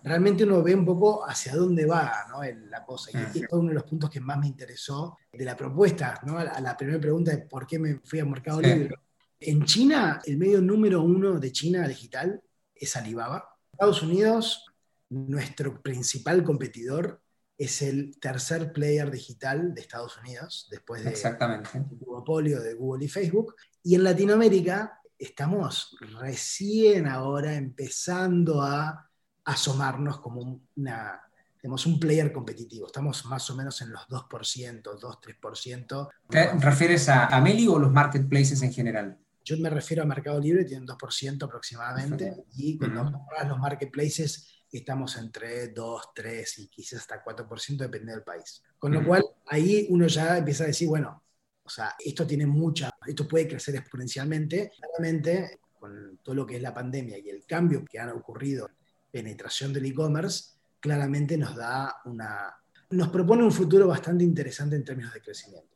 realmente 0.03 0.43
uno 0.43 0.63
ve 0.63 0.73
un 0.73 0.85
poco 0.85 1.27
hacia 1.27 1.55
dónde 1.55 1.85
va 1.85 2.25
¿no? 2.29 2.41
la 2.69 2.83
cosa. 2.85 3.11
Y 3.13 3.21
este 3.21 3.39
es 3.39 3.45
uno 3.51 3.69
de 3.69 3.75
los 3.75 3.83
puntos 3.83 4.09
que 4.09 4.19
más 4.19 4.37
me 4.39 4.47
interesó 4.47 5.17
de 5.31 5.45
la 5.45 5.55
propuesta, 5.55 6.19
¿no? 6.25 6.37
a 6.37 6.59
la 6.59 6.77
primera 6.77 6.99
pregunta 6.99 7.31
de 7.31 7.39
por 7.39 7.67
qué 7.67 7.77
me 7.79 7.99
fui 8.03 8.19
a 8.19 8.25
Mercado 8.25 8.61
Libre. 8.61 8.95
En 9.39 9.65
China, 9.65 10.19
el 10.25 10.37
medio 10.37 10.61
número 10.61 11.01
uno 11.01 11.39
de 11.39 11.51
China 11.51 11.87
digital 11.87 12.41
es 12.73 12.95
Alibaba. 12.95 13.49
Estados 13.71 14.01
Unidos, 14.01 14.65
nuestro 15.09 15.81
principal 15.81 16.43
competidor, 16.43 17.21
es 17.57 17.81
el 17.81 18.19
tercer 18.19 18.71
player 18.71 19.09
digital 19.09 19.73
de 19.73 19.81
Estados 19.81 20.17
Unidos, 20.17 20.67
después 20.69 21.03
de 21.03 21.09
Exactamente. 21.09 21.69
monopolio 22.05 22.61
de 22.61 22.75
Google 22.75 23.05
y 23.05 23.09
Facebook. 23.09 23.55
Y 23.83 23.95
en 23.95 24.03
Latinoamérica 24.03 24.99
estamos 25.17 25.97
recién 26.19 27.07
ahora 27.07 27.55
empezando 27.55 28.61
a 28.61 29.09
asomarnos 29.45 30.19
como 30.19 30.61
una, 30.75 31.21
tenemos 31.59 31.85
un 31.87 31.99
player 31.99 32.31
competitivo. 32.31 32.85
Estamos 32.85 33.25
más 33.25 33.49
o 33.49 33.55
menos 33.55 33.81
en 33.81 33.91
los 33.91 34.07
2%, 34.07 34.83
2-3%. 34.83 36.09
¿Te 36.29 36.53
refieres 36.59 37.09
a, 37.09 37.27
a 37.27 37.41
Meli 37.41 37.67
o 37.67 37.79
los 37.79 37.91
marketplaces 37.91 38.61
en 38.61 38.71
general? 38.71 39.17
Yo 39.43 39.57
me 39.57 39.69
refiero 39.69 40.03
a 40.03 40.05
Mercado 40.05 40.39
Libre, 40.41 40.65
tienen 40.65 40.85
2% 40.85 41.43
aproximadamente, 41.43 42.43
y 42.57 42.77
cuando 42.77 43.03
uh 43.03 43.47
los 43.47 43.57
marketplaces 43.59 44.56
estamos 44.71 45.15
entre 45.17 45.69
2, 45.69 46.13
3 46.13 46.59
y 46.59 46.67
quizás 46.67 47.01
hasta 47.01 47.23
4%, 47.23 47.77
depende 47.77 48.11
del 48.11 48.23
país. 48.23 48.61
Con 48.77 48.91
lo 48.93 49.05
cual, 49.05 49.23
ahí 49.45 49.87
uno 49.89 50.07
ya 50.07 50.37
empieza 50.37 50.65
a 50.65 50.67
decir, 50.67 50.87
bueno, 50.87 51.23
o 51.63 51.69
sea, 51.69 51.95
esto 51.99 52.25
tiene 52.25 52.45
mucha, 52.45 52.89
esto 53.05 53.27
puede 53.27 53.47
crecer 53.47 53.75
exponencialmente. 53.75 54.71
Claramente, 54.77 55.59
con 55.79 56.19
todo 56.23 56.35
lo 56.35 56.45
que 56.45 56.55
es 56.55 56.61
la 56.61 56.73
pandemia 56.73 57.17
y 57.17 57.29
el 57.29 57.45
cambio 57.45 57.83
que 57.85 57.99
han 57.99 58.09
ocurrido 58.09 58.69
penetración 59.11 59.73
del 59.73 59.85
e-commerce, 59.85 60.55
claramente 60.79 61.37
nos 61.37 61.55
da 61.55 62.01
una, 62.05 62.55
nos 62.91 63.09
propone 63.09 63.43
un 63.43 63.51
futuro 63.51 63.87
bastante 63.87 64.23
interesante 64.23 64.75
en 64.75 64.83
términos 64.83 65.13
de 65.13 65.21
crecimiento. 65.21 65.75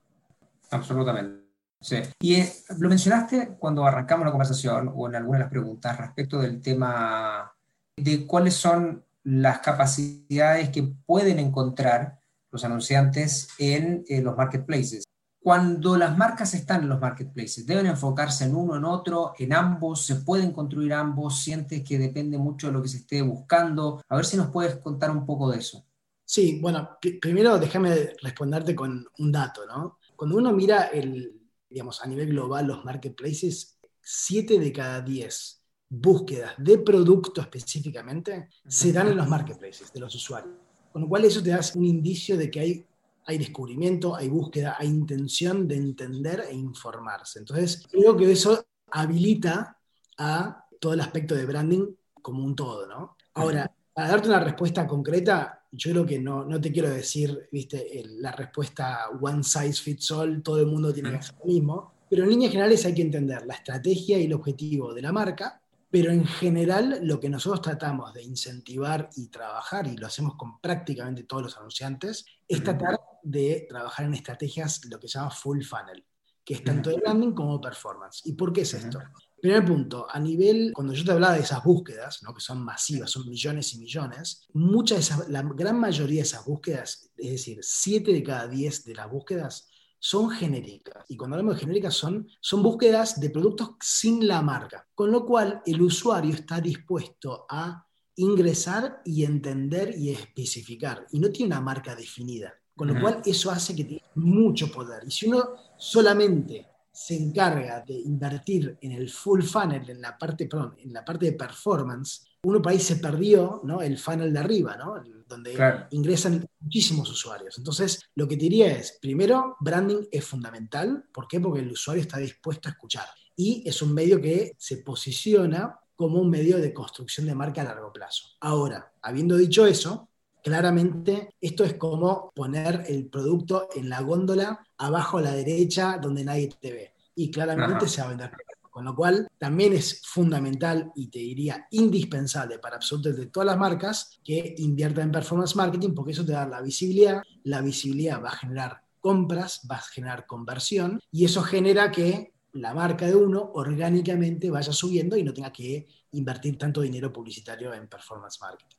Absolutamente. 0.70 1.50
Sí. 1.82 1.98
Y 2.20 2.36
eh, 2.36 2.54
lo 2.78 2.88
mencionaste 2.88 3.58
cuando 3.60 3.86
arrancamos 3.86 4.26
la 4.26 4.32
conversación 4.32 4.92
o 4.94 5.10
en 5.10 5.16
alguna 5.16 5.40
de 5.40 5.44
las 5.44 5.52
preguntas 5.52 5.98
respecto 5.98 6.40
del 6.40 6.62
tema 6.62 7.52
de 8.02 8.26
cuáles 8.26 8.56
son 8.56 9.06
las 9.24 9.60
capacidades 9.60 10.70
que 10.70 10.84
pueden 10.84 11.40
encontrar 11.40 12.20
los 12.52 12.64
anunciantes 12.66 13.50
en, 13.58 14.04
en 14.08 14.24
los 14.24 14.36
marketplaces. 14.36 15.04
Cuando 15.40 15.98
las 15.98 16.16
marcas 16.18 16.54
están 16.54 16.84
en 16.84 16.90
los 16.90 17.00
marketplaces, 17.00 17.66
deben 17.66 17.88
enfocarse 17.88 18.46
en 18.46 18.56
uno, 18.56 18.76
en 18.76 18.86
otro, 18.86 19.34
en 19.40 19.54
ambos, 19.54 20.06
se 20.06 20.16
pueden 20.18 20.52
construir 20.52 20.94
ambos, 20.94 21.42
sientes 21.42 21.84
que 21.84 21.98
depende 21.98 22.38
mucho 22.38 22.68
de 22.68 22.74
lo 22.74 22.82
que 22.82 22.90
se 22.90 22.98
esté 22.98 23.22
buscando. 23.24 24.04
A 24.08 24.16
ver 24.16 24.26
si 24.26 24.38
nos 24.38 24.52
puedes 24.52 24.76
contar 24.76 25.10
un 25.10 25.26
poco 25.26 25.50
de 25.50 25.58
eso. 25.58 25.84
Sí, 26.24 26.60
bueno, 26.62 26.98
primero 27.20 27.58
déjame 27.58 28.14
responderte 28.22 28.76
con 28.76 29.06
un 29.18 29.32
dato, 29.32 29.66
¿no? 29.66 29.98
Cuando 30.16 30.38
uno 30.38 30.54
mira 30.54 30.84
el, 30.86 31.42
digamos, 31.68 32.02
a 32.02 32.08
nivel 32.08 32.30
global 32.30 32.68
los 32.68 32.86
marketplaces, 32.86 33.80
7 34.02 34.60
de 34.60 34.72
cada 34.72 35.02
10 35.02 35.61
búsquedas 35.94 36.54
de 36.58 36.78
producto 36.78 37.42
específicamente 37.42 38.48
se 38.66 38.94
dan 38.94 39.10
en 39.10 39.18
los 39.18 39.28
marketplaces 39.28 39.92
de 39.92 40.00
los 40.00 40.16
usuarios. 40.16 40.56
Con 40.92 41.04
lo 41.04 41.10
cual 41.10 41.26
eso 41.26 41.44
te 41.44 41.50
da 41.52 41.60
un 41.76 41.86
indicio 41.86 42.38
de 42.38 42.50
que 42.50 42.60
hay 42.60 42.86
hay 43.26 43.38
descubrimiento, 43.38 44.16
hay 44.16 44.30
búsqueda, 44.30 44.76
hay 44.80 44.88
intención 44.88 45.68
de 45.68 45.76
entender 45.76 46.44
e 46.50 46.56
informarse. 46.56 47.40
Entonces, 47.40 47.84
creo 47.90 48.18
que 48.18 48.32
eso 48.32 48.66
habilita 48.92 49.78
a 50.18 50.66
todo 50.80 50.94
el 50.94 51.00
aspecto 51.00 51.36
de 51.36 51.46
branding 51.46 51.94
como 52.22 52.44
un 52.44 52.56
todo, 52.56 52.88
¿no? 52.88 53.16
Ahora, 53.36 53.72
para 53.94 54.10
darte 54.10 54.28
una 54.28 54.40
respuesta 54.40 54.88
concreta, 54.88 55.64
yo 55.72 55.92
creo 55.92 56.06
que 56.06 56.20
no, 56.20 56.44
no 56.44 56.60
te 56.60 56.72
quiero 56.72 56.90
decir, 56.90 57.48
viste, 57.52 58.04
la 58.18 58.32
respuesta 58.32 59.10
one 59.22 59.44
size 59.44 59.82
fits 59.82 60.12
all, 60.12 60.42
todo 60.42 60.60
el 60.60 60.68
mundo 60.68 60.94
tiene 60.94 61.12
que 61.12 61.18
hacer 61.18 61.36
lo 61.40 61.46
mismo, 61.46 61.94
pero 62.10 62.24
en 62.24 62.30
líneas 62.30 62.52
generales 62.52 62.86
hay 62.86 62.94
que 62.94 63.02
entender 63.02 63.46
la 63.46 63.54
estrategia 63.54 64.20
y 64.20 64.26
el 64.26 64.34
objetivo 64.34 64.94
de 64.94 65.02
la 65.02 65.12
marca, 65.12 65.62
pero 65.92 66.12
en 66.12 66.26
general 66.26 67.02
lo 67.04 67.20
que 67.20 67.30
nosotros 67.30 67.62
tratamos 67.62 68.14
de 68.14 68.24
incentivar 68.24 69.10
y 69.18 69.28
trabajar, 69.28 69.88
y 69.88 69.98
lo 69.98 70.08
hacemos 70.08 70.36
con 70.36 70.60
prácticamente 70.62 71.24
todos 71.24 71.44
los 71.44 71.58
anunciantes, 71.58 72.26
es 72.48 72.64
tratar 72.64 73.00
de 73.22 73.66
trabajar 73.70 74.06
en 74.06 74.14
estrategias, 74.14 74.86
lo 74.86 75.00
que 75.00 75.10
se 75.10 75.20
llama 75.20 75.32
full 75.32 75.62
funnel, 75.62 76.04
que 76.46 76.56
es 76.56 76.64
tanto 76.64 76.90
de 76.90 76.96
branding 76.96 77.34
como 77.34 77.60
performance. 77.60 78.22
¿Y 78.26 78.34
por 78.34 78.54
qué 78.54 78.62
es 78.62 78.74
esto? 78.74 79.00
Primer 79.42 79.66
punto, 79.66 80.08
a 80.10 80.20
nivel, 80.20 80.72
cuando 80.74 80.94
yo 80.94 81.04
te 81.04 81.12
hablaba 81.12 81.34
de 81.34 81.42
esas 81.42 81.64
búsquedas, 81.64 82.22
¿no? 82.24 82.34
que 82.34 82.42
son 82.42 82.64
masivas, 82.64 83.12
son 83.12 83.28
millones 83.28 83.74
y 83.74 83.80
millones, 83.80 84.48
muchas 84.54 84.98
de 84.98 85.02
esas, 85.02 85.30
la 85.30 85.42
gran 85.42 85.80
mayoría 85.80 86.18
de 86.18 86.28
esas 86.28 86.46
búsquedas, 86.46 87.10
es 87.18 87.32
decir, 87.32 87.60
7 87.62 88.14
de 88.14 88.24
cada 88.24 88.48
10 88.48 88.86
de 88.86 88.96
las 88.96 89.10
búsquedas, 89.10 89.68
son 90.04 90.32
genéricas. 90.32 91.06
Y 91.10 91.16
cuando 91.16 91.36
hablamos 91.36 91.56
de 91.56 91.62
genéricas 91.62 91.94
son, 91.94 92.28
son 92.40 92.64
búsquedas 92.64 93.20
de 93.20 93.30
productos 93.30 93.76
sin 93.80 94.28
la 94.28 94.42
marca. 94.42 94.88
Con 94.96 95.12
lo 95.12 95.24
cual 95.24 95.62
el 95.64 95.80
usuario 95.80 96.34
está 96.34 96.60
dispuesto 96.60 97.46
a 97.48 97.86
ingresar 98.16 99.04
y 99.06 99.24
entender 99.24 99.94
y 99.96 100.10
especificar. 100.10 101.06
Y 101.12 101.20
no 101.20 101.30
tiene 101.30 101.54
una 101.54 101.62
marca 101.62 101.96
definida. 101.96 102.52
Con 102.76 102.88
lo 102.88 103.00
cual 103.00 103.22
eso 103.26 103.52
hace 103.52 103.76
que 103.76 103.84
tenga 103.84 104.06
mucho 104.16 104.72
poder. 104.72 105.04
Y 105.06 105.12
si 105.12 105.28
uno 105.28 105.52
solamente 105.78 106.68
se 106.92 107.16
encarga 107.16 107.82
de 107.82 107.94
invertir 107.94 108.80
en 108.82 108.94
el 108.94 109.08
full 109.08 109.44
funnel, 109.44 109.88
en 109.88 110.02
la 110.02 110.18
parte, 110.18 110.48
perdón, 110.48 110.78
en 110.80 110.94
la 110.94 111.06
parte 111.06 111.28
de 111.28 111.34
performance, 111.34 112.26
uno 112.44 112.62
por 112.62 112.72
ahí 112.72 112.80
se 112.80 112.96
perdió 112.96 113.62
¿no? 113.64 113.82
el 113.82 113.98
funnel 113.98 114.34
de 114.34 114.40
arriba, 114.40 114.76
¿no? 114.78 114.96
donde 115.28 115.88
ingresan 115.92 116.46
muchísimos 116.60 117.10
usuarios. 117.10 117.58
Entonces, 117.58 118.10
lo 118.16 118.28
que 118.28 118.36
te 118.36 118.44
diría 118.44 118.72
es, 118.72 118.98
primero, 119.02 119.56
branding 119.60 120.08
es 120.12 120.26
fundamental. 120.26 121.06
¿Por 121.14 121.28
qué? 121.28 121.40
Porque 121.40 121.60
el 121.60 121.72
usuario 121.72 122.02
está 122.02 122.18
dispuesto 122.18 122.68
a 122.68 122.72
escuchar. 122.72 123.06
Y 123.36 123.64
es 123.66 123.82
un 123.82 123.94
medio 123.94 124.20
que 124.20 124.56
se 124.58 124.78
posiciona 124.78 125.80
como 125.96 126.20
un 126.20 126.30
medio 126.30 126.58
de 126.58 126.74
construcción 126.74 127.28
de 127.28 127.36
marca 127.36 127.62
a 127.62 127.66
largo 127.66 127.94
plazo. 127.94 128.26
Ahora, 128.40 128.92
habiendo 129.02 129.38
dicho 129.38 129.66
eso, 129.66 130.10
claramente 130.44 131.36
esto 131.40 131.64
es 131.64 131.76
como 131.76 132.32
poner 132.34 132.86
el 132.88 133.08
producto 133.08 133.70
en 133.76 133.88
la 133.88 134.02
góndola 134.02 134.66
abajo 134.78 135.20
a 135.20 135.22
la 135.22 135.34
derecha 135.34 135.98
donde 136.02 136.24
nadie 136.24 136.50
te 136.60 136.72
ve. 136.72 136.94
Y 137.16 137.30
claramente 137.30 137.88
se 137.88 138.02
va 138.02 138.08
a 138.08 138.10
vender 138.10 138.32
con 138.72 138.86
lo 138.86 138.96
cual, 138.96 139.28
también 139.38 139.74
es 139.74 140.02
fundamental 140.04 140.92
y 140.96 141.10
te 141.10 141.20
diría 141.20 141.68
indispensable 141.72 142.58
para 142.58 142.78
absolutamente 142.78 143.28
todas 143.28 143.48
las 143.48 143.58
marcas 143.58 144.20
que 144.24 144.56
inviertan 144.58 145.06
en 145.06 145.12
performance 145.12 145.56
marketing 145.56 145.94
porque 145.94 146.14
eso 146.14 146.26
te 146.26 146.32
da 146.32 146.48
la 146.48 146.62
visibilidad. 146.62 147.22
La 147.44 147.62
visibilidad 147.62 148.24
va 148.24 148.30
a 148.30 148.38
generar 148.38 148.82
compras, 149.00 149.68
va 149.70 149.76
a 149.76 149.82
generar 149.82 150.26
conversión 150.26 151.00
y 151.12 151.26
eso 151.26 151.44
genera 151.44 151.92
que 151.92 152.34
la 152.54 152.74
marca 152.74 153.06
de 153.06 153.16
uno 153.16 153.52
orgánicamente 153.54 154.50
vaya 154.50 154.74
subiendo 154.74 155.18
y 155.18 155.24
no 155.24 155.34
tenga 155.34 155.52
que 155.52 155.88
invertir 156.12 156.58
tanto 156.58 156.82
dinero 156.82 157.12
publicitario 157.12 157.74
en 157.74 157.88
performance 157.88 158.40
marketing. 158.42 158.78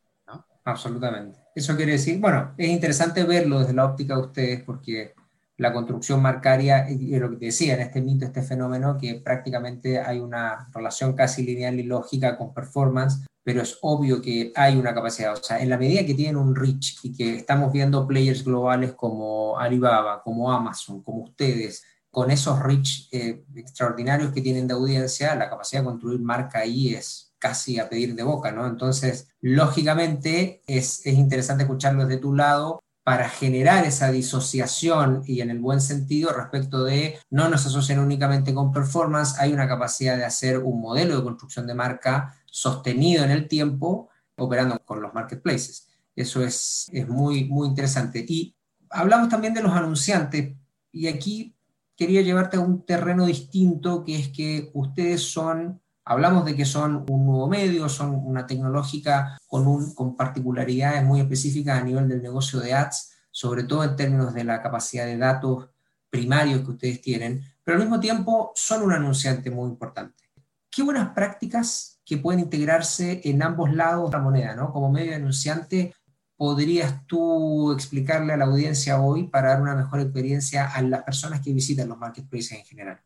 Absolutamente. 0.65 1.41
Eso 1.55 1.77
quiere 1.77 1.93
decir, 1.93 2.21
bueno, 2.21 2.55
es 2.57 2.69
interesante 2.69 3.25
verlo 3.25 3.61
desde 3.61 3.75
la 3.75 3.85
óptica 3.85 4.15
de 4.15 4.23
ustedes 4.23 4.63
porque 4.63 5.15
la 5.57 5.73
construcción 5.73 6.23
marcaria, 6.23 6.91
y 6.91 7.19
lo 7.19 7.31
que 7.31 7.47
decía, 7.47 7.75
en 7.75 7.81
este 7.81 8.01
mito, 8.01 8.25
este 8.25 8.43
fenómeno, 8.43 8.97
que 8.99 9.17
prácticamente 9.17 10.01
hay 10.01 10.19
una 10.19 10.69
relación 10.73 11.15
casi 11.15 11.45
lineal 11.45 11.79
y 11.79 11.85
lógica 11.85 12.37
con 12.37 12.55
performance, 12.55 13.25
pero 13.45 13.63
es 13.63 13.79
obvio 13.83 14.23
que 14.23 14.53
hay 14.55 14.77
una 14.77 14.95
capacidad, 14.95 15.33
o 15.33 15.37
sea, 15.37 15.61
en 15.61 15.69
la 15.69 15.77
medida 15.77 16.07
que 16.07 16.15
tienen 16.15 16.37
un 16.37 16.55
reach 16.55 16.99
y 17.03 17.13
que 17.13 17.37
estamos 17.37 17.73
viendo 17.73 18.07
players 18.07 18.45
globales 18.45 18.93
como 18.93 19.59
Alibaba, 19.59 20.23
como 20.23 20.53
Amazon, 20.53 21.03
como 21.03 21.25
ustedes, 21.25 21.85
con 22.11 22.31
esos 22.31 22.61
reach 22.61 23.09
eh, 23.11 23.45
extraordinarios 23.57 24.33
que 24.33 24.43
tienen 24.43 24.69
de 24.69 24.75
audiencia, 24.75 25.35
la 25.35 25.51
capacidad 25.51 25.83
de 25.83 25.87
construir 25.87 26.21
marca 26.21 26.61
ahí 26.61 26.95
es 26.95 27.33
casi 27.39 27.81
a 27.81 27.89
pedir 27.89 28.15
de 28.15 28.23
boca, 28.23 28.53
¿no? 28.53 28.67
Entonces, 28.67 29.29
lógicamente, 29.41 30.63
es, 30.67 31.05
es 31.05 31.15
interesante 31.15 31.65
escucharlo 31.65 32.07
de 32.07 32.19
tu 32.19 32.35
lado 32.35 32.81
para 33.05 33.29
generar 33.29 33.85
esa 33.85 34.13
disociación 34.13 35.23
y 35.27 35.41
en 35.41 35.51
el 35.51 35.59
buen 35.59 35.81
sentido 35.81 36.33
respecto 36.33 36.85
de 36.85 37.19
no 37.31 37.49
nos 37.49 37.67
asocian 37.67 37.99
únicamente 37.99 38.55
con 38.55 38.73
performance, 38.73 39.39
hay 39.39 39.53
una 39.53 39.67
capacidad 39.67 40.17
de 40.17 40.25
hacer 40.25 40.59
un 40.59 40.81
modelo 40.81 41.17
de 41.17 41.25
construcción 41.25 41.67
de 41.67 41.75
marca 41.75 42.37
sostenido 42.47 43.25
en 43.25 43.33
el 43.33 43.49
tiempo 43.49 44.09
operando 44.37 44.79
con 44.85 45.03
los 45.03 45.13
marketplaces. 45.13 45.89
Eso 46.15 46.45
es, 46.45 46.89
es 46.93 47.09
muy, 47.09 47.45
muy 47.45 47.69
interesante. 47.69 48.25
Y 48.27 48.55
hablamos 48.91 49.29
también 49.29 49.55
de 49.55 49.63
los 49.63 49.73
anunciantes 49.73 50.55
y 50.93 51.09
aquí 51.09 51.57
quería 51.97 52.23
llevarte 52.23 52.57
a 52.57 52.61
un 52.61 52.85
terreno 52.85 53.27
distinto, 53.27 54.05
que 54.05 54.17
es 54.17 54.29
que 54.29 54.71
ustedes 54.75 55.23
son 55.23 55.82
Hablamos 56.05 56.45
de 56.45 56.57
que 56.57 56.65
son 56.65 57.05
un 57.09 57.27
nuevo 57.27 57.49
medio, 57.49 57.89
son 57.89 58.15
una 58.15 58.47
tecnológica 58.47 59.39
con, 59.47 59.67
un, 59.67 59.95
con 59.95 60.17
particularidades 60.17 61.05
muy 61.05 61.21
específicas 61.21 61.81
a 61.81 61.85
nivel 61.85 62.09
del 62.09 62.23
negocio 62.23 62.61
de 62.61 62.75
ads, 62.75 63.13
sobre 63.31 63.65
todo 63.65 63.85
en 63.85 63.97
términos 63.97 64.35
de 64.35 64.45
la 64.45 64.63
capacidad 64.63 65.07
de 65.07 65.17
datos 65.17 65.69
primarios 66.11 66.61
que 66.61 66.71
ustedes 66.73 67.01
tienen, 67.01 67.43
pero 67.65 67.77
al 67.77 67.85
mismo 67.85 67.99
tiempo 67.99 68.53
son 68.55 68.83
un 68.83 68.93
anunciante 68.93 69.51
muy 69.51 69.69
importante. 69.69 70.25
¿Qué 70.71 70.83
buenas 70.83 71.11
prácticas 71.15 72.01
que 72.05 72.19
pueden 72.19 72.41
integrarse 72.41 73.21
en 73.25 73.43
ambos 73.43 73.73
lados 73.73 74.11
de 74.11 74.17
la 74.17 74.23
moneda, 74.23 74.55
¿no? 74.55 74.73
Como 74.73 74.91
medio 74.91 75.13
denunciante, 75.13 75.95
¿podrías 76.37 77.07
tú 77.07 77.73
explicarle 77.73 78.33
a 78.33 78.37
la 78.37 78.47
audiencia 78.47 79.01
hoy 79.01 79.29
para 79.29 79.51
dar 79.51 79.63
una 79.63 79.75
mejor 79.75 80.01
experiencia 80.01 80.67
a 80.67 80.83
las 80.83 81.03
personas 81.03 81.41
que 81.41 81.53
visitan 81.53 81.89
los 81.89 81.99
marketplaces 81.99 82.59
en 82.59 82.65
general? 82.65 83.01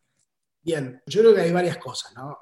Bien, 0.62 1.02
yo 1.06 1.20
creo 1.20 1.34
que 1.34 1.42
hay 1.42 1.52
varias 1.52 1.76
cosas, 1.76 2.14
¿no? 2.14 2.36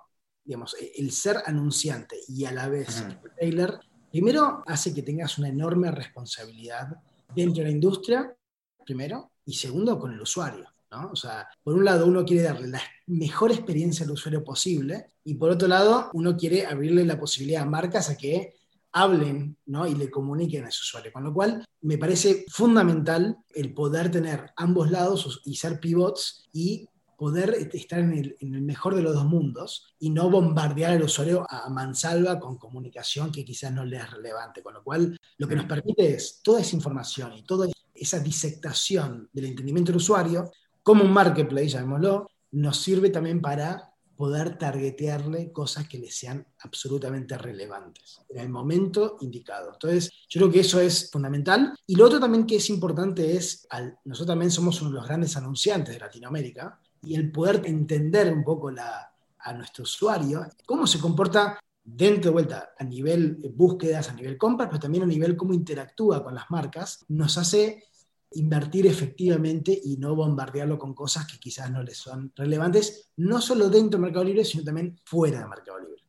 Digamos, 0.45 0.77
el 0.97 1.11
ser 1.11 1.39
anunciante 1.47 2.17
y 2.29 2.45
a 2.45 2.53
la 2.53 2.69
vez 2.69 3.05
retailer, 3.23 3.79
primero 4.11 4.63
hace 4.67 4.93
que 4.93 5.03
tengas 5.03 5.39
una 5.39 5.49
enorme 5.49 5.91
responsabilidad 5.91 6.89
dentro 7.35 7.63
de 7.63 7.71
la 7.71 7.75
industria, 7.75 8.37
primero, 8.85 9.33
y 9.47 9.55
segundo, 9.55 9.99
con 9.99 10.13
el 10.13 10.21
usuario. 10.21 10.69
O 11.11 11.17
sea, 11.17 11.49
por 11.63 11.75
un 11.75 11.85
lado 11.85 12.07
uno 12.07 12.25
quiere 12.25 12.45
darle 12.45 12.69
la 12.69 12.83
mejor 13.07 13.51
experiencia 13.51 14.05
al 14.05 14.13
usuario 14.13 14.45
posible 14.45 15.13
y 15.25 15.35
por 15.35 15.51
otro 15.51 15.69
lado 15.69 16.11
uno 16.13 16.37
quiere 16.37 16.67
abrirle 16.67 17.05
la 17.05 17.19
posibilidad 17.19 17.63
a 17.63 17.67
marcas 17.67 18.11
a 18.11 18.17
que 18.17 18.55
hablen 18.93 19.57
¿no? 19.67 19.87
y 19.87 19.95
le 19.95 20.11
comuniquen 20.11 20.65
a 20.65 20.71
su 20.71 20.83
usuario. 20.83 21.13
Con 21.13 21.25
lo 21.25 21.35
cual, 21.35 21.65
me 21.81 21.99
parece 21.99 22.45
fundamental 22.49 23.37
el 23.55 23.75
poder 23.75 24.11
tener 24.11 24.53
ambos 24.57 24.91
lados 24.91 25.43
y 25.45 25.57
ser 25.57 25.81
pivots 25.81 26.49
y 26.53 26.89
poder 27.17 27.55
estar 27.73 27.99
en 28.01 28.13
el, 28.13 28.37
en 28.41 28.55
el, 28.55 28.63
mejor 28.63 28.95
de 28.95 29.03
los 29.03 29.15
dos 29.15 29.25
mundos 29.25 29.95
y 29.99 30.11
no 30.11 30.31
bombardear 30.31 30.93
al 30.93 31.03
usuario 31.03 31.47
a 31.49 31.69
mansalva 31.69 32.39
con 32.39 32.59
comunicación 32.59 33.33
que 33.33 33.45
quizás 33.45 33.73
no 33.73 33.85
le 33.85 33.97
es 33.97 34.11
relevante. 34.11 34.63
Con 34.63 34.75
lo 34.75 34.83
cual, 34.83 35.19
lo 35.39 35.49
que 35.49 35.57
nos 35.57 35.67
permite 35.67 36.15
es 36.15 36.41
toda 36.43 36.61
esa 36.61 36.77
información 36.77 37.33
y 37.35 37.43
toda 37.43 37.69
esa 37.95 38.19
disectación 38.19 39.29
del 39.33 39.47
entendimiento 39.47 39.93
del 39.93 39.99
usuario 39.99 40.51
como 40.83 41.05
un 41.05 41.13
marketplace, 41.13 41.69
llamémoslo, 41.69 42.29
nos 42.53 42.77
sirve 42.79 43.11
también 43.11 43.41
para 43.41 43.95
poder 44.17 44.59
targetearle 44.59 45.51
cosas 45.53 45.89
que 45.89 45.99
le 45.99 46.11
sean 46.11 46.47
absolutamente 46.61 47.37
relevantes 47.37 48.21
en 48.29 48.39
el 48.39 48.49
momento 48.49 49.17
indicado. 49.21 49.73
Entonces, 49.73 50.11
yo 50.29 50.41
creo 50.41 50.53
que 50.53 50.61
eso 50.61 50.81
es 50.81 51.11
fundamental. 51.11 51.75
Y 51.87 51.97
lo 51.97 52.07
otro 52.07 52.21
también 52.21 52.47
que 52.47 52.57
es 52.57 52.71
importante 52.71 53.37
es, 53.37 53.67
nosotros 54.05 54.29
también 54.29 54.51
somos 54.51 54.81
uno 54.83 54.91
de 54.91 54.97
los 54.97 55.07
grandes 55.07 55.37
anunciantes 55.37 55.95
de 55.95 56.01
Latinoamérica, 56.01 56.79
y 57.07 57.15
el 57.15 57.31
poder 57.31 57.63
entender 57.65 58.33
un 58.33 58.45
poco 58.45 58.71
a 58.71 59.53
nuestro 59.53 59.85
usuario, 59.85 60.47
cómo 60.67 60.87
se 60.87 60.99
comporta 60.99 61.59
dentro 61.83 62.31
de 62.31 62.33
vuelta 62.33 62.71
a 62.79 62.85
nivel 62.85 63.37
búsquedas, 63.55 64.09
a 64.09 64.15
nivel 64.15 64.39
compras, 64.39 64.69
pero 64.69 64.81
también 64.81 65.05
a 65.05 65.07
nivel 65.07 65.37
cómo 65.37 65.53
interactúa 65.53 66.25
con 66.25 66.35
las 66.35 66.51
marcas, 66.51 67.05
nos 67.09 67.37
hace 67.37 67.85
invertir 68.33 68.87
efectivamente 68.87 69.79
y 69.85 69.97
no 69.99 70.17
bombardearlo 70.17 70.79
con 70.79 70.95
cosas 70.95 71.27
que 71.27 71.39
quizás 71.39 71.71
no 71.71 71.83
les 71.83 71.99
son 71.99 72.33
relevantes, 72.35 73.11
no 73.17 73.41
solo 73.41 73.69
dentro 73.69 73.99
del 73.99 74.07
Mercado 74.07 74.25
Libre, 74.25 74.45
sino 74.45 74.65
también 74.65 74.99
fuera 75.05 75.41
del 75.41 75.49
Mercado 75.49 75.79
Libre. 75.79 76.03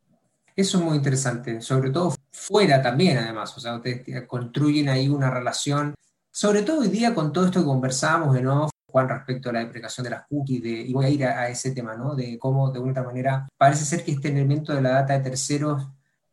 Eso 0.56 0.78
es 0.78 0.84
muy 0.84 0.96
interesante, 0.96 1.60
sobre 1.60 1.90
todo 1.90 2.14
fuera 2.32 2.80
también, 2.80 3.18
además. 3.18 3.56
O 3.56 3.60
sea, 3.60 3.76
ustedes 3.76 4.26
construyen 4.26 4.88
ahí 4.88 5.08
una 5.08 5.30
relación, 5.30 5.94
sobre 6.30 6.62
todo 6.62 6.80
hoy 6.80 6.88
día 6.88 7.14
con 7.14 7.32
todo 7.32 7.44
esto 7.44 7.60
que 7.60 7.66
conversábamos 7.66 8.34
de 8.34 8.42
nuevo, 8.42 8.70
Juan, 8.96 9.10
respecto 9.10 9.50
a 9.50 9.52
la 9.52 9.58
deprecación 9.58 10.04
de 10.04 10.10
las 10.10 10.26
cookies, 10.26 10.64
y 10.64 10.92
voy 10.94 11.04
a 11.04 11.10
ir 11.10 11.26
a, 11.26 11.50
ese 11.50 11.72
tema, 11.72 11.94
¿no? 11.94 12.14
De 12.14 12.38
cómo, 12.38 12.70
de 12.70 12.78
alguna 12.78 13.02
manera, 13.02 13.46
parece 13.58 13.84
ser 13.84 14.02
que 14.02 14.12
este 14.12 14.28
elemento 14.28 14.74
de 14.74 14.80
la 14.80 14.88
data 14.88 15.12
de 15.12 15.20
terceros 15.20 15.86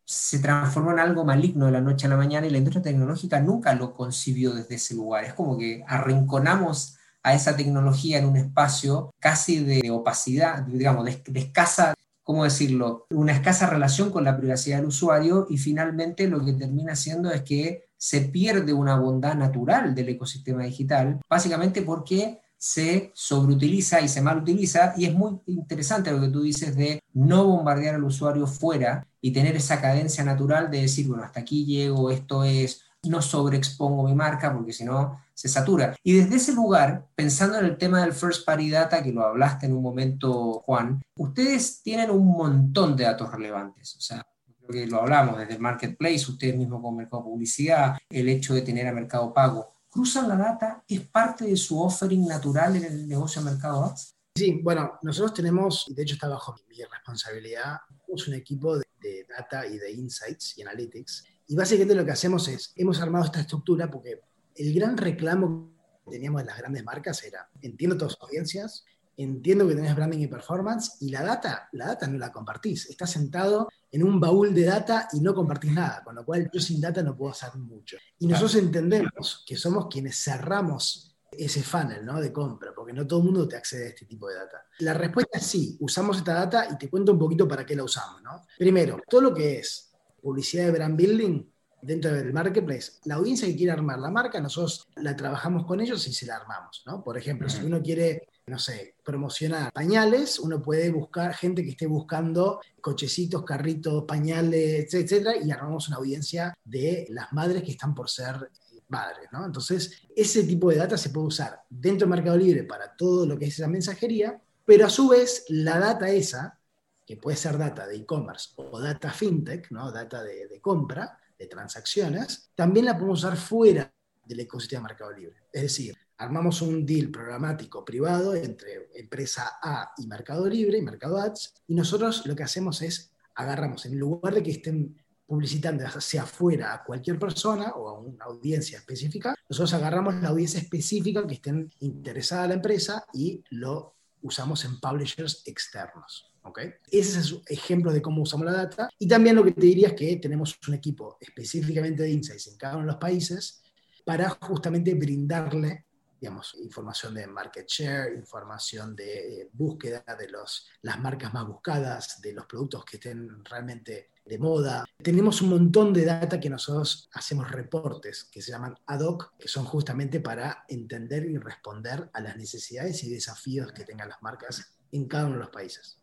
se 0.06 0.40
transformó 0.40 0.94
en 0.94 1.00
algo 1.00 1.26
maligno 1.26 1.66
de 1.66 1.74
la 1.74 1.82
noche 1.82 2.08
a 2.08 2.10
la 2.10 2.16
mañana 2.16 2.48
y 2.48 2.52
la 2.52 2.60
industria 2.60 2.82
tecnológica 2.82 3.42
nunca 3.42 3.76
lo 3.76 3.94
concibió 3.94 4.54
desde 4.54 4.76
ese 4.76 4.96
lugar. 4.96 5.26
Es 5.26 5.34
como 5.34 5.58
que 5.58 5.84
arrinconamos 5.86 6.96
a 7.22 7.34
esa 7.34 7.54
tecnología 7.58 8.20
en 8.20 8.28
un 8.28 8.38
espacio 8.38 9.14
casi 9.20 9.62
de 9.62 9.92
opacidad, 9.92 10.62
digamos, 10.64 11.04
de, 11.04 11.22
escasa, 11.36 11.94
¿cómo 12.24 12.46
decirlo?, 12.46 13.08
una 13.10 13.34
escasa 13.34 13.68
relación 13.70 14.10
con 14.10 14.24
la 14.24 14.38
privacidad 14.38 14.78
del 14.78 14.86
usuario 14.86 15.48
y 15.50 15.58
finalmente 15.58 16.30
lo 16.30 16.44
que 16.46 16.54
termina 16.54 16.96
siendo 16.96 17.30
es 17.30 17.42
que 17.42 17.90
se 17.98 18.22
pierde 18.22 18.72
una 18.72 18.98
bondad 18.98 19.36
natural 19.36 19.94
del 19.94 20.08
ecosistema 20.10 20.64
digital, 20.64 21.20
básicamente 21.30 21.82
porque 21.82 22.40
se 22.64 23.12
sobreutiliza 23.14 24.00
y 24.00 24.08
se 24.08 24.22
malutiliza, 24.22 24.94
y 24.96 25.04
es 25.04 25.14
muy 25.14 25.38
interesante 25.48 26.14
lo 26.14 26.22
que 26.22 26.30
tú 26.30 26.44
dices 26.44 26.78
de 26.78 27.02
no 27.12 27.44
bombardear 27.44 27.96
al 27.96 28.06
usuario 28.06 28.48
fuera 28.48 29.06
y 29.20 29.34
tener 29.34 29.58
esa 29.58 29.82
cadencia 29.82 30.24
natural 30.24 30.72
de 30.72 30.84
decir, 30.84 31.10
bueno, 31.10 31.26
hasta 31.26 31.42
aquí 31.42 31.66
llego, 31.66 32.10
esto 32.10 32.46
es, 32.46 32.86
no 33.04 33.22
sobreexpongo 33.22 34.08
mi 34.08 34.16
marca 34.16 34.54
porque 34.54 34.72
si 34.72 34.86
no 34.86 35.20
se 35.34 35.50
satura. 35.50 35.94
Y 36.04 36.14
desde 36.14 36.38
ese 36.38 36.54
lugar, 36.54 37.06
pensando 37.16 37.60
en 37.60 37.66
el 37.66 37.78
tema 37.78 38.00
del 38.00 38.14
first 38.14 38.46
party 38.46 38.70
data, 38.70 39.04
que 39.04 39.12
lo 39.12 39.26
hablaste 39.26 39.66
en 39.66 39.74
un 39.74 39.84
momento, 39.84 40.62
Juan, 40.66 41.02
ustedes 41.18 41.82
tienen 41.84 42.12
un 42.12 42.28
montón 42.28 42.96
de 42.96 43.04
datos 43.04 43.30
relevantes, 43.30 43.98
o 43.98 44.02
sea, 44.02 44.26
creo 44.62 44.70
que 44.70 44.88
lo 44.90 45.02
hablamos 45.02 45.38
desde 45.38 45.56
el 45.56 45.60
marketplace, 45.60 46.32
ustedes 46.32 46.56
mismos 46.56 46.82
con 46.82 46.96
Mercado 46.96 47.26
Publicidad, 47.26 47.98
el 48.10 48.30
hecho 48.30 48.54
de 48.54 48.62
tener 48.62 48.88
a 48.88 48.94
Mercado 48.94 49.34
Pago 49.34 49.73
cruzan 49.94 50.28
la 50.28 50.36
data, 50.36 50.84
es 50.88 51.02
parte 51.08 51.46
de 51.46 51.56
su 51.56 51.80
offering 51.80 52.26
natural 52.26 52.76
en 52.76 52.86
el 52.86 53.08
negocio 53.08 53.42
de 53.42 53.52
mercado 53.52 53.84
ads? 53.86 54.16
Sí, 54.36 54.60
bueno, 54.64 54.98
nosotros 55.04 55.36
tenemos, 55.36 55.86
de 55.96 56.02
hecho 56.02 56.16
está 56.16 56.28
bajo 56.28 56.56
mi 56.68 56.78
responsabilidad, 56.84 57.78
tenemos 57.88 58.28
un 58.28 58.34
equipo 58.34 58.78
de, 58.78 58.86
de, 59.00 59.28
data 59.30 59.68
y 59.68 59.78
de 59.78 59.92
insights 59.92 60.58
y 60.58 60.64
analytics. 60.64 61.24
Y 61.48 61.56
básicamente 61.56 61.94
lo 61.94 62.04
que 62.04 62.12
hacemos 62.12 62.48
es, 62.48 62.74
hemos 62.76 63.00
armado 63.00 63.26
esta 63.26 63.42
estructura 63.42 63.92
porque 63.92 64.22
el 64.56 64.74
gran 64.74 64.98
reclamo 64.98 65.72
que 66.06 66.12
teníamos 66.12 66.42
de 66.42 66.48
las 66.48 66.58
grandes 66.58 66.84
marcas 66.84 67.24
era, 67.24 67.50
entiendo 67.62 67.96
todas 67.96 68.14
sus 68.14 68.24
audiencias, 68.24 68.84
entiendo 69.18 69.68
que 69.68 69.76
tenés 69.76 69.96
branding 69.96 70.20
y 70.20 70.28
performance, 70.28 70.98
y 71.02 71.10
la 71.10 71.24
data, 71.24 71.70
la 71.74 71.88
data 71.88 72.08
no 72.08 72.18
la 72.18 72.32
compartís. 72.32 72.90
Estás 72.90 73.12
sentado 73.12 73.70
en 73.92 74.04
un 74.04 74.20
baúl 74.20 74.54
de 74.54 74.66
data 74.66 75.08
y 75.14 75.20
no 75.20 75.34
compartís 75.34 75.72
nada, 75.72 76.04
con 76.04 76.16
lo 76.16 76.26
cual 76.26 76.50
yo 76.52 76.60
sin 76.60 76.82
data 76.82 77.04
no 77.04 77.16
puedo 77.16 77.32
hacer 77.32 77.56
mucho. 77.56 77.98
Y 78.20 78.28
nosotros 78.28 78.56
entendemos 78.56 79.44
que 79.46 79.56
somos 79.56 79.88
quienes 79.88 80.18
cerramos 80.18 81.14
ese 81.38 81.64
funnel 81.64 82.06
¿no? 82.06 82.20
de 82.20 82.32
compra, 82.32 82.74
porque 82.76 82.94
no 82.94 83.06
todo 83.08 83.20
el 83.20 83.26
mundo 83.26 83.48
te 83.48 83.56
accede 83.56 83.86
a 83.86 83.90
este 83.90 84.06
tipo 84.06 84.28
de 84.28 84.36
data. 84.36 84.66
La 84.80 84.94
respuesta 84.94 85.38
es 85.38 85.46
sí, 85.46 85.78
usamos 85.80 86.18
esta 86.18 86.34
data 86.34 86.68
y 86.72 86.78
te 86.78 86.90
cuento 86.90 87.12
un 87.12 87.20
poquito 87.20 87.48
para 87.48 87.66
qué 87.66 87.76
la 87.76 87.84
usamos. 87.84 88.22
¿no? 88.22 88.46
Primero, 88.58 89.00
todo 89.10 89.22
lo 89.22 89.34
que 89.34 89.60
es 89.60 89.92
publicidad 90.22 90.66
de 90.66 90.72
brand 90.72 90.98
building 90.98 91.44
dentro 91.82 92.14
del 92.14 92.32
marketplace, 92.32 92.94
la 93.06 93.16
audiencia 93.16 93.48
que 93.48 93.56
quiere 93.56 93.74
armar 93.74 94.00
la 94.00 94.10
marca, 94.10 94.40
nosotros 94.40 94.88
la 94.96 95.16
trabajamos 95.16 95.66
con 95.66 95.82
ellos 95.82 96.08
y 96.08 96.14
se 96.14 96.26
la 96.26 96.38
armamos. 96.38 96.84
¿no? 96.86 97.04
Por 97.04 97.18
ejemplo, 97.18 97.50
si 97.50 97.64
uno 97.64 97.82
quiere 97.82 98.28
no 98.46 98.60
sé, 98.60 98.96
promocionar 99.04 99.72
pañales, 99.72 100.40
uno 100.40 100.62
puede 100.62 100.92
buscar 100.92 101.34
gente 101.34 101.64
que 101.64 101.72
esté 101.72 101.88
buscando 101.88 102.60
cochecitos, 102.82 103.44
carritos, 103.44 104.04
pañales, 104.06 104.94
etcétera, 104.94 105.38
y 105.38 105.50
armamos 105.50 105.88
una 105.88 105.98
audiencia 105.98 106.54
de 106.64 107.06
las 107.10 107.32
madres 107.32 107.64
que 107.64 107.72
están 107.72 107.96
por 107.96 108.10
ser 108.10 108.50
madres, 108.90 109.30
¿no? 109.32 109.46
Entonces, 109.46 110.02
ese 110.16 110.44
tipo 110.44 110.70
de 110.70 110.76
data 110.76 110.98
se 110.98 111.10
puede 111.10 111.28
usar 111.28 111.62
dentro 111.70 112.06
del 112.06 112.16
Mercado 112.16 112.38
Libre 112.38 112.64
para 112.64 112.96
todo 112.96 113.26
lo 113.26 113.40
que 113.40 113.46
es 113.46 113.58
esa 113.58 113.68
mensajería, 113.68 114.40
pero 114.66 114.86
a 114.86 114.90
su 114.90 115.08
vez, 115.08 115.46
la 115.48 115.80
data 115.80 116.10
esa, 116.10 116.60
que 117.06 117.18
puede 117.18 117.38
ser 117.38 117.58
data 117.58 117.88
de 117.88 117.96
e-commerce 117.96 118.50
o 118.56 118.80
data 118.80 119.12
fintech, 119.12 119.72
¿no? 119.72 119.92
Data 119.92 120.22
de, 120.22 120.48
de 120.48 120.62
compra, 120.62 121.18
de 121.38 121.48
transacciones, 121.48 122.52
también 122.56 122.86
la 122.86 122.94
podemos 122.96 123.24
usar 123.24 123.38
fuera 123.38 123.92
del 124.26 124.40
ecosistema 124.42 124.88
Mercado 124.88 125.12
Libre. 125.12 125.44
Es 125.52 125.64
decir, 125.64 125.96
armamos 126.18 126.62
un 126.62 126.86
deal 126.86 127.10
programático 127.10 127.84
privado 127.84 128.36
entre 128.36 128.90
empresa 128.96 129.60
A 129.62 129.94
y 129.98 130.08
Mercado 130.08 130.48
Libre 130.48 130.78
y 130.78 130.82
Mercado 130.82 131.18
Ads, 131.18 131.54
y 131.68 131.76
nosotros 131.76 132.26
lo 132.26 132.36
que 132.36 132.44
hacemos 132.44 132.82
es 132.82 133.12
agarramos, 133.36 133.86
en 133.86 133.98
lugar 133.98 134.36
de 134.36 134.44
que 134.44 134.52
estén 134.52 134.96
publicitando 135.26 135.86
hacia 135.86 136.24
afuera 136.24 136.74
a 136.74 136.84
cualquier 136.84 137.18
persona 137.18 137.72
o 137.76 137.90
a 137.90 138.00
una 138.00 138.26
audiencia 138.26 138.78
específica, 138.78 139.36
nosotros 139.50 139.74
agarramos 139.74 140.16
la 140.16 140.30
audiencia 140.30 140.60
específica 140.60 141.26
que 141.26 141.36
estén 141.36 141.72
interesada 141.80 142.44
a 142.44 142.48
la 142.50 142.54
empresa 142.56 143.06
y 143.14 143.44
lo 143.50 143.96
usamos 144.22 144.64
en 144.66 144.80
publishers 144.80 145.42
externos. 145.46 146.32
¿okay? 146.44 146.74
Ese 146.92 147.20
es 147.20 147.32
un 147.32 147.42
ejemplo 147.48 147.92
de 147.92 148.02
cómo 148.02 148.22
usamos 148.22 148.46
la 148.46 148.54
data. 148.54 148.90
Y 149.00 149.08
también 149.08 149.36
lo 149.36 149.44
que 149.44 149.54
te 149.54 149.66
diría 149.66 149.90
es 149.90 149.94
que 149.94 150.16
tenemos 150.18 150.58
un 150.68 150.74
equipo 150.76 151.18
específicamente 151.20 152.04
de 152.04 152.12
insights 152.12 152.48
en 152.48 152.58
cada 152.58 152.76
uno 152.76 152.86
de 152.86 152.92
los 152.92 153.02
países 153.02 153.64
para 154.06 154.30
justamente 154.30 154.94
brindarle 154.94 155.86
digamos, 156.24 156.56
información 156.62 157.14
de 157.16 157.28
market 157.28 157.68
share, 157.68 158.14
información 158.16 158.96
de 158.96 159.42
eh, 159.42 159.50
búsqueda 159.52 160.06
de 160.18 160.30
los, 160.30 160.70
las 160.82 160.98
marcas 160.98 161.34
más 161.34 161.46
buscadas, 161.46 162.22
de 162.22 162.32
los 162.32 162.46
productos 162.46 162.86
que 162.86 162.96
estén 162.96 163.44
realmente 163.44 164.12
de 164.24 164.40
moda. 164.40 164.86
Tenemos 165.04 165.42
un 165.42 165.50
montón 165.50 165.92
de 165.92 166.06
data 166.06 166.40
que 166.40 166.50
nosotros 166.50 167.10
hacemos 167.12 167.52
reportes 167.52 168.24
que 168.32 168.42
se 168.42 168.52
llaman 168.52 168.74
ad 168.86 169.02
hoc, 169.02 169.34
que 169.38 169.50
son 169.50 169.66
justamente 169.66 170.22
para 170.22 170.64
entender 170.70 171.26
y 171.26 171.38
responder 171.38 172.10
a 172.14 172.22
las 172.22 172.38
necesidades 172.38 173.04
y 173.04 173.10
desafíos 173.10 173.74
que 173.74 173.84
tengan 173.84 174.08
las 174.08 174.22
marcas 174.22 174.78
en 174.94 175.10
cada 175.10 175.26
uno 175.26 175.34
de 175.34 175.42
los 175.42 175.50
países. 175.50 176.00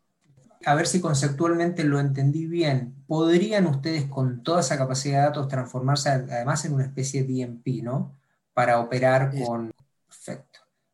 A 0.67 0.75
ver 0.75 0.85
si 0.85 1.01
conceptualmente 1.01 1.83
lo 1.83 1.99
entendí 1.99 2.45
bien. 2.45 2.93
¿Podrían 3.07 3.65
ustedes 3.65 4.05
con 4.05 4.43
toda 4.43 4.59
esa 4.59 4.77
capacidad 4.77 5.17
de 5.17 5.25
datos 5.29 5.47
transformarse 5.47 6.09
además 6.09 6.63
en 6.65 6.75
una 6.75 6.83
especie 6.83 7.23
de 7.23 7.47
DMP, 7.47 7.81
¿no? 7.81 8.15
Para 8.53 8.79
operar 8.79 9.31
con. 9.43 9.73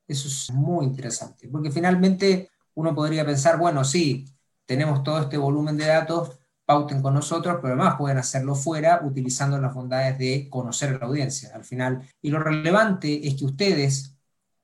Eso 0.07 0.27
es 0.27 0.51
muy 0.51 0.85
interesante, 0.85 1.47
porque 1.49 1.71
finalmente 1.71 2.49
uno 2.75 2.95
podría 2.95 3.25
pensar, 3.25 3.57
bueno, 3.57 3.83
sí, 3.83 4.25
tenemos 4.65 5.03
todo 5.03 5.21
este 5.21 5.37
volumen 5.37 5.77
de 5.77 5.87
datos, 5.87 6.39
pauten 6.65 7.01
con 7.01 7.13
nosotros, 7.13 7.57
pero 7.61 7.73
además 7.73 7.95
pueden 7.97 8.17
hacerlo 8.17 8.53
fuera 8.53 9.01
utilizando 9.03 9.57
las 9.59 9.73
bondades 9.73 10.17
de 10.17 10.47
conocer 10.49 10.89
a 10.89 10.97
la 10.99 11.05
audiencia 11.05 11.51
al 11.55 11.63
final. 11.63 12.01
Y 12.21 12.29
lo 12.29 12.39
relevante 12.39 13.25
es 13.25 13.35
que 13.35 13.45
ustedes 13.45 14.13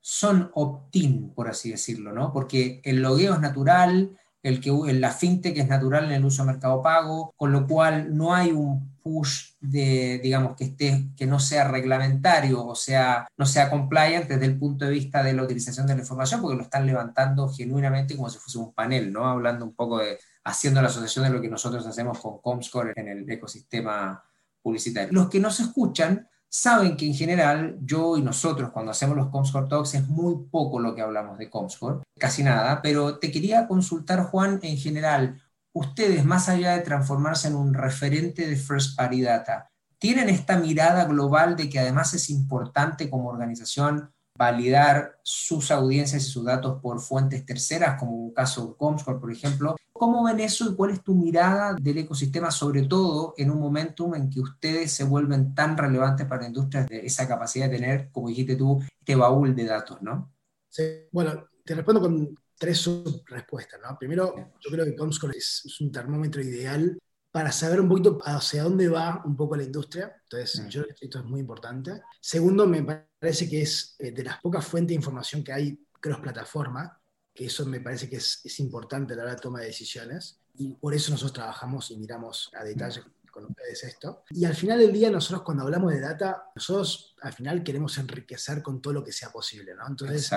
son 0.00 0.50
opt-in, 0.54 1.30
por 1.30 1.48
así 1.48 1.70
decirlo, 1.70 2.12
¿no? 2.12 2.30
Porque 2.30 2.82
el 2.84 3.00
logueo 3.00 3.32
es 3.32 3.40
natural, 3.40 4.18
el 4.44 4.60
que 4.60 4.70
la 4.92 5.10
fintech 5.10 5.56
es 5.56 5.68
natural 5.68 6.04
en 6.04 6.12
el 6.12 6.24
uso 6.24 6.42
de 6.42 6.52
mercado 6.52 6.82
pago, 6.82 7.32
con 7.34 7.50
lo 7.50 7.66
cual 7.66 8.14
no 8.14 8.34
hay 8.34 8.52
un 8.52 8.94
push 9.02 9.52
de, 9.58 10.20
digamos, 10.22 10.54
que 10.54 10.64
esté, 10.64 11.08
que 11.16 11.26
no 11.26 11.40
sea 11.40 11.66
reglamentario, 11.68 12.64
o 12.64 12.74
sea, 12.74 13.26
no 13.38 13.46
sea 13.46 13.70
compliant 13.70 14.28
desde 14.28 14.44
el 14.44 14.58
punto 14.58 14.84
de 14.84 14.90
vista 14.90 15.22
de 15.22 15.32
la 15.32 15.44
utilización 15.44 15.86
de 15.86 15.94
la 15.94 16.02
información, 16.02 16.42
porque 16.42 16.58
lo 16.58 16.62
están 16.62 16.86
levantando 16.86 17.48
genuinamente 17.48 18.16
como 18.16 18.28
si 18.28 18.36
fuese 18.38 18.58
un 18.58 18.74
panel, 18.74 19.10
¿no? 19.10 19.26
Hablando 19.26 19.64
un 19.64 19.74
poco 19.74 19.98
de, 19.98 20.18
haciendo 20.44 20.82
la 20.82 20.88
asociación 20.88 21.24
de 21.24 21.30
lo 21.30 21.40
que 21.40 21.48
nosotros 21.48 21.86
hacemos 21.86 22.18
con 22.18 22.38
Comscore 22.42 22.92
en 22.96 23.08
el 23.08 23.30
ecosistema 23.30 24.22
publicitario. 24.60 25.10
Los 25.10 25.30
que 25.30 25.40
nos 25.40 25.58
escuchan 25.58 26.28
saben 26.54 26.96
que 26.96 27.04
en 27.04 27.14
general 27.14 27.76
yo 27.82 28.16
y 28.16 28.22
nosotros 28.22 28.70
cuando 28.70 28.92
hacemos 28.92 29.16
los 29.16 29.28
Comscore 29.28 29.66
Talks 29.66 29.94
es 29.94 30.06
muy 30.06 30.46
poco 30.52 30.78
lo 30.78 30.94
que 30.94 31.02
hablamos 31.02 31.36
de 31.36 31.50
Comscore, 31.50 32.04
casi 32.16 32.44
nada, 32.44 32.80
pero 32.80 33.18
te 33.18 33.32
quería 33.32 33.66
consultar 33.66 34.22
Juan 34.22 34.60
en 34.62 34.76
general, 34.76 35.42
ustedes 35.72 36.24
más 36.24 36.48
allá 36.48 36.76
de 36.76 36.82
transformarse 36.82 37.48
en 37.48 37.56
un 37.56 37.74
referente 37.74 38.46
de 38.46 38.54
First 38.54 38.96
Party 38.96 39.20
Data, 39.20 39.68
¿tienen 39.98 40.28
esta 40.28 40.56
mirada 40.56 41.06
global 41.06 41.56
de 41.56 41.68
que 41.68 41.80
además 41.80 42.14
es 42.14 42.30
importante 42.30 43.10
como 43.10 43.30
organización 43.30 44.12
validar 44.36 45.18
sus 45.22 45.70
audiencias 45.70 46.26
y 46.26 46.30
sus 46.30 46.44
datos 46.44 46.80
por 46.80 47.00
fuentes 47.00 47.46
terceras, 47.46 47.98
como 47.98 48.12
un 48.12 48.32
caso 48.32 48.66
de 48.66 48.76
Comscore, 48.76 49.20
por 49.20 49.30
ejemplo. 49.30 49.76
¿Cómo 49.92 50.24
ven 50.24 50.40
eso 50.40 50.70
y 50.70 50.74
cuál 50.74 50.90
es 50.90 51.02
tu 51.02 51.14
mirada 51.14 51.74
del 51.80 51.98
ecosistema, 51.98 52.50
sobre 52.50 52.82
todo 52.82 53.34
en 53.36 53.50
un 53.50 53.60
momentum 53.60 54.14
en 54.16 54.28
que 54.28 54.40
ustedes 54.40 54.90
se 54.90 55.04
vuelven 55.04 55.54
tan 55.54 55.78
relevantes 55.78 56.26
para 56.26 56.42
la 56.42 56.48
industria 56.48 56.84
de 56.84 57.06
esa 57.06 57.28
capacidad 57.28 57.70
de 57.70 57.76
tener, 57.76 58.10
como 58.10 58.28
dijiste 58.28 58.56
tú, 58.56 58.82
este 58.98 59.14
baúl 59.14 59.54
de 59.54 59.64
datos, 59.64 60.02
¿no? 60.02 60.32
Sí, 60.68 60.82
bueno, 61.12 61.48
te 61.64 61.76
respondo 61.76 62.00
con 62.00 62.34
tres 62.58 62.90
respuestas. 63.26 63.80
Primero, 63.98 64.34
yo 64.60 64.70
creo 64.70 64.84
que 64.84 64.96
Comscore 64.96 65.38
es 65.38 65.80
un 65.80 65.92
termómetro 65.92 66.42
ideal 66.42 66.98
para 67.34 67.50
saber 67.50 67.80
un 67.80 67.88
poquito 67.88 68.18
hacia 68.24 68.62
dónde 68.62 68.88
va 68.88 69.20
un 69.24 69.36
poco 69.36 69.56
la 69.56 69.64
industria. 69.64 70.14
Entonces, 70.22 70.68
yo 70.68 70.84
creo 70.84 70.94
que 70.94 71.06
esto 71.06 71.18
es 71.18 71.24
muy 71.24 71.40
importante. 71.40 72.00
Segundo, 72.20 72.64
me 72.64 72.80
parece 73.18 73.50
que 73.50 73.62
es 73.62 73.96
eh, 73.98 74.12
de 74.12 74.22
las 74.22 74.40
pocas 74.40 74.64
fuentes 74.64 74.90
de 74.90 74.94
información 74.94 75.42
que 75.42 75.52
hay 75.52 75.84
cross 75.98 76.20
plataforma, 76.20 76.96
que 77.34 77.46
eso 77.46 77.66
me 77.66 77.80
parece 77.80 78.08
que 78.08 78.18
es, 78.18 78.40
es 78.44 78.60
importante 78.60 79.14
a 79.14 79.16
la 79.16 79.24
hora 79.24 79.34
de 79.34 79.40
toma 79.40 79.58
de 79.58 79.66
decisiones. 79.66 80.38
Y 80.54 80.74
por 80.74 80.94
eso 80.94 81.10
nosotros 81.10 81.32
trabajamos 81.32 81.90
y 81.90 81.96
miramos 81.96 82.52
a 82.54 82.62
detalle 82.62 83.02
con 83.34 83.46
ustedes 83.46 83.82
esto. 83.82 84.22
Y 84.30 84.44
al 84.44 84.54
final 84.54 84.78
del 84.78 84.92
día, 84.92 85.10
nosotros 85.10 85.42
cuando 85.42 85.64
hablamos 85.64 85.92
de 85.92 86.00
data, 86.00 86.50
nosotros 86.54 87.16
al 87.20 87.32
final 87.32 87.64
queremos 87.64 87.98
enriquecer 87.98 88.62
con 88.62 88.80
todo 88.80 88.94
lo 88.94 89.04
que 89.04 89.10
sea 89.10 89.30
posible, 89.30 89.74
¿no? 89.74 89.86
Entonces, 89.88 90.30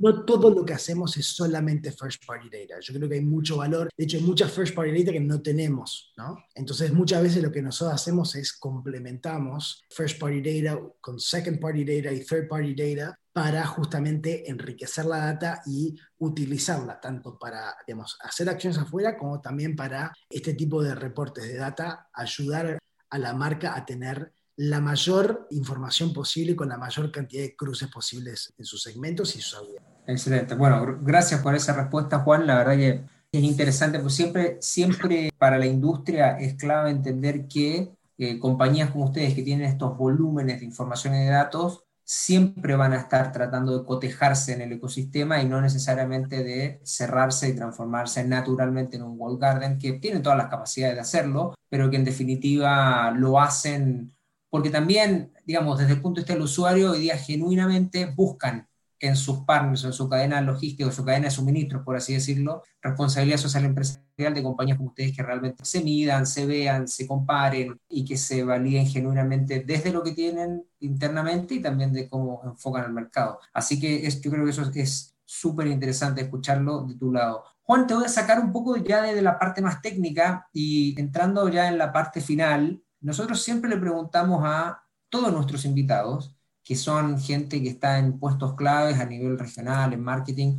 no 0.00 0.24
todo 0.24 0.50
lo 0.50 0.64
que 0.64 0.74
hacemos 0.74 1.16
es 1.16 1.26
solamente 1.26 1.90
first 1.90 2.24
party 2.24 2.48
data. 2.48 2.80
Yo 2.80 2.94
creo 2.94 3.08
que 3.08 3.16
hay 3.16 3.24
mucho 3.24 3.56
valor. 3.56 3.88
De 3.96 4.04
hecho, 4.04 4.18
hay 4.18 4.22
mucha 4.22 4.46
first 4.48 4.74
party 4.74 4.96
data 4.98 5.12
que 5.12 5.20
no 5.20 5.42
tenemos, 5.42 6.12
¿no? 6.16 6.38
Entonces, 6.54 6.92
muchas 6.92 7.22
veces 7.22 7.42
lo 7.42 7.50
que 7.50 7.62
nosotros 7.62 7.94
hacemos 7.94 8.34
es 8.36 8.52
complementamos 8.52 9.82
first 9.90 10.20
party 10.20 10.62
data 10.62 10.80
con 11.00 11.18
second 11.18 11.58
party 11.58 11.84
data 11.84 12.12
y 12.12 12.24
third 12.24 12.48
party 12.48 12.74
data 12.74 13.18
para 13.36 13.66
justamente 13.66 14.50
enriquecer 14.50 15.04
la 15.04 15.18
data 15.18 15.60
y 15.66 15.94
utilizarla 16.20 16.98
tanto 16.98 17.38
para 17.38 17.76
digamos, 17.86 18.16
hacer 18.22 18.48
acciones 18.48 18.78
afuera 18.78 19.18
como 19.18 19.42
también 19.42 19.76
para 19.76 20.10
este 20.30 20.54
tipo 20.54 20.82
de 20.82 20.94
reportes 20.94 21.44
de 21.44 21.56
data, 21.58 22.08
ayudar 22.14 22.78
a 23.10 23.18
la 23.18 23.34
marca 23.34 23.76
a 23.76 23.84
tener 23.84 24.32
la 24.56 24.80
mayor 24.80 25.48
información 25.50 26.14
posible 26.14 26.56
con 26.56 26.70
la 26.70 26.78
mayor 26.78 27.12
cantidad 27.12 27.42
de 27.42 27.54
cruces 27.54 27.88
posibles 27.88 28.54
en 28.56 28.64
sus 28.64 28.82
segmentos 28.82 29.36
y 29.36 29.42
sus 29.42 29.58
audiencias. 29.58 29.92
Excelente. 30.06 30.54
Bueno, 30.54 30.98
gracias 31.02 31.42
por 31.42 31.54
esa 31.54 31.74
respuesta, 31.74 32.20
Juan. 32.20 32.46
La 32.46 32.56
verdad 32.56 32.76
que 32.76 33.04
es 33.32 33.42
interesante, 33.42 34.00
pues 34.00 34.14
siempre, 34.14 34.56
siempre 34.62 35.30
para 35.36 35.58
la 35.58 35.66
industria 35.66 36.38
es 36.38 36.54
clave 36.54 36.90
entender 36.90 37.46
que 37.46 37.92
eh, 38.16 38.38
compañías 38.38 38.92
como 38.92 39.04
ustedes 39.04 39.34
que 39.34 39.42
tienen 39.42 39.66
estos 39.66 39.94
volúmenes 39.94 40.60
de 40.60 40.64
información 40.64 41.14
y 41.16 41.18
de 41.18 41.30
datos 41.32 41.85
siempre 42.06 42.76
van 42.76 42.94
a 42.94 42.98
estar 42.98 43.32
tratando 43.32 43.78
de 43.78 43.84
cotejarse 43.84 44.54
en 44.54 44.62
el 44.62 44.72
ecosistema 44.72 45.42
y 45.42 45.46
no 45.46 45.60
necesariamente 45.60 46.42
de 46.44 46.80
cerrarse 46.84 47.48
y 47.48 47.56
transformarse 47.56 48.24
naturalmente 48.24 48.96
en 48.96 49.02
un 49.02 49.16
wall 49.18 49.38
garden, 49.38 49.78
que 49.78 49.94
tienen 49.94 50.22
todas 50.22 50.38
las 50.38 50.48
capacidades 50.48 50.94
de 50.94 51.00
hacerlo, 51.02 51.54
pero 51.68 51.90
que 51.90 51.96
en 51.96 52.04
definitiva 52.04 53.10
lo 53.10 53.40
hacen 53.40 54.16
porque 54.56 54.70
también, 54.70 55.32
digamos, 55.44 55.78
desde 55.78 55.94
el 55.94 56.00
punto 56.00 56.20
de 56.20 56.22
vista 56.22 56.32
del 56.32 56.42
usuario, 56.42 56.92
hoy 56.92 57.00
día 57.00 57.18
genuinamente 57.18 58.06
buscan 58.06 58.68
en 59.08 59.16
sus 59.16 59.40
partners, 59.40 59.84
en 59.84 59.92
su 59.92 60.08
cadena 60.08 60.40
logística, 60.40 60.84
en 60.84 60.92
su 60.92 61.04
cadena 61.04 61.26
de 61.26 61.30
suministros, 61.30 61.82
por 61.82 61.96
así 61.96 62.14
decirlo, 62.14 62.62
responsabilidad 62.82 63.38
social 63.38 63.64
empresarial 63.64 64.34
de 64.34 64.42
compañías 64.42 64.76
como 64.78 64.90
ustedes 64.90 65.16
que 65.16 65.22
realmente 65.22 65.64
se 65.64 65.82
midan, 65.82 66.26
se 66.26 66.46
vean, 66.46 66.88
se 66.88 67.06
comparen 67.06 67.78
y 67.88 68.04
que 68.04 68.16
se 68.16 68.44
validen 68.44 68.86
genuinamente 68.86 69.64
desde 69.66 69.92
lo 69.92 70.02
que 70.02 70.12
tienen 70.12 70.64
internamente 70.80 71.54
y 71.54 71.62
también 71.62 71.92
de 71.92 72.08
cómo 72.08 72.42
enfocan 72.44 72.84
el 72.84 72.92
mercado. 72.92 73.38
Así 73.52 73.80
que 73.80 74.06
es, 74.06 74.20
yo 74.20 74.30
creo 74.30 74.44
que 74.44 74.50
eso 74.50 74.70
es 74.74 75.16
súper 75.24 75.66
interesante 75.66 76.22
escucharlo 76.22 76.84
de 76.84 76.94
tu 76.94 77.12
lado. 77.12 77.44
Juan, 77.62 77.86
te 77.86 77.94
voy 77.94 78.04
a 78.04 78.08
sacar 78.08 78.38
un 78.38 78.52
poco 78.52 78.76
ya 78.76 79.02
de 79.02 79.22
la 79.22 79.38
parte 79.38 79.60
más 79.60 79.82
técnica 79.82 80.48
y 80.52 80.98
entrando 81.00 81.48
ya 81.48 81.68
en 81.68 81.78
la 81.78 81.92
parte 81.92 82.20
final, 82.20 82.82
nosotros 83.00 83.42
siempre 83.42 83.68
le 83.68 83.76
preguntamos 83.76 84.42
a 84.44 84.82
todos 85.08 85.32
nuestros 85.32 85.64
invitados 85.64 86.35
que 86.66 86.74
son 86.74 87.20
gente 87.20 87.62
que 87.62 87.68
está 87.68 87.96
en 88.00 88.18
puestos 88.18 88.54
claves 88.56 88.98
a 88.98 89.04
nivel 89.04 89.38
regional, 89.38 89.92
en 89.92 90.02
marketing. 90.02 90.58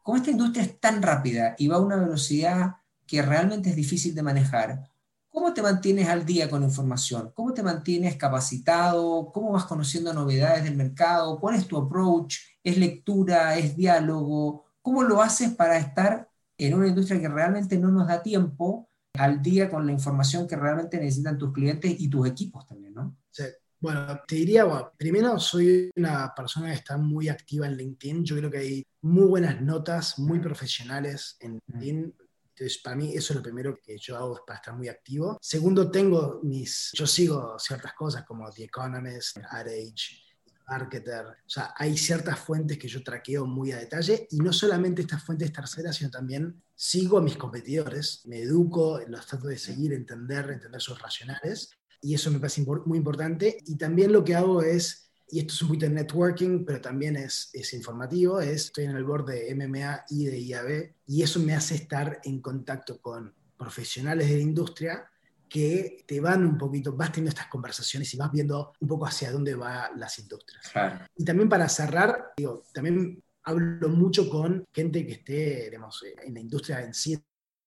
Como 0.00 0.16
esta 0.16 0.30
industria 0.30 0.62
es 0.62 0.78
tan 0.78 1.02
rápida 1.02 1.56
y 1.58 1.66
va 1.66 1.74
a 1.74 1.80
una 1.80 1.96
velocidad 1.96 2.76
que 3.04 3.20
realmente 3.20 3.70
es 3.70 3.74
difícil 3.74 4.14
de 4.14 4.22
manejar, 4.22 4.88
¿cómo 5.28 5.52
te 5.52 5.60
mantienes 5.60 6.08
al 6.08 6.24
día 6.24 6.48
con 6.48 6.62
información? 6.62 7.32
¿Cómo 7.34 7.52
te 7.52 7.64
mantienes 7.64 8.14
capacitado? 8.14 9.32
¿Cómo 9.32 9.50
vas 9.50 9.64
conociendo 9.64 10.14
novedades 10.14 10.62
del 10.62 10.76
mercado? 10.76 11.40
¿Cuál 11.40 11.56
es 11.56 11.66
tu 11.66 11.76
approach? 11.76 12.36
¿Es 12.62 12.78
lectura? 12.78 13.58
¿Es 13.58 13.76
diálogo? 13.76 14.66
¿Cómo 14.80 15.02
lo 15.02 15.20
haces 15.20 15.50
para 15.50 15.78
estar 15.78 16.30
en 16.58 16.74
una 16.74 16.86
industria 16.86 17.20
que 17.20 17.28
realmente 17.28 17.76
no 17.76 17.90
nos 17.90 18.06
da 18.06 18.22
tiempo 18.22 18.88
al 19.14 19.42
día 19.42 19.68
con 19.68 19.84
la 19.84 19.90
información 19.90 20.46
que 20.46 20.54
realmente 20.54 20.96
necesitan 20.98 21.38
tus 21.38 21.52
clientes 21.52 21.92
y 21.98 22.08
tus 22.08 22.28
equipos 22.28 22.64
también, 22.68 22.94
¿no? 22.94 23.16
Sí. 23.32 23.42
Bueno, 23.82 24.20
te 24.28 24.34
diría, 24.34 24.64
bueno, 24.64 24.92
primero 24.98 25.38
soy 25.38 25.90
una 25.96 26.34
persona 26.34 26.68
que 26.68 26.74
está 26.74 26.98
muy 26.98 27.30
activa 27.30 27.66
en 27.66 27.78
LinkedIn. 27.78 28.24
Yo 28.24 28.36
creo 28.36 28.50
que 28.50 28.58
hay 28.58 28.86
muy 29.00 29.24
buenas 29.24 29.62
notas, 29.62 30.18
muy 30.18 30.38
profesionales 30.38 31.38
en 31.40 31.58
LinkedIn. 31.66 32.14
Entonces, 32.50 32.78
para 32.84 32.96
mí 32.96 33.14
eso 33.14 33.32
es 33.32 33.38
lo 33.38 33.42
primero 33.42 33.78
que 33.82 33.96
yo 33.96 34.18
hago 34.18 34.38
para 34.46 34.58
estar 34.58 34.76
muy 34.76 34.88
activo. 34.88 35.38
Segundo, 35.40 35.90
tengo 35.90 36.40
mis, 36.42 36.90
yo 36.92 37.06
sigo 37.06 37.58
ciertas 37.58 37.94
cosas 37.94 38.26
como 38.26 38.50
The 38.50 38.64
Economist, 38.64 39.38
Ad 39.38 39.68
Age, 39.68 40.20
Marketer. 40.68 41.24
O 41.24 41.48
sea, 41.48 41.72
hay 41.74 41.96
ciertas 41.96 42.38
fuentes 42.38 42.76
que 42.76 42.86
yo 42.86 43.02
traqueo 43.02 43.46
muy 43.46 43.72
a 43.72 43.78
detalle 43.78 44.28
y 44.30 44.36
no 44.40 44.52
solamente 44.52 45.00
estas 45.00 45.24
fuentes 45.24 45.54
terceras, 45.54 45.96
sino 45.96 46.10
también 46.10 46.62
sigo 46.74 47.16
a 47.16 47.22
mis 47.22 47.38
competidores, 47.38 48.20
me 48.26 48.42
educo, 48.42 49.00
los 49.08 49.26
trato 49.26 49.48
de 49.48 49.56
seguir, 49.56 49.94
entender, 49.94 50.50
entender 50.50 50.82
sus 50.82 51.00
racionales 51.00 51.70
y 52.00 52.14
eso 52.14 52.30
me 52.30 52.38
parece 52.38 52.64
muy 52.86 52.98
importante. 52.98 53.58
Y 53.66 53.76
también 53.76 54.12
lo 54.12 54.24
que 54.24 54.34
hago 54.34 54.62
es, 54.62 55.10
y 55.28 55.40
esto 55.40 55.54
es 55.54 55.62
un 55.62 55.68
poquito 55.68 55.86
de 55.86 55.92
networking, 55.92 56.64
pero 56.64 56.80
también 56.80 57.16
es, 57.16 57.50
es 57.52 57.72
informativo, 57.74 58.40
es, 58.40 58.66
estoy 58.66 58.84
en 58.84 58.96
el 58.96 59.04
board 59.04 59.26
de 59.26 59.54
MMA 59.54 60.04
y 60.08 60.26
de 60.26 60.40
IAB, 60.40 60.94
y 61.06 61.22
eso 61.22 61.40
me 61.40 61.54
hace 61.54 61.74
estar 61.74 62.20
en 62.24 62.40
contacto 62.40 63.00
con 63.00 63.34
profesionales 63.56 64.28
de 64.28 64.36
la 64.36 64.42
industria 64.42 65.10
que 65.48 66.04
te 66.06 66.20
van 66.20 66.46
un 66.46 66.56
poquito, 66.56 66.96
vas 66.96 67.10
teniendo 67.10 67.30
estas 67.30 67.48
conversaciones 67.48 68.14
y 68.14 68.16
vas 68.16 68.30
viendo 68.30 68.72
un 68.78 68.88
poco 68.88 69.06
hacia 69.06 69.32
dónde 69.32 69.54
van 69.56 69.98
las 69.98 70.18
industrias. 70.20 70.72
Y 71.16 71.24
también 71.24 71.48
para 71.48 71.68
cerrar, 71.68 72.32
digo, 72.36 72.64
también 72.72 73.20
hablo 73.42 73.88
mucho 73.88 74.30
con 74.30 74.64
gente 74.72 75.04
que 75.04 75.14
esté, 75.14 75.64
digamos, 75.64 76.04
en 76.24 76.34
la 76.34 76.40
industria 76.40 76.82
en 76.82 76.94
sí 76.94 77.14
en 77.14 77.22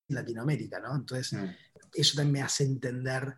Latinoamérica, 0.08 0.80
¿no? 0.80 0.96
Entonces, 0.96 1.34
mm. 1.34 1.46
eso 1.94 2.16
también 2.16 2.34
me 2.34 2.42
hace 2.42 2.64
entender 2.64 3.36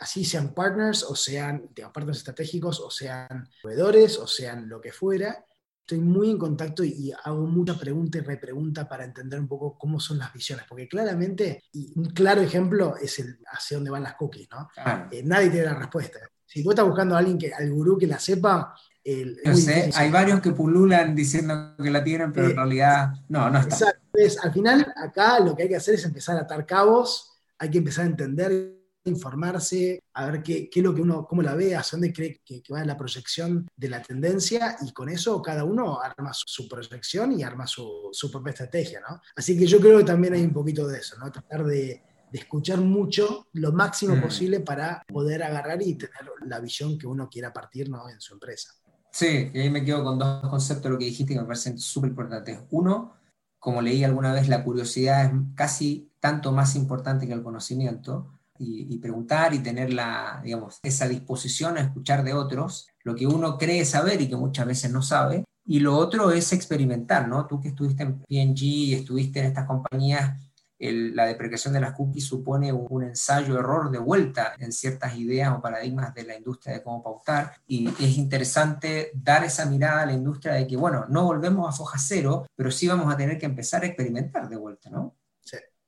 así 0.00 0.24
sean 0.24 0.54
partners 0.54 1.02
o 1.04 1.14
sean 1.14 1.70
partners 1.92 2.18
estratégicos 2.18 2.80
o 2.80 2.90
sean 2.90 3.48
proveedores 3.62 4.18
o 4.18 4.26
sean 4.26 4.68
lo 4.68 4.80
que 4.80 4.92
fuera. 4.92 5.44
Estoy 5.80 6.00
muy 6.00 6.30
en 6.30 6.38
contacto 6.38 6.84
y, 6.84 7.12
hago 7.24 7.46
mucha 7.46 7.76
pregunta 7.76 8.18
y 8.18 8.20
repregunta 8.20 8.88
para 8.88 9.04
entender 9.04 9.40
un 9.40 9.48
poco 9.48 9.76
cómo 9.76 9.98
son 9.98 10.18
las 10.18 10.32
visiones, 10.32 10.64
porque 10.68 10.86
claramente, 10.86 11.64
y 11.72 11.92
un 11.98 12.10
claro 12.10 12.40
ejemplo 12.40 12.94
es 12.96 13.18
el 13.18 13.38
hacia 13.52 13.76
dónde 13.76 13.90
van 13.90 14.04
las 14.04 14.14
cookies, 14.14 14.48
¿no? 14.50 14.68
Eh, 15.10 15.22
nadie 15.24 15.50
tiene 15.50 15.66
la 15.66 15.74
respuesta. 15.74 16.20
Si 16.46 16.62
tú 16.62 16.70
estás 16.70 16.86
buscando 16.86 17.16
a 17.16 17.18
alguien 17.18 17.38
que, 17.38 17.52
al 17.52 17.70
gurú 17.72 17.98
que 17.98 18.06
la 18.06 18.18
sepa, 18.18 18.74
el, 19.02 19.38
sé, 19.56 19.90
hay 19.94 20.10
varios 20.10 20.40
que 20.40 20.52
pululan 20.52 21.14
diciendo 21.14 21.74
que 21.76 21.90
la 21.90 22.04
tienen, 22.04 22.32
pero 22.32 22.46
en 22.46 22.52
eh, 22.52 22.56
realidad 22.56 23.12
no, 23.28 23.50
no 23.50 23.58
está. 23.58 23.94
Entonces, 24.12 24.44
al 24.44 24.52
final, 24.52 24.92
acá 24.96 25.40
lo 25.40 25.56
que 25.56 25.64
hay 25.64 25.68
que 25.68 25.76
hacer 25.76 25.94
es 25.94 26.04
empezar 26.04 26.36
a 26.36 26.42
atar 26.42 26.66
cabos 26.66 27.30
hay 27.60 27.70
que 27.70 27.78
empezar 27.78 28.06
a 28.06 28.08
entender 28.08 28.79
informarse, 29.04 30.02
a 30.14 30.26
ver 30.26 30.42
qué, 30.42 30.68
qué, 30.68 30.80
es 30.80 30.84
lo 30.84 30.94
que 30.94 31.02
uno, 31.02 31.26
cómo 31.26 31.42
la 31.42 31.54
ve, 31.54 31.74
hacia 31.74 31.96
dónde 31.96 32.12
cree 32.12 32.40
que, 32.44 32.62
va 32.72 32.84
la 32.84 32.96
proyección 32.96 33.66
de 33.76 33.88
la 33.88 34.02
tendencia 34.02 34.76
y 34.82 34.92
con 34.92 35.08
eso 35.08 35.40
cada 35.40 35.64
uno 35.64 36.00
arma 36.00 36.32
su, 36.32 36.68
proyección 36.68 37.32
y 37.32 37.42
arma 37.42 37.66
su, 37.66 38.10
su, 38.12 38.30
propia 38.30 38.50
estrategia, 38.50 39.00
¿no? 39.00 39.20
Así 39.36 39.58
que 39.58 39.66
yo 39.66 39.80
creo 39.80 39.98
que 39.98 40.04
también 40.04 40.34
hay 40.34 40.42
un 40.42 40.52
poquito 40.52 40.86
de 40.86 40.98
eso, 40.98 41.16
¿no? 41.18 41.30
Tratar 41.32 41.64
de, 41.64 42.02
de 42.30 42.38
escuchar 42.38 42.80
mucho, 42.80 43.46
lo 43.54 43.72
máximo 43.72 44.16
mm. 44.16 44.22
posible 44.22 44.60
para 44.60 45.02
poder 45.06 45.42
agarrar 45.42 45.82
y 45.82 45.94
tener 45.94 46.30
la 46.46 46.60
visión 46.60 46.98
que 46.98 47.06
uno 47.06 47.28
quiera 47.28 47.52
partir 47.52 47.88
¿no? 47.90 48.08
en 48.08 48.20
su 48.20 48.34
empresa. 48.34 48.72
Sí, 49.12 49.50
y 49.52 49.58
ahí 49.58 49.70
me 49.70 49.84
quedo 49.84 50.04
con 50.04 50.18
dos 50.18 50.48
conceptos 50.48 50.84
de 50.84 50.90
lo 50.90 50.98
que 50.98 51.06
dijiste 51.06 51.34
que 51.34 51.40
me 51.40 51.46
parecen 51.46 51.78
súper 51.78 52.10
importantes. 52.10 52.60
Uno, 52.70 53.16
como 53.58 53.82
leí 53.82 54.04
alguna 54.04 54.32
vez, 54.32 54.48
la 54.48 54.62
curiosidad 54.62 55.24
es 55.24 55.32
casi 55.56 56.12
tanto 56.20 56.52
más 56.52 56.76
importante 56.76 57.26
que 57.26 57.32
el 57.32 57.42
conocimiento 57.42 58.39
y, 58.62 58.98
preguntar 58.98 59.54
y 59.54 59.60
tener 59.60 59.92
la, 59.92 60.40
digamos, 60.44 60.80
esa 60.82 61.08
disposición 61.08 61.78
a 61.78 61.80
escuchar 61.80 62.22
de 62.22 62.34
otros 62.34 62.88
lo 63.02 63.14
que 63.14 63.26
uno 63.26 63.56
cree 63.56 63.84
saber 63.86 64.20
y 64.20 64.28
que 64.28 64.36
muchas 64.36 64.66
veces 64.66 64.92
no 64.92 65.02
sabe. 65.02 65.44
Y 65.64 65.80
lo 65.80 65.96
otro 65.96 66.30
es 66.30 66.52
experimentar, 66.52 67.28
¿no? 67.28 67.46
Tú 67.46 67.60
que 67.60 67.68
estuviste 67.68 68.02
en 68.02 68.20
P&G 68.20 68.62
y 68.62 68.94
estuviste 68.94 69.40
en 69.40 69.46
estas 69.46 69.66
compañías, 69.66 70.38
la 70.78 71.26
deprecación 71.26 71.74
de 71.74 71.80
las 71.80 71.92
cookies 71.92 72.24
supone 72.24 72.72
un, 72.72 73.02
ensayo-error 73.02 73.90
de 73.90 73.98
vuelta 73.98 74.54
en 74.58 74.72
ciertas 74.72 75.16
ideas 75.16 75.52
o 75.54 75.60
paradigmas 75.60 76.14
de 76.14 76.24
la 76.24 76.36
industria 76.36 76.74
de 76.74 76.82
cómo 76.82 77.02
pautar. 77.02 77.52
Y 77.66 77.88
es 77.88 78.16
interesante 78.16 79.10
dar 79.14 79.44
esa 79.44 79.66
mirada 79.66 80.02
a 80.02 80.06
la 80.06 80.14
industria 80.14 80.54
de 80.54 80.66
que, 80.66 80.76
bueno, 80.76 81.04
no 81.08 81.24
volvemos 81.24 81.68
a 81.68 81.72
foja 81.72 81.98
cero, 81.98 82.46
pero 82.56 82.70
sí 82.70 82.88
vamos 82.88 83.12
a 83.12 83.16
tener 83.16 83.38
que 83.38 83.46
empezar 83.46 83.82
a 83.82 83.86
experimentar 83.86 84.48
de 84.48 84.56
vuelta, 84.56 84.88
¿no? 84.88 85.16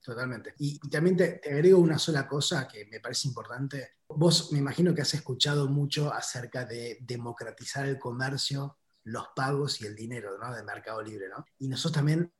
Totalmente. 0.02 0.54
Y, 0.58 0.78
también 0.90 1.16
te, 1.16 1.40
agrego 1.44 1.78
una 1.78 1.98
sola 1.98 2.26
cosa 2.26 2.66
que 2.66 2.86
me 2.86 2.98
parece 2.98 3.28
importante. 3.28 3.98
Vos 4.08 4.52
me 4.52 4.58
imagino 4.58 4.92
que 4.94 5.02
has 5.02 5.14
escuchado 5.14 5.68
mucho 5.68 6.12
acerca 6.12 6.64
de 6.64 6.98
democratizar 7.00 7.86
el 7.86 8.00
comercio, 8.00 8.78
los 9.04 9.28
pagos 9.34 9.80
y 9.80 9.86
el 9.86 9.94
dinero 9.94 10.36
¿no? 10.38 10.52
de 10.52 10.64
Mercado 10.64 11.00
Libre. 11.02 11.28
¿no? 11.28 11.44
Y 11.60 11.68
nosotros 11.68 11.92
también, 11.92 12.32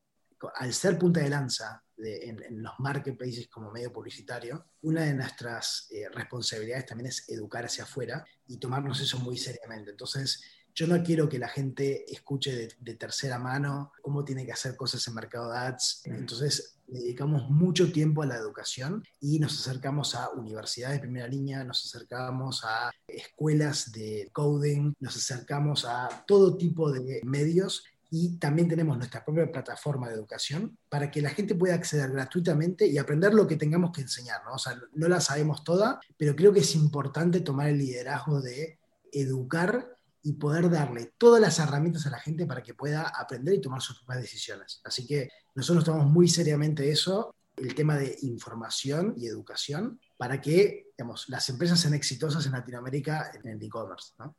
al 0.56 0.74
ser 0.74 0.98
punta 0.98 1.20
de 1.20 1.30
lanza 1.30 1.84
en, 1.98 2.62
los 2.62 2.72
marketplaces 2.80 3.46
como 3.48 3.70
medio 3.70 3.92
publicitario, 3.92 4.72
una 4.80 5.02
de 5.02 5.14
nuestras 5.14 5.86
eh, 5.90 6.08
responsabilidades 6.08 6.86
también 6.86 7.10
es 7.10 7.28
educar 7.28 7.64
hacia 7.64 7.84
afuera 7.84 8.24
y 8.48 8.58
tomarnos 8.58 9.00
eso 9.00 9.20
muy 9.20 9.38
seriamente. 9.38 9.92
Entonces, 9.92 10.42
yo 10.74 10.86
no 10.86 11.02
quiero 11.02 11.28
que 11.28 11.38
la 11.38 11.48
gente 11.48 12.10
escuche 12.12 12.68
de, 12.78 12.94
tercera 12.94 13.38
mano 13.38 13.92
cómo 14.00 14.24
tiene 14.24 14.46
que 14.46 14.52
hacer 14.52 14.76
cosas 14.76 15.06
en 15.08 15.14
mercado 15.14 15.50
de 15.50 15.58
ads. 15.58 16.02
Entonces, 16.04 16.76
dedicamos 16.86 17.50
mucho 17.50 17.90
tiempo 17.92 18.22
a 18.22 18.26
la 18.26 18.36
educación 18.36 19.04
y 19.20 19.38
nos 19.38 19.58
acercamos 19.60 20.14
a 20.14 20.30
universidades 20.30 20.96
de 20.96 21.02
primera 21.02 21.28
línea, 21.28 21.64
nos 21.64 21.84
acercamos 21.86 22.64
a 22.64 22.90
escuelas 23.06 23.92
de 23.92 24.30
coding, 24.32 24.94
nos 25.00 25.16
acercamos 25.16 25.84
a 25.84 26.24
todo 26.26 26.56
tipo 26.56 26.90
de 26.90 27.20
medios 27.24 27.84
y 28.10 28.36
también 28.36 28.68
tenemos 28.68 28.98
nuestra 28.98 29.24
propia 29.24 29.50
plataforma 29.50 30.08
de 30.08 30.14
educación 30.14 30.76
para 30.90 31.10
que 31.10 31.22
la 31.22 31.30
gente 31.30 31.54
pueda 31.54 31.74
acceder 31.74 32.10
gratuitamente 32.10 32.86
y 32.86 32.98
aprender 32.98 33.32
lo 33.32 33.46
que 33.46 33.56
tengamos 33.56 33.90
que 33.90 34.02
enseñar. 34.02 34.42
¿no? 34.44 34.54
O 34.54 34.58
sea, 34.58 34.78
no 34.94 35.08
la 35.08 35.20
sabemos 35.20 35.64
toda, 35.64 35.98
pero 36.18 36.36
creo 36.36 36.52
que 36.52 36.60
es 36.60 36.74
importante 36.74 37.40
tomar 37.40 37.68
el 37.68 37.78
liderazgo 37.78 38.42
de 38.42 38.78
educar 39.12 39.96
y 40.22 40.34
poder 40.34 40.70
darle 40.70 41.12
todas 41.18 41.40
las 41.40 41.58
herramientas 41.58 42.06
a 42.06 42.10
la 42.10 42.18
gente 42.18 42.46
para 42.46 42.62
que 42.62 42.74
pueda 42.74 43.08
aprender 43.08 43.54
y 43.54 43.60
tomar 43.60 43.80
sus 43.80 43.98
propias 43.98 44.22
decisiones. 44.22 44.80
Así 44.84 45.06
que 45.06 45.28
nosotros 45.54 45.84
tomamos 45.84 46.10
muy 46.10 46.28
seriamente 46.28 46.90
eso, 46.90 47.34
el 47.56 47.74
tema 47.74 47.96
de 47.96 48.16
información 48.22 49.14
y 49.16 49.26
educación, 49.26 50.00
para 50.16 50.40
que 50.40 50.86
digamos, 50.96 51.28
las 51.28 51.48
empresas 51.48 51.80
sean 51.80 51.94
exitosas 51.94 52.46
en 52.46 52.52
Latinoamérica 52.52 53.30
en 53.34 53.48
el 53.48 53.62
e-commerce. 53.62 54.12
¿no? 54.18 54.34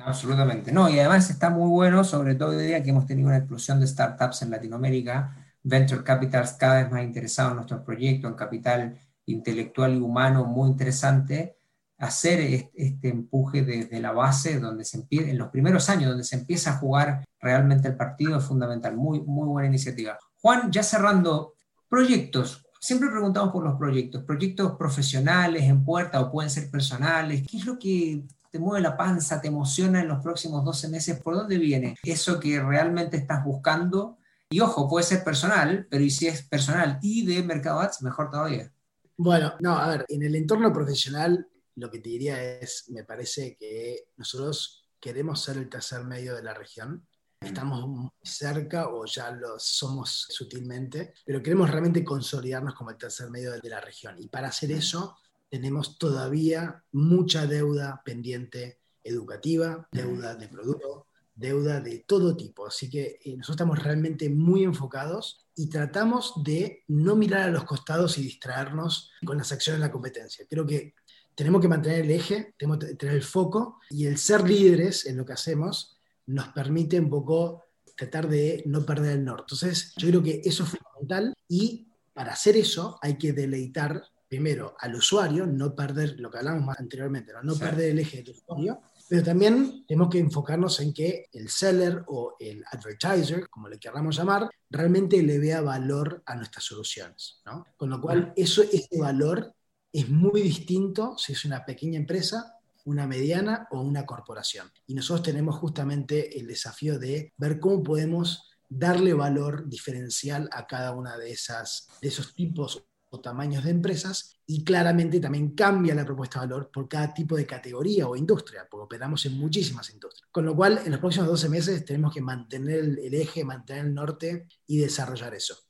Absolutamente. 0.00 0.72
No, 0.72 0.88
y 0.88 0.98
además 0.98 1.30
está 1.30 1.50
muy 1.50 1.68
bueno, 1.68 2.04
sobre 2.04 2.34
todo 2.34 2.50
hoy 2.50 2.66
día 2.66 2.82
que 2.82 2.90
hemos 2.90 3.06
tenido 3.06 3.28
una 3.28 3.38
explosión 3.38 3.80
de 3.80 3.86
startups 3.86 4.42
en 4.42 4.50
Latinoamérica, 4.50 5.36
venture 5.62 6.02
capitals 6.02 6.52
cada 6.52 6.82
vez 6.82 6.90
más 6.90 7.02
interesados 7.02 7.52
en 7.52 7.56
nuestros 7.56 7.82
proyectos, 7.82 8.30
en 8.30 8.36
capital 8.36 8.98
intelectual 9.26 9.94
y 9.94 9.98
humano 9.98 10.44
muy 10.44 10.70
interesante 10.70 11.57
hacer 11.98 12.70
este, 12.74 13.08
empuje 13.08 13.62
desde 13.62 14.00
la 14.00 14.12
base, 14.12 14.60
donde 14.60 14.84
se 14.84 14.98
empieza, 14.98 15.28
en 15.28 15.38
los 15.38 15.48
primeros 15.48 15.88
años, 15.90 16.08
donde 16.08 16.24
se 16.24 16.36
empieza 16.36 16.70
a 16.70 16.78
jugar 16.78 17.24
realmente 17.40 17.88
el 17.88 17.96
partido, 17.96 18.38
es 18.38 18.44
fundamental. 18.44 18.96
Muy, 18.96 19.20
muy 19.20 19.48
buena 19.48 19.68
iniciativa. 19.68 20.16
Juan, 20.40 20.70
ya 20.70 20.82
cerrando, 20.82 21.54
proyectos. 21.88 22.64
Siempre 22.80 23.10
preguntamos 23.10 23.50
por 23.50 23.64
los 23.64 23.76
proyectos, 23.76 24.22
proyectos 24.22 24.76
profesionales 24.76 25.64
en 25.64 25.84
puerta 25.84 26.20
o 26.20 26.30
pueden 26.30 26.50
ser 26.50 26.70
personales. 26.70 27.44
¿Qué 27.50 27.56
es 27.56 27.66
lo 27.66 27.76
que 27.78 28.22
te 28.52 28.58
mueve 28.60 28.80
la 28.80 28.96
panza, 28.96 29.40
te 29.40 29.48
emociona 29.48 30.00
en 30.00 30.08
los 30.08 30.22
próximos 30.22 30.64
12 30.64 30.88
meses? 30.88 31.20
¿Por 31.20 31.34
dónde 31.34 31.58
viene 31.58 31.96
eso 32.04 32.38
que 32.38 32.60
realmente 32.62 33.16
estás 33.16 33.44
buscando? 33.44 34.18
Y 34.50 34.60
ojo, 34.60 34.88
puede 34.88 35.04
ser 35.04 35.24
personal, 35.24 35.88
pero 35.90 36.08
si 36.08 36.28
es 36.28 36.42
personal 36.42 36.98
y 37.02 37.26
de 37.26 37.42
Mercado 37.42 37.80
Ads, 37.80 38.02
mejor 38.02 38.30
todavía. 38.30 38.72
Bueno, 39.16 39.54
no, 39.58 39.76
a 39.76 39.88
ver, 39.88 40.06
en 40.08 40.22
el 40.22 40.36
entorno 40.36 40.72
profesional 40.72 41.48
lo 41.78 41.90
que 41.90 42.00
te 42.00 42.08
diría 42.08 42.60
es, 42.60 42.90
me 42.90 43.04
parece 43.04 43.56
que 43.56 44.08
nosotros 44.16 44.88
queremos 45.00 45.42
ser 45.42 45.56
el 45.56 45.68
tercer 45.68 46.04
medio 46.04 46.34
de 46.34 46.42
la 46.42 46.54
región. 46.54 47.06
Estamos 47.40 48.10
cerca 48.22 48.88
o 48.88 49.06
ya 49.06 49.30
lo 49.30 49.58
somos 49.58 50.26
sutilmente, 50.28 51.14
pero 51.24 51.42
queremos 51.42 51.70
realmente 51.70 52.04
consolidarnos 52.04 52.74
como 52.74 52.90
el 52.90 52.96
tercer 52.96 53.30
medio 53.30 53.52
de 53.52 53.68
la 53.68 53.80
región. 53.80 54.16
Y 54.18 54.28
para 54.28 54.48
hacer 54.48 54.72
eso 54.72 55.16
tenemos 55.48 55.98
todavía 55.98 56.84
mucha 56.92 57.46
deuda 57.46 58.02
pendiente 58.04 58.80
educativa, 59.04 59.88
deuda 59.92 60.34
de 60.34 60.48
producto, 60.48 61.06
deuda 61.38 61.80
de 61.80 62.00
todo 62.00 62.36
tipo. 62.36 62.66
Así 62.66 62.90
que 62.90 63.20
eh, 63.22 63.36
nosotros 63.36 63.54
estamos 63.54 63.82
realmente 63.82 64.28
muy 64.28 64.64
enfocados 64.64 65.46
y 65.54 65.68
tratamos 65.68 66.32
de 66.42 66.82
no 66.88 67.14
mirar 67.14 67.42
a 67.42 67.52
los 67.52 67.64
costados 67.64 68.18
y 68.18 68.22
distraernos 68.22 69.12
con 69.24 69.38
las 69.38 69.52
acciones 69.52 69.80
de 69.80 69.86
la 69.86 69.92
competencia. 69.92 70.44
Creo 70.50 70.66
que 70.66 70.94
tenemos 71.38 71.62
que 71.62 71.68
mantener 71.68 72.00
el 72.00 72.10
eje, 72.10 72.52
tenemos 72.58 72.80
que 72.80 72.96
tener 72.96 73.14
el 73.14 73.22
foco 73.22 73.78
y 73.90 74.06
el 74.06 74.18
ser 74.18 74.42
líderes 74.42 75.06
en 75.06 75.16
lo 75.16 75.24
que 75.24 75.34
hacemos 75.34 75.96
nos 76.26 76.48
permite 76.48 76.98
un 76.98 77.08
poco 77.08 77.62
tratar 77.96 78.28
de 78.28 78.64
no 78.66 78.84
perder 78.84 79.18
el 79.18 79.24
norte. 79.24 79.44
Entonces, 79.54 79.92
yo 79.96 80.08
creo 80.08 80.20
que 80.20 80.42
eso 80.44 80.64
es 80.64 80.70
fundamental 80.70 81.32
y 81.46 81.86
para 82.12 82.32
hacer 82.32 82.56
eso 82.56 82.98
hay 83.00 83.16
que 83.16 83.32
deleitar 83.32 84.02
primero 84.28 84.74
al 84.80 84.96
usuario, 84.96 85.46
no 85.46 85.76
perder 85.76 86.18
lo 86.18 86.28
que 86.28 86.38
hablamos 86.38 86.64
más 86.64 86.80
anteriormente, 86.80 87.32
no, 87.44 87.54
perder 87.54 87.90
el 87.90 88.00
eje 88.00 88.24
del 88.24 88.34
usuario, 88.34 88.80
pero 89.08 89.22
también 89.22 89.84
tenemos 89.86 90.10
que 90.10 90.18
enfocarnos 90.18 90.80
en 90.80 90.92
que 90.92 91.28
el 91.32 91.48
seller 91.50 92.02
o 92.08 92.34
el 92.40 92.64
advertiser, 92.72 93.48
como 93.48 93.68
le 93.68 93.78
queramos 93.78 94.16
llamar, 94.16 94.50
realmente 94.70 95.22
le 95.22 95.38
vea 95.38 95.60
valor 95.60 96.20
a 96.26 96.34
nuestras 96.34 96.64
soluciones. 96.64 97.40
¿no? 97.46 97.64
Con 97.76 97.90
lo 97.90 98.00
cual, 98.00 98.32
eso, 98.34 98.60
ese 98.64 98.98
valor 98.98 99.54
es 99.92 100.08
muy 100.08 100.42
distinto 100.42 101.16
si 101.18 101.32
es 101.32 101.44
una 101.44 101.64
pequeña 101.64 101.98
empresa, 101.98 102.54
una 102.84 103.06
mediana 103.06 103.68
o 103.70 103.80
una 103.80 104.06
corporación. 104.06 104.70
Y 104.86 104.94
nosotros 104.94 105.24
tenemos 105.24 105.56
justamente 105.56 106.38
el 106.38 106.46
desafío 106.46 106.98
de 106.98 107.32
ver 107.36 107.60
cómo 107.60 107.82
podemos 107.82 108.48
darle 108.68 109.14
valor 109.14 109.68
diferencial 109.68 110.48
a 110.52 110.66
cada 110.66 110.92
una 110.92 111.16
de, 111.16 111.30
esas, 111.30 111.88
de 112.00 112.08
esos 112.08 112.34
tipos 112.34 112.84
o 113.10 113.20
tamaños 113.20 113.64
de 113.64 113.70
empresas 113.70 114.38
y 114.46 114.64
claramente 114.64 115.20
también 115.20 115.54
cambia 115.54 115.94
la 115.94 116.04
propuesta 116.04 116.40
de 116.40 116.46
valor 116.46 116.70
por 116.70 116.88
cada 116.88 117.12
tipo 117.14 117.36
de 117.36 117.46
categoría 117.46 118.06
o 118.06 118.16
industria, 118.16 118.66
porque 118.70 118.84
operamos 118.84 119.24
en 119.26 119.38
muchísimas 119.38 119.90
industrias. 119.90 120.28
Con 120.30 120.44
lo 120.44 120.54
cual, 120.54 120.80
en 120.84 120.90
los 120.90 121.00
próximos 121.00 121.28
12 121.28 121.48
meses 121.48 121.84
tenemos 121.84 122.12
que 122.12 122.20
mantener 122.20 122.80
el 122.80 123.14
eje, 123.14 123.44
mantener 123.44 123.86
el 123.86 123.94
norte 123.94 124.46
y 124.66 124.78
desarrollar 124.78 125.34
eso. 125.34 125.67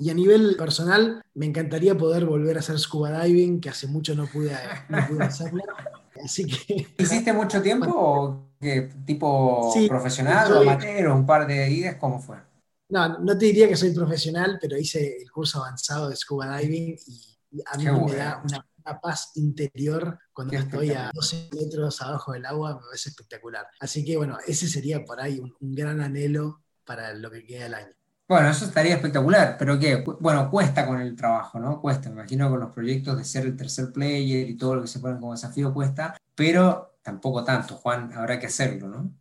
Y 0.00 0.08
a 0.08 0.14
nivel 0.14 0.56
personal, 0.56 1.22
me 1.34 1.44
encantaría 1.44 1.94
poder 1.94 2.24
volver 2.24 2.56
a 2.56 2.60
hacer 2.60 2.78
scuba 2.78 3.22
diving, 3.22 3.60
que 3.60 3.68
hace 3.68 3.86
mucho 3.86 4.14
no 4.14 4.26
pude, 4.26 4.54
hacerlo. 5.20 5.62
Así 6.24 6.46
que... 6.46 6.86
¿Hiciste 6.96 7.34
mucho 7.34 7.60
tiempo 7.60 7.90
o 7.94 8.54
qué, 8.58 8.88
tipo 9.04 9.70
profesional 9.88 10.52
o 10.54 10.60
amateur 10.62 11.08
o 11.08 11.16
un 11.16 11.26
par 11.26 11.46
de 11.46 11.66
días? 11.66 11.96
¿Cómo 11.96 12.18
fue? 12.18 12.38
No, 12.88 13.18
no 13.18 13.36
te 13.36 13.44
diría 13.44 13.68
que 13.68 13.76
soy 13.76 13.92
profesional, 13.92 14.56
pero 14.58 14.78
hice 14.78 15.18
el 15.20 15.30
curso 15.30 15.62
avanzado 15.62 16.08
de 16.08 16.16
scuba 16.16 16.58
diving 16.58 16.96
y 17.52 17.62
a 17.66 17.76
mí 17.76 17.84
me 17.84 18.16
da 18.16 18.42
una, 18.42 18.66
paz 19.02 19.32
interior 19.34 20.18
cuando 20.32 20.56
estoy 20.56 20.90
a 20.90 21.10
12 21.14 21.50
metros 21.52 22.00
abajo 22.00 22.32
del 22.32 22.46
agua, 22.46 22.74
me 22.74 22.80
parece 22.86 23.10
espectacular. 23.10 23.66
Así 23.78 24.02
que 24.02 24.16
bueno, 24.16 24.38
ese 24.46 24.66
sería 24.66 25.04
por 25.04 25.20
ahí 25.20 25.38
un, 25.38 25.54
un 25.60 25.74
gran 25.74 26.00
anhelo 26.00 26.62
para 26.84 27.12
lo 27.12 27.30
que 27.30 27.44
queda 27.44 27.64
del 27.64 27.74
año. 27.74 27.99
Bueno, 28.30 28.48
eso 28.48 28.64
estaría 28.64 28.94
espectacular, 28.94 29.56
pero 29.58 29.76
que, 29.76 30.04
bueno, 30.20 30.48
cuesta 30.48 30.86
con 30.86 31.00
el 31.00 31.16
trabajo, 31.16 31.58
¿no? 31.58 31.80
Cuesta, 31.80 32.08
me 32.10 32.14
imagino 32.20 32.48
con 32.48 32.60
los 32.60 32.70
proyectos 32.70 33.18
de 33.18 33.24
ser 33.24 33.44
el 33.44 33.56
tercer 33.56 33.90
player 33.92 34.48
y 34.48 34.56
todo 34.56 34.76
lo 34.76 34.82
que 34.82 34.86
se 34.86 35.00
pone 35.00 35.18
como 35.18 35.32
desafío 35.32 35.74
cuesta, 35.74 36.16
pero 36.36 36.94
tampoco 37.02 37.42
tanto, 37.42 37.74
Juan, 37.74 38.12
habrá 38.12 38.38
que 38.38 38.46
hacerlo, 38.46 38.86
¿no? 38.88 39.12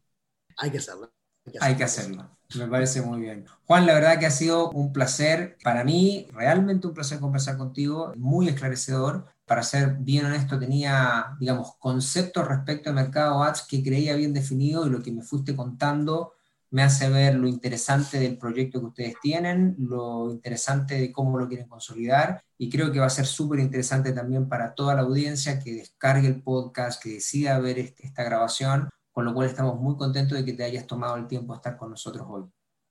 Hay 0.58 0.70
que 0.70 0.78
hacerlo. 0.78 1.12
Hay 1.60 1.76
que 1.76 1.84
hacerlo. 1.84 2.30
Me 2.56 2.68
parece 2.68 3.02
muy 3.02 3.20
bien. 3.20 3.46
Juan, 3.66 3.88
la 3.88 3.96
verdad 3.96 4.20
que 4.20 4.28
ha 4.28 4.32
sido 4.32 4.70
un 4.70 4.94
placer 4.94 5.58
para 5.64 5.84
mí, 5.84 6.28
realmente 6.32 6.86
un 6.86 6.94
placer 6.94 7.20
conversar 7.20 7.58
contigo, 7.58 8.14
muy 8.16 8.48
esclarecedor. 8.48 9.26
Para 9.46 9.64
ser 9.64 9.96
bien 10.00 10.28
honesto, 10.28 10.60
tenía, 10.60 11.36
digamos, 11.40 11.76
conceptos 11.80 12.48
respecto 12.48 12.90
al 12.90 12.96
mercado 12.96 13.42
ads 13.44 13.64
que 13.64 13.82
creía 13.84 14.16
bien 14.16 14.34
definido 14.34 14.86
y 14.86 14.92
lo 14.92 15.02
que 15.02 15.12
me 15.12 15.24
fuiste 15.24 15.56
contando 15.56 16.34
me 16.72 16.84
hace 16.84 17.10
ver 17.10 17.36
lo 17.36 17.48
interesante 17.48 18.20
del 18.20 18.38
proyecto 18.38 18.80
que 18.80 18.86
ustedes 18.86 19.16
tienen, 19.22 19.76
lo 19.80 20.32
interesante 20.32 20.96
de 21.00 21.12
cómo 21.12 21.38
lo 21.38 21.48
quieren 21.48 21.68
consolidar 21.68 22.44
y 22.58 22.70
creo 22.70 22.92
que 22.92 23.00
va 23.00 23.08
a 23.08 23.10
ser 23.10 23.26
súper 23.26 23.60
interesante 23.60 24.12
también 24.12 24.48
para 24.48 24.76
toda 24.76 24.96
la 24.96 25.02
audiencia 25.02 25.60
que 25.60 25.74
descargue 25.74 26.28
el 26.28 26.44
podcast, 26.44 27.02
que 27.02 27.14
decida 27.14 27.60
ver 27.60 27.80
este, 27.80 28.06
esta 28.06 28.24
grabación, 28.24 28.90
con 29.12 29.26
lo 29.26 29.34
cual 29.34 29.48
estamos 29.48 29.80
muy 29.80 29.98
contentos 29.98 30.38
de 30.38 30.46
que 30.46 30.54
te 30.54 30.64
hayas 30.64 30.86
tomado 30.86 31.16
el 31.16 31.28
tiempo 31.28 31.54
de 31.54 31.58
estar 31.58 31.78
con 31.78 31.90
nosotros 31.90 32.26
hoy. 32.30 32.46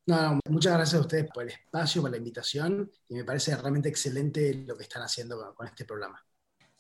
No, 0.07 0.41
muchas 0.49 0.73
gracias 0.73 0.99
a 0.99 1.03
ustedes 1.03 1.31
por 1.33 1.43
el 1.43 1.51
espacio, 1.51 2.01
por 2.01 2.11
la 2.11 2.17
invitación 2.17 2.91
y 3.09 3.15
me 3.15 3.25
parece 3.25 3.55
realmente 3.55 3.91
excelente 3.91 4.55
lo 4.55 4.77
que 4.77 4.85
están 4.85 5.03
haciendo 5.03 5.55
con 5.55 5.67
este 5.67 5.85
programa. 5.85 6.25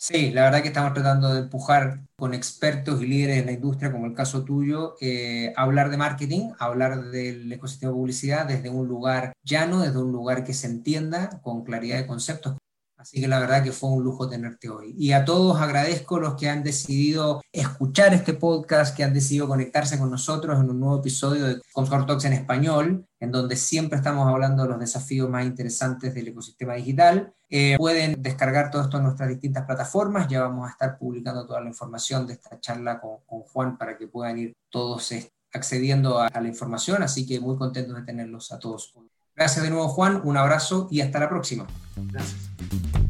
Sí, 0.00 0.30
la 0.30 0.44
verdad 0.44 0.62
que 0.62 0.68
estamos 0.68 0.94
tratando 0.94 1.34
de 1.34 1.40
empujar 1.40 2.02
con 2.16 2.32
expertos 2.32 3.02
y 3.02 3.06
líderes 3.06 3.36
de 3.38 3.44
la 3.46 3.52
industria, 3.52 3.90
como 3.90 4.06
el 4.06 4.14
caso 4.14 4.44
tuyo, 4.44 4.94
eh, 5.00 5.52
hablar 5.56 5.90
de 5.90 5.96
marketing, 5.96 6.52
hablar 6.60 7.06
del 7.10 7.50
ecosistema 7.52 7.90
de 7.90 7.96
publicidad 7.96 8.46
desde 8.46 8.70
un 8.70 8.86
lugar 8.86 9.32
llano, 9.42 9.80
desde 9.80 9.98
un 9.98 10.12
lugar 10.12 10.44
que 10.44 10.54
se 10.54 10.68
entienda, 10.68 11.40
con 11.42 11.64
claridad 11.64 11.96
de 11.98 12.06
conceptos, 12.06 12.56
Así 12.98 13.20
que 13.20 13.28
la 13.28 13.38
verdad 13.38 13.62
que 13.62 13.70
fue 13.70 13.90
un 13.90 14.02
lujo 14.02 14.28
tenerte 14.28 14.68
hoy. 14.68 14.92
Y 14.98 15.12
a 15.12 15.24
todos 15.24 15.60
agradezco 15.60 16.18
los 16.18 16.34
que 16.34 16.48
han 16.48 16.64
decidido 16.64 17.40
escuchar 17.52 18.12
este 18.12 18.34
podcast, 18.34 18.96
que 18.96 19.04
han 19.04 19.14
decidido 19.14 19.46
conectarse 19.46 20.00
con 20.00 20.10
nosotros 20.10 20.58
en 20.58 20.68
un 20.68 20.80
nuevo 20.80 20.98
episodio 20.98 21.46
de 21.46 21.60
Comscore 21.72 22.06
Talks 22.06 22.24
en 22.24 22.32
español, 22.32 23.06
en 23.20 23.30
donde 23.30 23.54
siempre 23.54 23.98
estamos 23.98 24.26
hablando 24.26 24.64
de 24.64 24.70
los 24.70 24.80
desafíos 24.80 25.30
más 25.30 25.46
interesantes 25.46 26.12
del 26.12 26.26
ecosistema 26.26 26.74
digital. 26.74 27.32
Eh, 27.48 27.76
pueden 27.78 28.20
descargar 28.20 28.72
todo 28.72 28.82
esto 28.82 28.96
en 28.96 29.04
nuestras 29.04 29.28
distintas 29.28 29.64
plataformas. 29.64 30.26
Ya 30.26 30.42
vamos 30.42 30.66
a 30.66 30.72
estar 30.72 30.98
publicando 30.98 31.46
toda 31.46 31.60
la 31.60 31.68
información 31.68 32.26
de 32.26 32.32
esta 32.32 32.58
charla 32.58 33.00
con, 33.00 33.18
Juan 33.44 33.78
para 33.78 33.96
que 33.96 34.08
puedan 34.08 34.38
ir 34.38 34.56
todos 34.70 35.14
accediendo 35.52 36.18
a, 36.18 36.26
a 36.26 36.40
la 36.40 36.48
información. 36.48 37.04
Así 37.04 37.24
que 37.24 37.38
muy 37.38 37.56
contentos 37.56 37.94
de 37.94 38.02
tenerlos 38.02 38.50
a 38.50 38.58
todos. 38.58 38.92
Gracias 39.38 39.62
de 39.62 39.70
nuevo 39.70 39.86
Juan, 39.86 40.20
un 40.24 40.36
abrazo 40.36 40.88
y 40.90 41.00
hasta 41.00 41.20
la 41.20 41.28
próxima. 41.28 41.64
Gracias. 41.94 42.50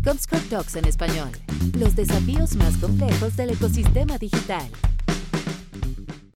Comscore 0.05 0.43
Talks 0.51 0.76
en 0.76 0.85
español. 0.85 1.31
Los 1.72 1.97
desafíos 1.97 2.55
más 2.57 2.76
complejos 2.76 3.35
del 3.37 3.51
ecosistema 3.51 4.18
digital. 4.18 4.68